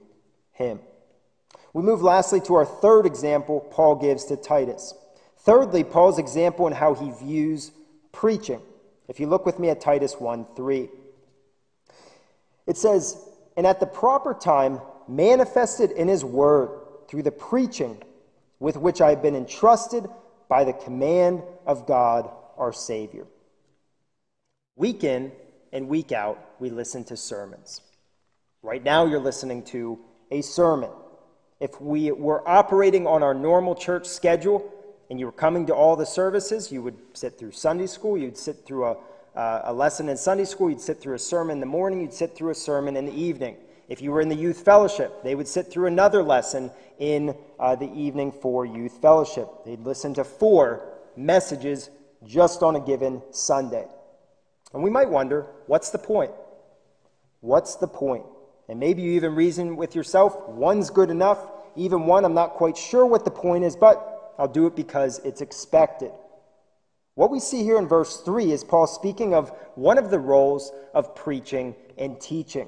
him? 0.52 0.80
We 1.74 1.84
move 1.84 2.02
lastly 2.02 2.40
to 2.42 2.56
our 2.56 2.66
third 2.66 3.06
example 3.06 3.60
Paul 3.60 3.96
gives 3.96 4.26
to 4.26 4.38
Titus. 4.38 4.94
Thirdly, 5.40 5.84
Paul's 5.84 6.20
example 6.20 6.68
in 6.68 6.74
how 6.74 6.94
he 6.94 7.12
views 7.12 7.72
preaching. 8.12 8.62
If 9.08 9.20
you 9.20 9.28
look 9.28 9.46
with 9.46 9.60
me 9.60 9.70
at 9.70 9.82
Titus 9.82 10.16
1 10.20 10.46
3, 10.56 10.90
it 12.66 12.78
says, 12.78 13.18
And 13.58 13.68
at 13.68 13.80
the 13.80 13.86
proper 13.86 14.34
time, 14.34 14.80
manifested 15.08 15.92
in 15.92 16.08
his 16.08 16.24
word 16.24 16.70
through 17.08 17.24
the 17.24 17.32
preaching 17.32 18.02
with 18.60 18.78
which 18.78 19.02
I 19.02 19.10
have 19.10 19.22
been 19.22 19.36
entrusted 19.36 20.08
by 20.48 20.64
the 20.64 20.74
command 20.74 21.44
of 21.66 21.86
God 21.86 22.30
our 22.58 22.72
Savior. 22.72 23.26
Week 24.76 25.04
in 25.04 25.32
and 25.72 25.88
week 25.88 26.12
out, 26.12 26.40
we 26.60 26.72
listen 26.72 27.04
to 27.06 27.18
sermons. 27.18 27.82
Right 28.64 28.84
now, 28.84 29.06
you're 29.06 29.20
listening 29.20 29.64
to 29.66 30.00
a 30.32 30.42
sermon. 30.42 30.90
If 31.60 31.80
we 31.80 32.12
were 32.12 32.48
operating 32.48 33.06
on 33.06 33.22
our 33.22 33.36
normal 33.36 33.76
church 33.76 34.08
schedule 34.08 34.72
and 35.12 35.20
you 35.20 35.28
were 35.28 35.32
coming 35.32 35.68
to 35.68 35.76
all 35.76 35.96
the 35.96 36.08
services, 36.08 36.72
you 36.72 36.82
would 36.82 36.98
sit 37.14 37.38
through 37.38 37.52
Sunday 37.52 37.86
school, 37.86 38.18
you'd 38.18 38.38
sit 38.38 38.66
through 38.66 38.86
a, 38.86 38.98
uh, 39.36 39.62
a 39.66 39.74
lesson 39.74 40.10
in 40.10 40.18
Sunday 40.18 40.46
school, 40.46 40.72
you'd 40.72 40.82
sit 40.82 41.00
through 41.00 41.16
a 41.16 41.20
sermon 41.20 41.58
in 41.58 41.60
the 41.60 41.68
morning, 41.68 42.02
you'd 42.02 42.14
sit 42.14 42.36
through 42.36 42.50
a 42.50 42.56
sermon 42.56 42.98
in 42.98 43.06
the 43.06 43.14
evening. 43.14 43.58
If 43.90 44.02
you 44.02 44.12
were 44.12 44.22
in 44.22 44.30
the 44.30 44.36
youth 44.36 44.66
fellowship, 44.66 45.24
they 45.24 45.36
would 45.36 45.48
sit 45.48 45.70
through 45.70 45.86
another 45.86 46.24
lesson 46.24 46.72
in 46.98 47.36
uh, 47.60 47.76
the 47.76 47.94
evening 47.94 48.32
for 48.32 48.66
youth 48.66 49.00
fellowship. 49.02 49.48
They'd 49.66 49.86
listen 49.86 50.16
to 50.16 50.24
four 50.24 50.84
messages 51.16 51.92
just 52.26 52.64
on 52.64 52.76
a 52.76 52.80
given 52.80 53.22
Sunday. 53.30 53.86
And 54.74 54.82
we 54.84 54.90
might 54.90 55.10
wonder, 55.10 55.48
what's 55.68 55.90
the 55.92 55.98
point? 55.98 56.32
What's 57.42 57.76
the 57.76 57.88
point? 57.88 58.26
And 58.70 58.80
maybe 58.80 59.02
you 59.02 59.12
even 59.12 59.36
reason 59.36 59.76
with 59.76 59.96
yourself, 59.96 60.48
one's 60.48 60.90
good 60.90 61.10
enough. 61.10 61.40
Even 61.76 62.06
one, 62.06 62.26
I'm 62.26 62.34
not 62.34 62.54
quite 62.54 62.78
sure 62.78 63.06
what 63.06 63.26
the 63.26 63.32
point 63.32 63.64
is, 63.64 63.76
but 63.76 64.34
I'll 64.38 64.48
do 64.48 64.66
it 64.68 64.76
because 64.76 65.20
it's 65.20 65.42
expected. 65.42 66.12
What 67.16 67.30
we 67.30 67.40
see 67.40 67.64
here 67.64 67.78
in 67.78 67.88
verse 67.88 68.22
3 68.22 68.52
is 68.52 68.64
Paul 68.64 68.88
speaking 68.88 69.36
of 69.36 69.50
one 69.76 69.98
of 69.98 70.10
the 70.10 70.20
roles 70.20 70.72
of 70.94 71.14
preaching 71.16 71.76
and 71.98 72.20
teaching. 72.20 72.68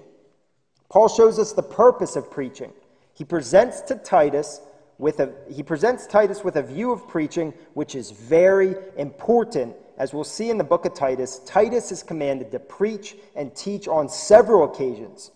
Paul 0.89 1.07
shows 1.07 1.39
us 1.39 1.53
the 1.53 1.63
purpose 1.63 2.15
of 2.15 2.29
preaching. 2.29 2.71
He 3.13 3.23
presents 3.23 3.81
to 3.81 3.95
Titus 3.95 4.61
with 4.97 5.19
a, 5.19 5.33
he 5.49 5.63
presents 5.63 6.05
Titus 6.05 6.43
with 6.43 6.57
a 6.57 6.61
view 6.61 6.91
of 6.91 7.07
preaching 7.07 7.53
which 7.73 7.95
is 7.95 8.11
very 8.11 8.75
important. 8.97 9.75
As 9.97 10.13
we'll 10.13 10.23
see 10.23 10.49
in 10.49 10.57
the 10.57 10.63
book 10.63 10.85
of 10.85 10.93
Titus, 10.93 11.39
Titus 11.45 11.91
is 11.91 12.03
commanded 12.03 12.51
to 12.51 12.59
preach 12.59 13.15
and 13.35 13.55
teach 13.55 13.87
on 13.87 14.09
several 14.09 14.65
occasions. 14.65 15.31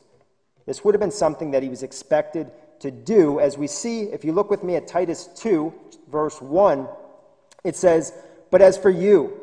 This 0.65 0.83
would 0.83 0.93
have 0.93 0.99
been 0.99 1.11
something 1.11 1.51
that 1.51 1.63
he 1.63 1.69
was 1.69 1.83
expected 1.83 2.51
to 2.79 2.91
do. 2.91 3.39
As 3.39 3.57
we 3.57 3.67
see, 3.67 4.03
if 4.03 4.23
you 4.25 4.33
look 4.33 4.49
with 4.49 4.63
me 4.63 4.75
at 4.75 4.87
Titus 4.87 5.27
2, 5.37 5.73
verse 6.11 6.41
1, 6.41 6.87
it 7.63 7.75
says, 7.75 8.13
But 8.51 8.61
as 8.61 8.77
for 8.77 8.89
you, 8.89 9.39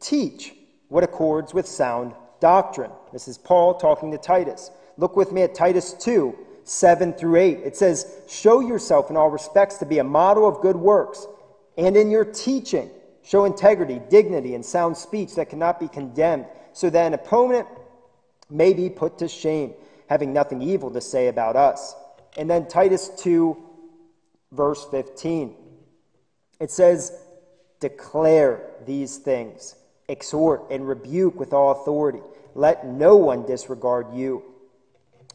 teach 0.00 0.54
what 0.88 1.04
accords 1.04 1.54
with 1.54 1.66
sound 1.66 2.12
doctrine. 2.40 2.90
This 3.12 3.28
is 3.28 3.38
Paul 3.38 3.74
talking 3.74 4.10
to 4.12 4.18
Titus. 4.18 4.70
Look 4.96 5.16
with 5.16 5.32
me 5.32 5.42
at 5.42 5.54
Titus 5.54 5.92
2, 5.94 6.36
7 6.64 7.12
through 7.14 7.36
8. 7.36 7.58
It 7.58 7.76
says, 7.76 8.12
Show 8.28 8.60
yourself 8.60 9.10
in 9.10 9.16
all 9.16 9.30
respects 9.30 9.76
to 9.78 9.86
be 9.86 9.98
a 9.98 10.04
model 10.04 10.46
of 10.46 10.60
good 10.60 10.76
works, 10.76 11.26
and 11.76 11.96
in 11.96 12.10
your 12.10 12.24
teaching, 12.24 12.90
show 13.26 13.44
integrity, 13.44 14.00
dignity, 14.08 14.54
and 14.54 14.64
sound 14.64 14.96
speech 14.96 15.34
that 15.34 15.50
cannot 15.50 15.80
be 15.80 15.88
condemned, 15.88 16.46
so 16.72 16.88
that 16.88 17.06
an 17.06 17.14
opponent 17.14 17.66
may 18.48 18.72
be 18.72 18.88
put 18.88 19.18
to 19.18 19.26
shame, 19.26 19.74
having 20.08 20.32
nothing 20.32 20.62
evil 20.62 20.92
to 20.92 21.00
say 21.00 21.26
about 21.26 21.56
us. 21.56 21.94
And 22.36 22.48
then 22.48 22.68
Titus 22.68 23.10
2, 23.18 23.56
verse 24.52 24.86
15. 24.90 25.56
It 26.60 26.70
says, 26.70 27.12
Declare 27.80 28.62
these 28.86 29.18
things, 29.18 29.74
exhort 30.08 30.70
and 30.70 30.86
rebuke 30.86 31.38
with 31.38 31.52
all 31.52 31.72
authority. 31.72 32.20
Let 32.54 32.86
no 32.86 33.16
one 33.16 33.44
disregard 33.44 34.14
you. 34.14 34.44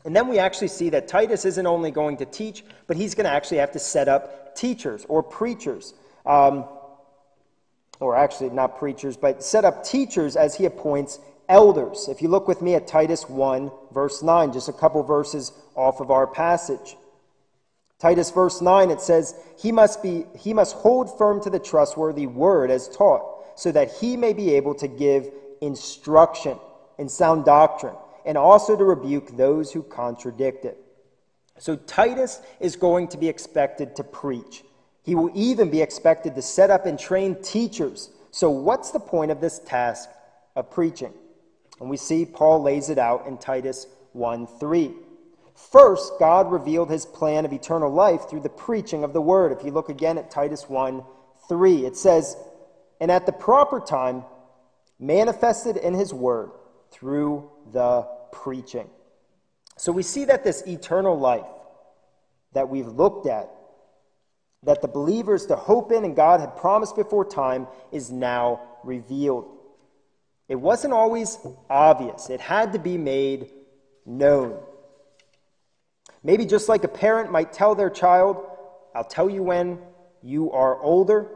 And 0.06 0.16
then 0.16 0.30
we 0.30 0.40
actually 0.40 0.70
see 0.70 0.90
that 0.90 1.08
Titus 1.08 1.44
isn't 1.46 1.68
only 1.68 1.92
going 1.92 2.18
to 2.18 2.26
teach, 2.26 2.64
but 2.88 2.96
he's 2.96 3.14
going 3.16 3.26
to 3.26 3.32
actually 3.32 3.58
have 3.58 3.74
to 3.74 3.80
set 3.80 4.08
up 4.08 4.56
teachers 4.56 5.06
or 5.10 5.22
preachers. 5.22 5.94
Um, 6.26 6.66
or 8.02 8.16
actually, 8.16 8.50
not 8.50 8.78
preachers, 8.78 9.16
but 9.16 9.44
set 9.44 9.64
up 9.64 9.84
teachers 9.84 10.36
as 10.36 10.56
he 10.56 10.66
appoints 10.66 11.20
elders. 11.48 12.08
If 12.10 12.22
you 12.22 12.28
look 12.30 12.48
with 12.48 12.62
me 12.62 12.76
at 12.76 12.88
Titus 12.88 13.30
1, 13.30 13.72
verse 13.94 14.24
9, 14.24 14.54
just 14.54 14.70
a 14.70 14.74
couple 14.74 15.04
verses 15.04 15.52
off 15.76 16.00
of 16.00 16.12
our 16.12 16.28
passage. 16.28 16.96
Titus 18.00 18.32
verse 18.32 18.62
9 18.62 18.90
it 18.90 19.00
says 19.00 19.36
he 19.60 19.72
must 19.72 20.02
be 20.02 20.26
he 20.36 20.56
must 20.56 20.76
hold 20.76 21.16
firm 21.20 21.40
to 21.44 21.52
the 21.52 21.60
trustworthy 21.60 22.26
word 22.26 22.72
as 22.72 22.90
taught 22.90 23.22
so 23.56 23.72
that 23.72 23.92
he 23.92 24.18
may 24.18 24.34
be 24.34 24.56
able 24.56 24.74
to 24.74 24.88
give 24.88 25.30
instruction 25.62 26.58
in 26.98 27.08
sound 27.08 27.46
doctrine 27.46 27.94
and 28.26 28.40
also 28.40 28.76
to 28.76 28.84
rebuke 28.84 29.38
those 29.38 29.72
who 29.72 29.84
contradict 29.84 30.66
it. 30.66 30.78
So 31.60 31.76
Titus 31.76 32.42
is 32.60 32.76
going 32.76 33.10
to 33.10 33.18
be 33.18 33.30
expected 33.30 33.96
to 33.98 34.04
preach. 34.04 34.64
He 35.04 35.16
will 35.16 35.32
even 35.34 35.70
be 35.70 35.82
expected 35.82 36.36
to 36.36 36.42
set 36.42 36.70
up 36.70 36.86
and 36.86 36.98
train 36.98 37.42
teachers. 37.42 38.10
So 38.32 38.50
what's 38.50 38.92
the 38.92 39.00
point 39.00 39.32
of 39.32 39.42
this 39.42 39.60
task 39.60 40.10
of 40.56 40.70
preaching? 40.70 41.14
And 41.80 41.90
we 41.90 41.98
see 41.98 42.26
Paul 42.26 42.62
lays 42.62 42.90
it 42.90 43.00
out 43.00 43.26
in 43.26 43.38
Titus 43.38 43.88
1 44.14 44.48
3. 44.48 44.92
First, 45.56 46.14
God 46.20 46.52
revealed 46.52 46.90
his 46.90 47.06
plan 47.06 47.46
of 47.46 47.54
eternal 47.54 47.92
life 47.92 48.30
through 48.30 48.42
the 48.42 48.50
preaching 48.50 49.04
of 49.04 49.14
the 49.14 49.22
word. 49.22 49.52
If 49.52 49.64
you 49.64 49.72
look 49.72 49.90
again 49.90 50.18
at 50.18 50.32
Titus 50.32 50.70
1 50.70 51.04
3, 51.48 51.86
it 51.86 51.98
says, 51.98 52.38
And 53.00 53.12
at 53.12 53.26
the 53.26 53.32
proper 53.32 53.80
time, 53.80 54.24
manifested 55.00 55.78
in 55.78 55.94
his 55.94 56.14
word 56.14 56.52
through 56.92 57.50
the 57.72 58.08
preaching. 58.32 58.88
So 59.78 59.92
we 59.92 60.04
see 60.04 60.26
that 60.26 60.44
this 60.44 60.62
eternal 60.68 61.18
life 61.18 61.46
that 62.54 62.70
we've 62.70 62.88
looked 62.88 63.26
at, 63.26 63.50
that 64.64 64.82
the 64.82 64.88
believers 64.88 65.48
to 65.48 65.56
hope 65.56 65.92
in 65.92 66.06
and 66.06 66.16
God 66.16 66.40
had 66.40 66.56
promised 66.56 66.96
before 66.96 67.26
time, 67.26 67.68
is 67.92 68.12
now 68.12 68.62
revealed. 68.84 69.50
It 70.48 70.56
wasn't 70.56 70.94
always 70.94 71.40
obvious, 71.70 72.30
it 72.30 72.42
had 72.42 72.74
to 72.74 72.80
be 72.80 72.98
made 72.98 73.50
known. 74.06 74.60
Maybe 76.24 76.46
just 76.46 76.70
like 76.70 76.84
a 76.84 76.88
parent 76.88 77.32
might 77.32 77.54
tell 77.54 77.74
their 77.74 77.90
child, 77.90 78.46
I'll 78.94 79.04
tell 79.04 79.30
you 79.30 79.42
when 79.42 79.80
you 80.22 80.52
are 80.52 80.80
older, 80.80 81.28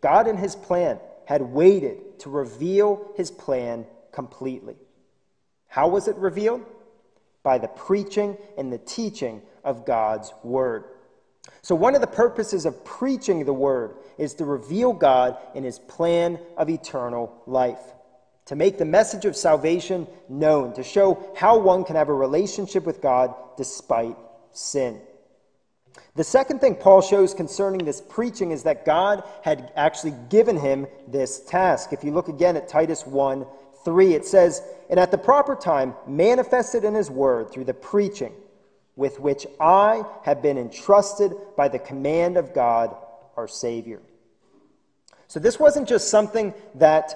God 0.00 0.28
in 0.28 0.36
His 0.36 0.54
plan 0.54 1.00
had 1.26 1.42
waited 1.42 2.20
to 2.20 2.30
reveal 2.30 3.10
His 3.16 3.30
plan 3.30 3.86
completely. 4.12 4.76
How 5.66 5.88
was 5.88 6.06
it 6.06 6.16
revealed? 6.16 6.64
By 7.42 7.58
the 7.58 7.68
preaching 7.68 8.36
and 8.56 8.72
the 8.72 8.78
teaching 8.78 9.42
of 9.64 9.84
God's 9.84 10.32
Word. 10.44 10.84
So, 11.62 11.74
one 11.74 11.94
of 11.94 12.00
the 12.00 12.06
purposes 12.06 12.66
of 12.66 12.84
preaching 12.84 13.44
the 13.44 13.52
Word 13.52 13.94
is 14.18 14.34
to 14.34 14.44
reveal 14.44 14.92
God 14.92 15.36
in 15.54 15.64
His 15.64 15.78
plan 15.78 16.38
of 16.56 16.70
eternal 16.70 17.42
life, 17.46 17.80
to 18.46 18.56
make 18.56 18.78
the 18.78 18.84
message 18.84 19.24
of 19.24 19.36
salvation 19.36 20.06
known, 20.28 20.72
to 20.74 20.82
show 20.82 21.32
how 21.36 21.58
one 21.58 21.84
can 21.84 21.96
have 21.96 22.08
a 22.08 22.14
relationship 22.14 22.84
with 22.84 23.00
God 23.00 23.34
despite 23.56 24.16
sin. 24.52 25.00
The 26.14 26.24
second 26.24 26.60
thing 26.60 26.76
Paul 26.76 27.00
shows 27.00 27.34
concerning 27.34 27.84
this 27.84 28.00
preaching 28.00 28.50
is 28.50 28.62
that 28.62 28.84
God 28.84 29.24
had 29.42 29.72
actually 29.76 30.14
given 30.28 30.58
him 30.58 30.86
this 31.08 31.40
task. 31.40 31.92
If 31.92 32.04
you 32.04 32.12
look 32.12 32.28
again 32.28 32.56
at 32.56 32.68
Titus 32.68 33.06
1 33.06 33.46
3, 33.84 34.14
it 34.14 34.24
says, 34.24 34.62
And 34.90 35.00
at 35.00 35.10
the 35.10 35.18
proper 35.18 35.56
time, 35.56 35.94
manifested 36.06 36.84
in 36.84 36.94
his 36.94 37.10
word 37.10 37.50
through 37.50 37.64
the 37.64 37.74
preaching 37.74 38.32
with 39.02 39.18
which 39.18 39.48
I 39.58 40.04
have 40.22 40.40
been 40.42 40.56
entrusted 40.56 41.32
by 41.56 41.66
the 41.66 41.80
command 41.80 42.36
of 42.36 42.54
God 42.54 42.94
our 43.36 43.48
Savior. 43.48 44.00
So 45.26 45.40
this 45.40 45.58
wasn't 45.58 45.88
just 45.88 46.08
something 46.08 46.54
that 46.76 47.12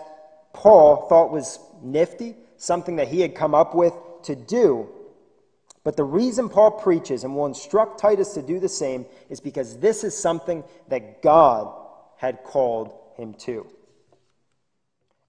Paul 0.52 1.06
thought 1.08 1.30
was 1.30 1.60
nifty, 1.80 2.34
something 2.56 2.96
that 2.96 3.06
he 3.06 3.20
had 3.20 3.36
come 3.36 3.54
up 3.54 3.72
with 3.72 3.94
to 4.24 4.34
do. 4.34 4.88
But 5.84 5.96
the 5.96 6.02
reason 6.02 6.48
Paul 6.48 6.72
preaches 6.72 7.22
and 7.22 7.36
will 7.36 7.46
instruct 7.46 8.00
Titus 8.00 8.34
to 8.34 8.42
do 8.42 8.58
the 8.58 8.68
same 8.68 9.06
is 9.30 9.38
because 9.38 9.78
this 9.78 10.02
is 10.02 10.18
something 10.18 10.64
that 10.88 11.22
God 11.22 11.72
had 12.16 12.42
called 12.42 12.90
him 13.16 13.32
to 13.44 13.64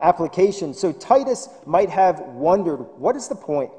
application. 0.01 0.73
So 0.73 0.91
Titus 0.91 1.49
might 1.67 1.91
have 1.91 2.19
wondered 2.19 2.77
what 2.97 3.15
is 3.15 3.27
the 3.27 3.35
point? 3.35 3.69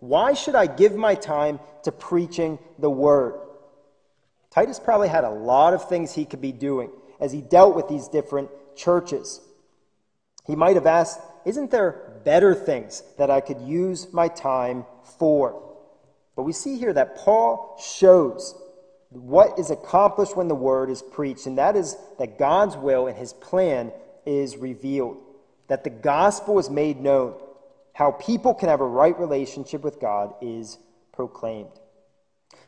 Why 0.00 0.32
should 0.32 0.54
I 0.54 0.66
give 0.66 0.96
my 0.96 1.14
time 1.14 1.60
to 1.84 1.92
preaching 1.92 2.58
the 2.78 2.90
word? 2.90 3.38
Titus 4.50 4.80
probably 4.80 5.08
had 5.08 5.24
a 5.24 5.30
lot 5.30 5.74
of 5.74 5.88
things 5.88 6.12
he 6.12 6.24
could 6.24 6.40
be 6.40 6.52
doing 6.52 6.90
as 7.20 7.32
he 7.32 7.40
dealt 7.40 7.76
with 7.76 7.88
these 7.88 8.08
different 8.08 8.50
churches. 8.76 9.40
He 10.46 10.56
might 10.56 10.74
have 10.74 10.86
asked, 10.86 11.20
Isn't 11.44 11.70
there 11.70 12.20
better 12.24 12.54
things 12.54 13.02
that 13.18 13.30
I 13.30 13.40
could 13.40 13.60
use 13.60 14.12
my 14.12 14.28
time 14.28 14.84
for? 15.18 15.62
But 16.34 16.42
we 16.42 16.52
see 16.52 16.78
here 16.78 16.92
that 16.92 17.16
Paul 17.16 17.78
shows 17.80 18.54
what 19.10 19.58
is 19.58 19.70
accomplished 19.70 20.36
when 20.36 20.48
the 20.48 20.54
word 20.54 20.88
is 20.88 21.02
preached, 21.02 21.46
and 21.46 21.58
that 21.58 21.76
is 21.76 21.96
that 22.18 22.38
God's 22.38 22.76
will 22.76 23.06
and 23.06 23.16
his 23.16 23.32
plan 23.32 23.92
is 24.24 24.56
revealed 24.56 25.18
that 25.70 25.84
the 25.84 25.90
gospel 25.90 26.58
is 26.58 26.68
made 26.68 27.00
known, 27.00 27.34
how 28.00 28.12
people 28.12 28.54
can 28.54 28.70
have 28.70 28.80
a 28.80 28.86
right 28.86 29.20
relationship 29.20 29.82
with 29.82 30.00
God 30.00 30.32
is 30.40 30.78
proclaimed. 31.12 31.68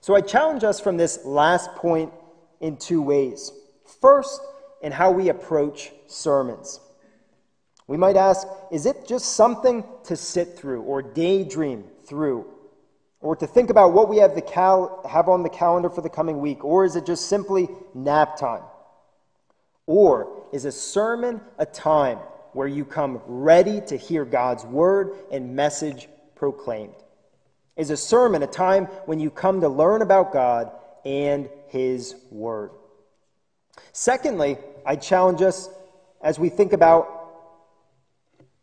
So 0.03 0.15
I 0.15 0.21
challenge 0.21 0.63
us 0.63 0.79
from 0.79 0.99
this 0.99 1.25
last 1.25 1.75
point 1.75 2.13
in 2.61 2.77
two 2.77 3.01
ways. 3.01 3.51
First, 4.03 4.43
in 4.83 4.93
how 4.93 5.11
we 5.11 5.31
approach 5.31 5.91
sermons. 6.07 6.81
We 7.87 7.97
might 7.97 8.19
ask, 8.19 8.47
is 8.71 8.85
it 8.85 9.09
just 9.09 9.35
something 9.35 9.85
to 10.05 10.17
sit 10.17 10.59
through 10.59 10.83
or 10.83 11.01
daydream 11.01 11.85
through? 12.05 12.45
Or 13.23 13.35
to 13.35 13.47
think 13.47 13.71
about 13.71 13.95
what 13.95 14.11
we 14.11 14.19
have, 14.19 14.35
the 14.35 14.43
cal- 14.43 15.01
have 15.09 15.31
on 15.31 15.45
the 15.45 15.49
calendar 15.49 15.89
for 15.89 16.03
the 16.03 16.11
coming 16.11 16.41
week? 16.41 16.63
Or 16.63 16.85
is 16.85 16.95
it 16.95 17.07
just 17.07 17.31
simply 17.31 17.71
nap 17.95 18.37
time? 18.37 18.65
Or 19.87 20.45
is 20.53 20.67
a 20.67 20.73
sermon 20.73 21.41
a 21.57 21.65
time 21.65 22.19
where 22.53 22.69
you 22.69 22.85
come 22.85 23.21
ready 23.27 23.81
to 23.83 23.97
hear 23.97 24.25
God's 24.25 24.65
word 24.65 25.13
and 25.31 25.57
message 25.57 26.09
proclaimed. 26.35 26.95
Is 27.77 27.91
a 27.91 27.97
sermon 27.97 28.43
a 28.43 28.47
time 28.47 28.87
when 29.07 29.19
you 29.19 29.31
come 29.31 29.61
to 29.63 29.69
learn 29.69 30.03
about 30.03 30.33
God 30.33 30.71
and 31.05 31.49
his 31.69 32.15
word? 32.31 32.71
Secondly, 33.93 34.59
I 34.85 34.97
challenge 34.97 35.41
us 35.41 35.69
as 36.21 36.39
we 36.39 36.49
think 36.51 36.73
about 36.73 37.19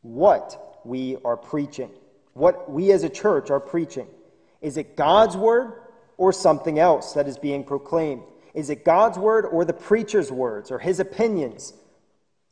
what 0.01 0.81
we 0.85 1.17
are 1.25 1.37
preaching, 1.37 1.89
what 2.33 2.71
we 2.71 2.91
as 2.91 3.03
a 3.03 3.09
church 3.09 3.49
are 3.49 3.59
preaching. 3.59 4.07
Is 4.61 4.77
it 4.77 4.95
God's 4.95 5.35
word 5.35 5.73
or 6.17 6.31
something 6.31 6.79
else 6.79 7.13
that 7.13 7.27
is 7.27 7.37
being 7.37 7.63
proclaimed? 7.63 8.21
Is 8.53 8.69
it 8.69 8.85
God's 8.85 9.17
word 9.17 9.45
or 9.45 9.65
the 9.65 9.73
preacher's 9.73 10.31
words 10.31 10.71
or 10.71 10.79
his 10.79 10.99
opinions 10.99 11.73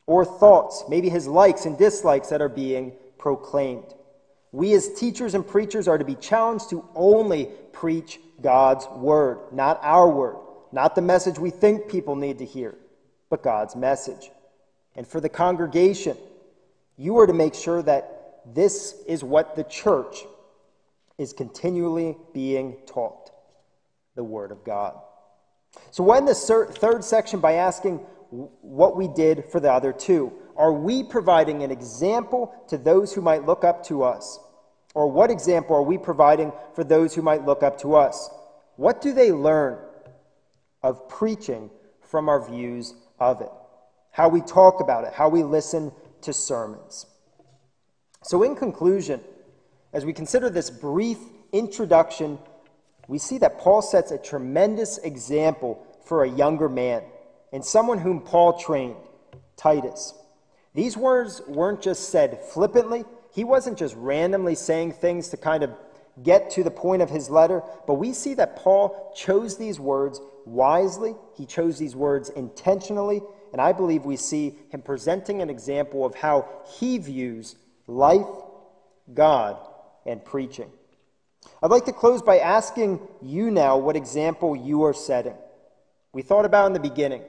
or 0.08 0.26
thoughts, 0.26 0.84
maybe 0.90 1.10
his 1.10 1.28
likes 1.28 1.66
and 1.66 1.78
dislikes 1.78 2.30
that 2.30 2.42
are 2.42 2.50
being 2.50 2.94
proclaimed? 3.20 3.94
We 4.52 4.74
as 4.74 4.94
teachers 4.94 5.36
and 5.36 5.46
preachers 5.46 5.88
are 5.88 5.98
to 5.98 6.06
be 6.06 6.16
challenged 6.16 6.72
to 6.72 6.84
only 6.96 7.50
preach 7.74 8.20
God's 8.42 8.88
word, 8.88 9.40
not 9.52 9.80
our 9.84 10.10
word, 10.10 10.38
not 10.72 10.96
the 10.96 11.02
message 11.02 11.38
we 11.38 11.52
think 11.52 11.90
people 11.90 12.16
need 12.16 12.40
to 12.40 12.46
hear, 12.46 12.76
but 13.30 13.44
God's 13.44 13.76
message. 13.76 14.32
And 14.96 15.08
for 15.08 15.20
the 15.20 15.30
congregation, 15.30 16.18
you 16.98 17.20
are 17.20 17.28
to 17.28 17.34
make 17.34 17.54
sure 17.54 17.82
that 17.84 18.42
this 18.54 18.96
is 19.08 19.24
what 19.24 19.56
the 19.56 19.64
church 19.64 20.24
is 21.18 21.34
continually 21.34 22.18
being 22.34 22.78
taught 22.86 23.32
the 24.16 24.24
Word 24.24 24.52
of 24.52 24.64
God. 24.64 24.96
So, 25.92 26.04
we'll 26.04 26.16
end 26.16 26.28
the 26.28 26.34
third 26.34 27.04
section 27.04 27.40
by 27.40 27.54
asking 27.54 28.00
what 28.30 28.96
we 28.96 29.08
did 29.08 29.46
for 29.52 29.60
the 29.60 29.72
other 29.72 29.94
two. 29.94 30.32
Are 30.56 30.74
we 30.74 31.04
providing 31.04 31.64
an 31.64 31.72
example 31.72 32.54
to 32.68 32.78
those 32.78 33.14
who 33.14 33.22
might 33.22 33.46
look 33.46 33.64
up 33.64 33.86
to 33.86 34.04
us? 34.04 34.40
Or 34.96 35.08
what 35.08 35.30
example 35.30 35.76
are 35.76 35.84
we 35.84 35.98
providing 35.98 36.52
for 36.74 36.84
those 36.84 37.14
who 37.14 37.22
might 37.22 37.46
look 37.46 37.64
up 37.64 37.80
to 37.82 37.96
us? 37.96 38.30
What 38.76 39.02
do 39.02 39.14
they 39.14 39.32
learn 39.32 39.78
of 40.82 41.08
preaching 41.08 41.70
from 42.02 42.30
our 42.30 42.44
views 42.44 42.96
of 43.20 43.42
it? 43.42 43.52
How 44.12 44.30
we 44.30 44.42
talk 44.42 44.80
about 44.82 45.04
it, 45.04 45.14
how 45.14 45.30
we 45.30 45.44
listen 45.44 45.92
to 46.22 46.34
sermons. 46.34 47.06
So, 48.24 48.42
in 48.44 48.56
conclusion, 48.56 49.22
as 49.94 50.06
we 50.06 50.14
consider 50.14 50.50
this 50.50 50.70
brief 50.70 51.20
introduction, 51.52 52.40
we 53.08 53.20
see 53.20 53.38
that 53.38 53.60
Paul 53.60 53.82
sets 53.82 54.12
a 54.12 54.18
tremendous 54.18 54.98
example 54.98 55.86
for 56.04 56.24
a 56.24 56.30
younger 56.30 56.68
man 56.68 57.04
and 57.52 57.64
someone 57.64 58.00
whom 58.00 58.22
Paul 58.22 58.60
trained, 58.60 58.98
Titus. 59.56 60.14
These 60.74 60.96
words 60.96 61.42
weren't 61.48 61.82
just 61.82 62.10
said 62.10 62.40
flippantly, 62.54 63.06
he 63.34 63.44
wasn't 63.44 63.78
just 63.78 63.96
randomly 63.96 64.56
saying 64.56 64.94
things 64.94 65.30
to 65.30 65.38
kind 65.38 65.64
of 65.64 65.72
get 66.24 66.50
to 66.52 66.64
the 66.64 66.72
point 66.72 67.02
of 67.02 67.10
his 67.10 67.30
letter, 67.30 67.62
but 67.86 67.96
we 67.96 68.14
see 68.14 68.34
that 68.36 68.56
Paul 68.56 69.14
chose 69.16 69.58
these 69.58 69.80
words 69.80 70.20
wisely, 70.46 71.16
he 71.36 71.46
chose 71.46 71.78
these 71.78 71.96
words 71.96 72.30
intentionally, 72.30 73.22
and 73.52 73.62
I 73.62 73.72
believe 73.72 74.06
we 74.06 74.18
see 74.18 74.56
him 74.70 74.82
presenting 74.82 75.42
an 75.42 75.50
example 75.50 76.06
of 76.06 76.16
how 76.16 76.48
he 76.78 76.98
views 76.98 77.56
life, 77.86 78.26
God, 79.14 79.58
and 80.06 80.24
preaching. 80.24 80.72
I'd 81.62 81.72
like 81.72 81.86
to 81.86 81.94
close 81.94 82.22
by 82.22 82.40
asking 82.40 83.00
you 83.22 83.52
now 83.52 83.78
what 83.78 83.96
example 83.96 84.56
you 84.56 84.84
are 84.84 84.94
setting. 84.94 85.36
We 86.12 86.22
thought 86.22 86.46
about 86.46 86.68
in 86.68 86.74
the 86.74 86.80
beginning 86.80 87.24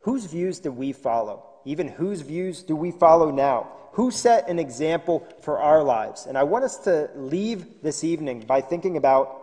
whose 0.00 0.26
views 0.26 0.58
do 0.58 0.72
we 0.72 0.92
follow? 0.92 1.46
Even 1.64 1.88
whose 1.88 2.22
views 2.22 2.62
do 2.62 2.74
we 2.74 2.90
follow 2.90 3.30
now? 3.30 3.68
Who 3.92 4.10
set 4.10 4.48
an 4.48 4.58
example 4.58 5.26
for 5.42 5.58
our 5.58 5.82
lives? 5.82 6.26
And 6.26 6.38
I 6.38 6.44
want 6.44 6.64
us 6.64 6.78
to 6.84 7.10
leave 7.16 7.82
this 7.82 8.04
evening 8.04 8.40
by 8.40 8.60
thinking 8.60 8.96
about 8.96 9.36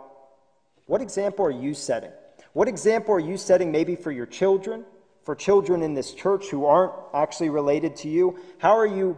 what 0.86 1.02
example 1.02 1.46
are 1.46 1.52
you 1.52 1.74
setting? 1.74 2.12
What 2.54 2.68
example 2.68 3.14
are 3.14 3.20
you 3.20 3.38
setting 3.38 3.72
maybe 3.72 3.96
for 3.96 4.12
your 4.12 4.26
children, 4.26 4.86
for 5.24 5.36
children 5.36 5.84
in 5.84 5.94
this 5.94 6.14
church 6.14 6.48
who 6.48 6.66
aren't 6.66 6.94
actually 7.14 7.50
related 7.50 7.98
to 7.98 8.10
you? 8.10 8.40
How 8.58 8.78
are 8.78 8.88
you 8.88 9.18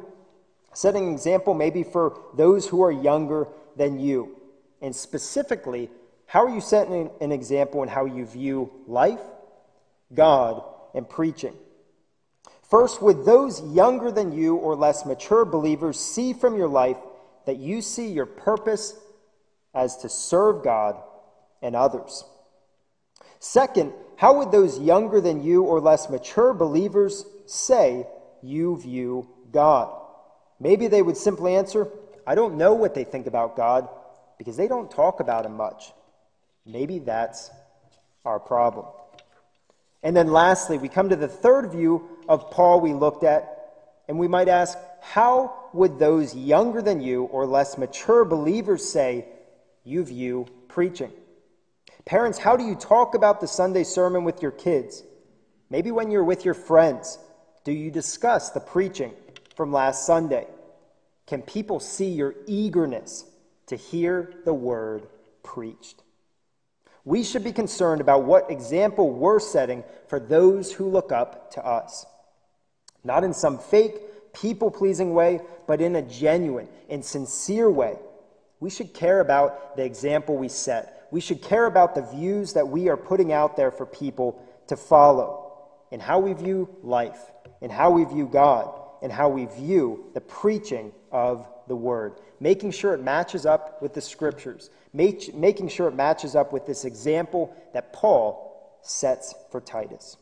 setting 0.73 1.07
an 1.07 1.13
example 1.13 1.53
maybe 1.53 1.83
for 1.83 2.19
those 2.33 2.67
who 2.67 2.81
are 2.81 2.91
younger 2.91 3.47
than 3.77 3.99
you? 3.99 4.35
And 4.81 4.95
specifically, 4.95 5.89
how 6.25 6.45
are 6.45 6.49
you 6.49 6.61
setting 6.61 7.11
an 7.21 7.31
example 7.31 7.83
in 7.83 7.89
how 7.89 8.05
you 8.05 8.25
view 8.25 8.71
life, 8.87 9.21
God, 10.13 10.63
and 10.93 11.07
preaching? 11.07 11.53
First, 12.69 13.01
would 13.01 13.25
those 13.25 13.61
younger 13.61 14.11
than 14.11 14.31
you 14.31 14.55
or 14.55 14.75
less 14.75 15.05
mature 15.05 15.43
believers 15.43 15.99
see 15.99 16.33
from 16.33 16.55
your 16.55 16.67
life 16.67 16.97
that 17.45 17.57
you 17.57 17.81
see 17.81 18.09
your 18.09 18.27
purpose 18.27 18.95
as 19.73 19.97
to 19.97 20.09
serve 20.09 20.63
God 20.63 20.95
and 21.61 21.75
others? 21.75 22.23
Second, 23.39 23.93
how 24.17 24.37
would 24.37 24.51
those 24.51 24.77
younger 24.77 25.21
than 25.21 25.43
you 25.43 25.63
or 25.63 25.79
less 25.79 26.09
mature 26.09 26.53
believers 26.53 27.25
say 27.47 28.05
you 28.43 28.77
view 28.77 29.27
God? 29.51 29.95
Maybe 30.59 30.87
they 30.87 31.01
would 31.01 31.17
simply 31.17 31.55
answer, 31.55 31.87
I 32.27 32.35
don't 32.35 32.57
know 32.57 32.73
what 32.73 32.93
they 32.93 33.05
think 33.05 33.27
about 33.27 33.55
God 33.55 33.87
because 34.37 34.57
they 34.57 34.67
don't 34.67 34.91
talk 34.91 35.21
about 35.21 35.45
Him 35.45 35.55
much. 35.55 35.91
Maybe 36.65 36.99
that's 36.99 37.49
our 38.25 38.39
problem. 38.39 38.85
And 40.01 40.15
then 40.15 40.31
lastly, 40.31 40.77
we 40.77 40.89
come 40.89 41.09
to 41.09 41.15
the 41.15 41.27
third 41.27 41.71
view 41.71 42.07
of 42.27 42.51
Paul 42.51 42.79
we 42.79 42.93
looked 42.93 43.23
at, 43.23 43.55
and 44.07 44.17
we 44.17 44.27
might 44.27 44.47
ask, 44.47 44.77
how 45.01 45.69
would 45.73 45.99
those 45.99 46.35
younger 46.35 46.81
than 46.81 47.01
you 47.01 47.23
or 47.23 47.45
less 47.45 47.77
mature 47.77 48.25
believers 48.25 48.87
say 48.87 49.25
you 49.83 50.03
view 50.03 50.47
preaching? 50.67 51.11
Parents, 52.05 52.39
how 52.39 52.55
do 52.55 52.63
you 52.63 52.75
talk 52.75 53.13
about 53.13 53.41
the 53.41 53.47
Sunday 53.47 53.83
sermon 53.83 54.23
with 54.23 54.41
your 54.41 54.51
kids? 54.51 55.03
Maybe 55.69 55.91
when 55.91 56.09
you're 56.09 56.23
with 56.23 56.45
your 56.45 56.53
friends, 56.53 57.19
do 57.63 57.71
you 57.71 57.91
discuss 57.91 58.49
the 58.49 58.59
preaching 58.59 59.13
from 59.55 59.71
last 59.71 60.05
Sunday? 60.05 60.47
Can 61.27 61.41
people 61.43 61.79
see 61.79 62.09
your 62.09 62.33
eagerness 62.47 63.25
to 63.67 63.75
hear 63.75 64.33
the 64.45 64.53
word 64.53 65.07
preached? 65.43 66.01
We 67.09 67.23
should 67.23 67.43
be 67.43 67.53
concerned 67.53 68.01
about 68.01 68.25
what 68.25 68.51
example 68.51 69.09
we're 69.09 69.39
setting 69.39 69.83
for 70.09 70.19
those 70.19 70.71
who 70.71 70.87
look 70.87 71.11
up 71.11 71.49
to 71.53 71.65
us. 71.65 72.05
Not 73.03 73.23
in 73.23 73.33
some 73.33 73.57
fake, 73.57 74.31
people 74.31 74.69
pleasing 74.69 75.15
way, 75.15 75.41
but 75.65 75.81
in 75.81 75.95
a 75.95 76.03
genuine 76.03 76.67
and 76.87 77.03
sincere 77.03 77.67
way. 77.67 77.97
We 78.59 78.69
should 78.69 78.93
care 78.93 79.21
about 79.21 79.75
the 79.75 79.83
example 79.83 80.37
we 80.37 80.49
set. 80.49 81.07
We 81.09 81.19
should 81.19 81.41
care 81.41 81.65
about 81.65 81.95
the 81.95 82.03
views 82.03 82.53
that 82.53 82.67
we 82.67 82.89
are 82.89 82.97
putting 82.97 83.33
out 83.33 83.57
there 83.57 83.71
for 83.71 83.87
people 83.87 84.39
to 84.67 84.77
follow, 84.77 85.51
and 85.91 85.99
how 85.99 86.19
we 86.19 86.33
view 86.33 86.69
life, 86.83 87.31
and 87.59 87.71
how 87.71 87.89
we 87.89 88.05
view 88.05 88.27
God, 88.27 88.71
and 89.01 89.11
how 89.11 89.29
we 89.29 89.45
view 89.45 90.11
the 90.13 90.21
preaching 90.21 90.91
of 91.11 91.47
the 91.67 91.75
word, 91.75 92.13
making 92.39 92.71
sure 92.71 92.93
it 92.93 93.01
matches 93.01 93.45
up 93.45 93.81
with 93.81 93.93
the 93.93 94.01
scriptures, 94.01 94.69
make, 94.93 95.33
making 95.33 95.69
sure 95.69 95.87
it 95.87 95.95
matches 95.95 96.35
up 96.35 96.51
with 96.51 96.65
this 96.65 96.85
example 96.85 97.55
that 97.73 97.93
Paul 97.93 98.79
sets 98.81 99.33
for 99.51 99.61
Titus. 99.61 100.17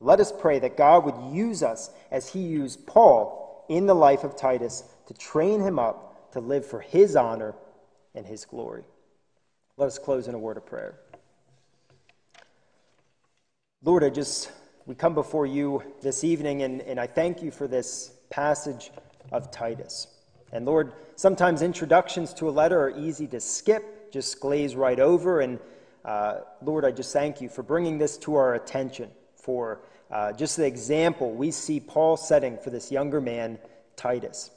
Let 0.00 0.20
us 0.20 0.32
pray 0.32 0.58
that 0.58 0.76
God 0.76 1.04
would 1.04 1.34
use 1.34 1.62
us 1.62 1.90
as 2.10 2.28
he 2.28 2.40
used 2.40 2.86
Paul 2.86 3.64
in 3.68 3.86
the 3.86 3.94
life 3.94 4.24
of 4.24 4.36
Titus 4.36 4.84
to 5.06 5.14
train 5.14 5.60
him 5.60 5.78
up 5.78 6.32
to 6.32 6.40
live 6.40 6.66
for 6.66 6.80
his 6.80 7.16
honor 7.16 7.54
and 8.14 8.26
his 8.26 8.44
glory. 8.44 8.84
Let 9.76 9.86
us 9.86 9.98
close 9.98 10.28
in 10.28 10.34
a 10.34 10.38
word 10.38 10.56
of 10.56 10.66
prayer. 10.66 10.98
Lord, 13.82 14.04
I 14.04 14.10
just, 14.10 14.50
we 14.86 14.94
come 14.94 15.14
before 15.14 15.46
you 15.46 15.82
this 16.02 16.24
evening, 16.24 16.62
and, 16.62 16.82
and 16.82 16.98
I 16.98 17.06
thank 17.06 17.42
you 17.42 17.50
for 17.50 17.68
this 17.68 18.10
passage 18.30 18.90
of 19.32 19.50
Titus. 19.50 20.08
And 20.52 20.64
Lord, 20.64 20.92
sometimes 21.16 21.62
introductions 21.62 22.32
to 22.34 22.48
a 22.48 22.50
letter 22.50 22.80
are 22.80 22.98
easy 22.98 23.26
to 23.28 23.40
skip, 23.40 24.12
just 24.12 24.40
glaze 24.40 24.76
right 24.76 24.98
over. 24.98 25.40
And 25.40 25.58
uh, 26.04 26.40
Lord, 26.62 26.84
I 26.84 26.92
just 26.92 27.12
thank 27.12 27.40
you 27.40 27.48
for 27.48 27.62
bringing 27.62 27.98
this 27.98 28.16
to 28.18 28.36
our 28.36 28.54
attention, 28.54 29.10
for 29.34 29.80
uh, 30.10 30.32
just 30.32 30.56
the 30.56 30.66
example 30.66 31.32
we 31.32 31.50
see 31.50 31.80
Paul 31.80 32.16
setting 32.16 32.58
for 32.58 32.70
this 32.70 32.92
younger 32.92 33.20
man, 33.20 33.58
Titus. 33.96 34.50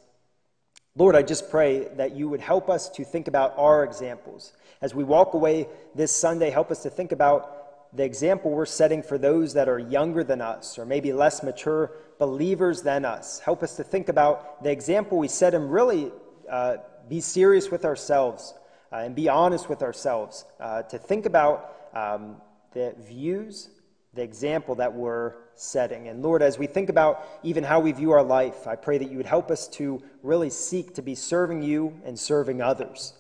Lord, 0.96 1.16
I 1.16 1.22
just 1.22 1.50
pray 1.50 1.88
that 1.96 2.16
you 2.16 2.30
would 2.30 2.42
help 2.42 2.70
us 2.70 2.90
to 2.90 3.04
think 3.06 3.28
about 3.28 3.54
our 3.58 3.84
examples. 3.84 4.54
As 4.82 4.94
we 4.94 5.04
walk 5.04 5.34
away 5.34 5.68
this 5.96 6.16
Sunday, 6.16 6.50
help 6.50 6.72
us 6.72 6.84
to 6.84 6.90
think 6.90 7.12
about 7.12 7.96
the 7.96 8.04
example 8.04 8.52
we're 8.52 8.66
setting 8.66 9.02
for 9.02 9.18
those 9.18 9.54
that 9.54 9.68
are 9.68 9.80
younger 9.80 10.24
than 10.24 10.42
us 10.42 10.78
or 10.78 10.86
maybe 10.86 11.12
less 11.12 11.42
mature 11.42 11.92
believers 12.20 12.84
than 12.84 13.06
us. 13.06 13.40
Help 13.40 13.64
us 13.64 13.76
to 13.78 13.84
think 13.84 14.10
about 14.10 14.62
the 14.62 14.70
example 14.70 15.18
we 15.18 15.28
set 15.28 15.56
and 15.56 15.72
really 15.72 16.12
uh, 16.50 16.78
be 17.08 17.22
serious 17.22 17.72
with 17.72 17.86
ourselves 17.86 18.54
uh, 18.92 18.98
and 18.98 19.16
be 19.16 19.30
honest 19.30 19.70
with 19.70 19.82
ourselves. 19.82 20.46
Uh, 20.60 20.84
to 20.84 21.00
think 21.00 21.26
about 21.26 21.74
um, 21.94 22.36
the 22.74 22.94
views, 23.00 23.70
the 24.14 24.22
example 24.22 24.76
that 24.76 24.94
we're 24.94 25.34
setting. 25.56 26.08
And 26.08 26.22
Lord, 26.22 26.42
as 26.42 26.58
we 26.58 26.68
think 26.68 26.90
about 26.90 27.26
even 27.42 27.64
how 27.64 27.80
we 27.80 27.92
view 27.94 28.12
our 28.12 28.24
life, 28.24 28.68
I 28.68 28.76
pray 28.76 28.98
that 28.98 29.10
you 29.10 29.18
would 29.18 29.26
help 29.26 29.50
us 29.50 29.68
to 29.70 30.02
really 30.22 30.50
seek 30.50 30.96
to 30.96 31.02
be 31.02 31.16
serving 31.16 31.64
you 31.64 32.00
and 32.06 32.20
serving 32.20 32.62
others. 32.62 33.14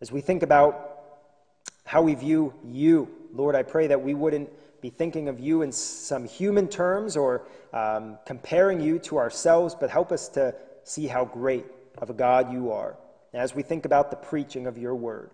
As 0.00 0.10
we 0.10 0.20
think 0.20 0.42
about 0.42 0.98
how 1.84 2.02
we 2.02 2.14
view 2.14 2.54
you, 2.64 3.08
Lord, 3.32 3.54
I 3.54 3.62
pray 3.62 3.88
that 3.88 4.02
we 4.02 4.14
wouldn't 4.14 4.50
be 4.80 4.90
thinking 4.90 5.28
of 5.28 5.40
you 5.40 5.62
in 5.62 5.72
some 5.72 6.24
human 6.26 6.68
terms 6.68 7.16
or 7.16 7.46
um, 7.72 8.18
comparing 8.26 8.80
you 8.80 8.98
to 9.00 9.18
ourselves, 9.18 9.74
but 9.78 9.90
help 9.90 10.12
us 10.12 10.28
to 10.30 10.54
see 10.84 11.06
how 11.06 11.24
great 11.24 11.66
of 11.98 12.10
a 12.10 12.14
God 12.14 12.52
you 12.52 12.72
are. 12.72 12.96
as 13.32 13.54
we 13.54 13.62
think 13.62 13.84
about 13.84 14.10
the 14.10 14.16
preaching 14.16 14.66
of 14.66 14.78
your 14.78 14.94
word, 14.94 15.30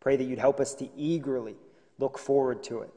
pray 0.00 0.16
that 0.16 0.24
you'd 0.24 0.38
help 0.38 0.60
us 0.60 0.74
to 0.74 0.88
eagerly 0.96 1.56
look 1.98 2.18
forward 2.18 2.62
to 2.64 2.80
it. 2.80 2.92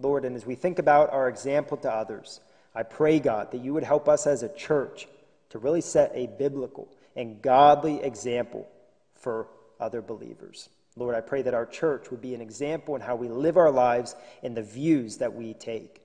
Lord, 0.00 0.24
and 0.24 0.36
as 0.36 0.46
we 0.46 0.54
think 0.54 0.78
about 0.78 1.12
our 1.12 1.28
example 1.28 1.76
to 1.78 1.92
others, 1.92 2.40
I 2.74 2.82
pray, 2.82 3.18
God, 3.18 3.52
that 3.52 3.62
you 3.62 3.74
would 3.74 3.84
help 3.84 4.08
us 4.08 4.26
as 4.26 4.42
a 4.42 4.54
church 4.54 5.08
to 5.50 5.58
really 5.58 5.80
set 5.80 6.12
a 6.14 6.26
biblical 6.26 6.88
and 7.14 7.40
godly 7.40 8.02
example 8.02 8.68
for 9.14 9.48
other 9.80 10.02
believers. 10.02 10.68
Lord, 10.96 11.14
I 11.14 11.20
pray 11.20 11.42
that 11.42 11.54
our 11.54 11.66
church 11.66 12.10
would 12.10 12.22
be 12.22 12.34
an 12.34 12.40
example 12.40 12.96
in 12.96 13.02
how 13.02 13.16
we 13.16 13.28
live 13.28 13.56
our 13.58 13.70
lives 13.70 14.16
and 14.42 14.56
the 14.56 14.62
views 14.62 15.18
that 15.18 15.34
we 15.34 15.52
take. 15.54 16.00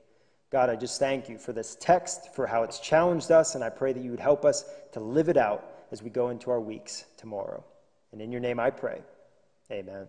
God, 0.51 0.69
I 0.69 0.75
just 0.75 0.99
thank 0.99 1.29
you 1.29 1.37
for 1.37 1.53
this 1.53 1.77
text, 1.79 2.35
for 2.35 2.45
how 2.45 2.63
it's 2.63 2.79
challenged 2.79 3.31
us, 3.31 3.55
and 3.55 3.63
I 3.63 3.69
pray 3.69 3.93
that 3.93 4.03
you 4.03 4.11
would 4.11 4.19
help 4.19 4.43
us 4.43 4.65
to 4.91 4.99
live 4.99 5.29
it 5.29 5.37
out 5.37 5.65
as 5.91 6.03
we 6.03 6.09
go 6.09 6.29
into 6.29 6.51
our 6.51 6.59
weeks 6.59 7.05
tomorrow. 7.15 7.63
And 8.11 8.21
in 8.21 8.33
your 8.33 8.41
name 8.41 8.59
I 8.59 8.69
pray. 8.69 9.01
Amen. 9.71 10.07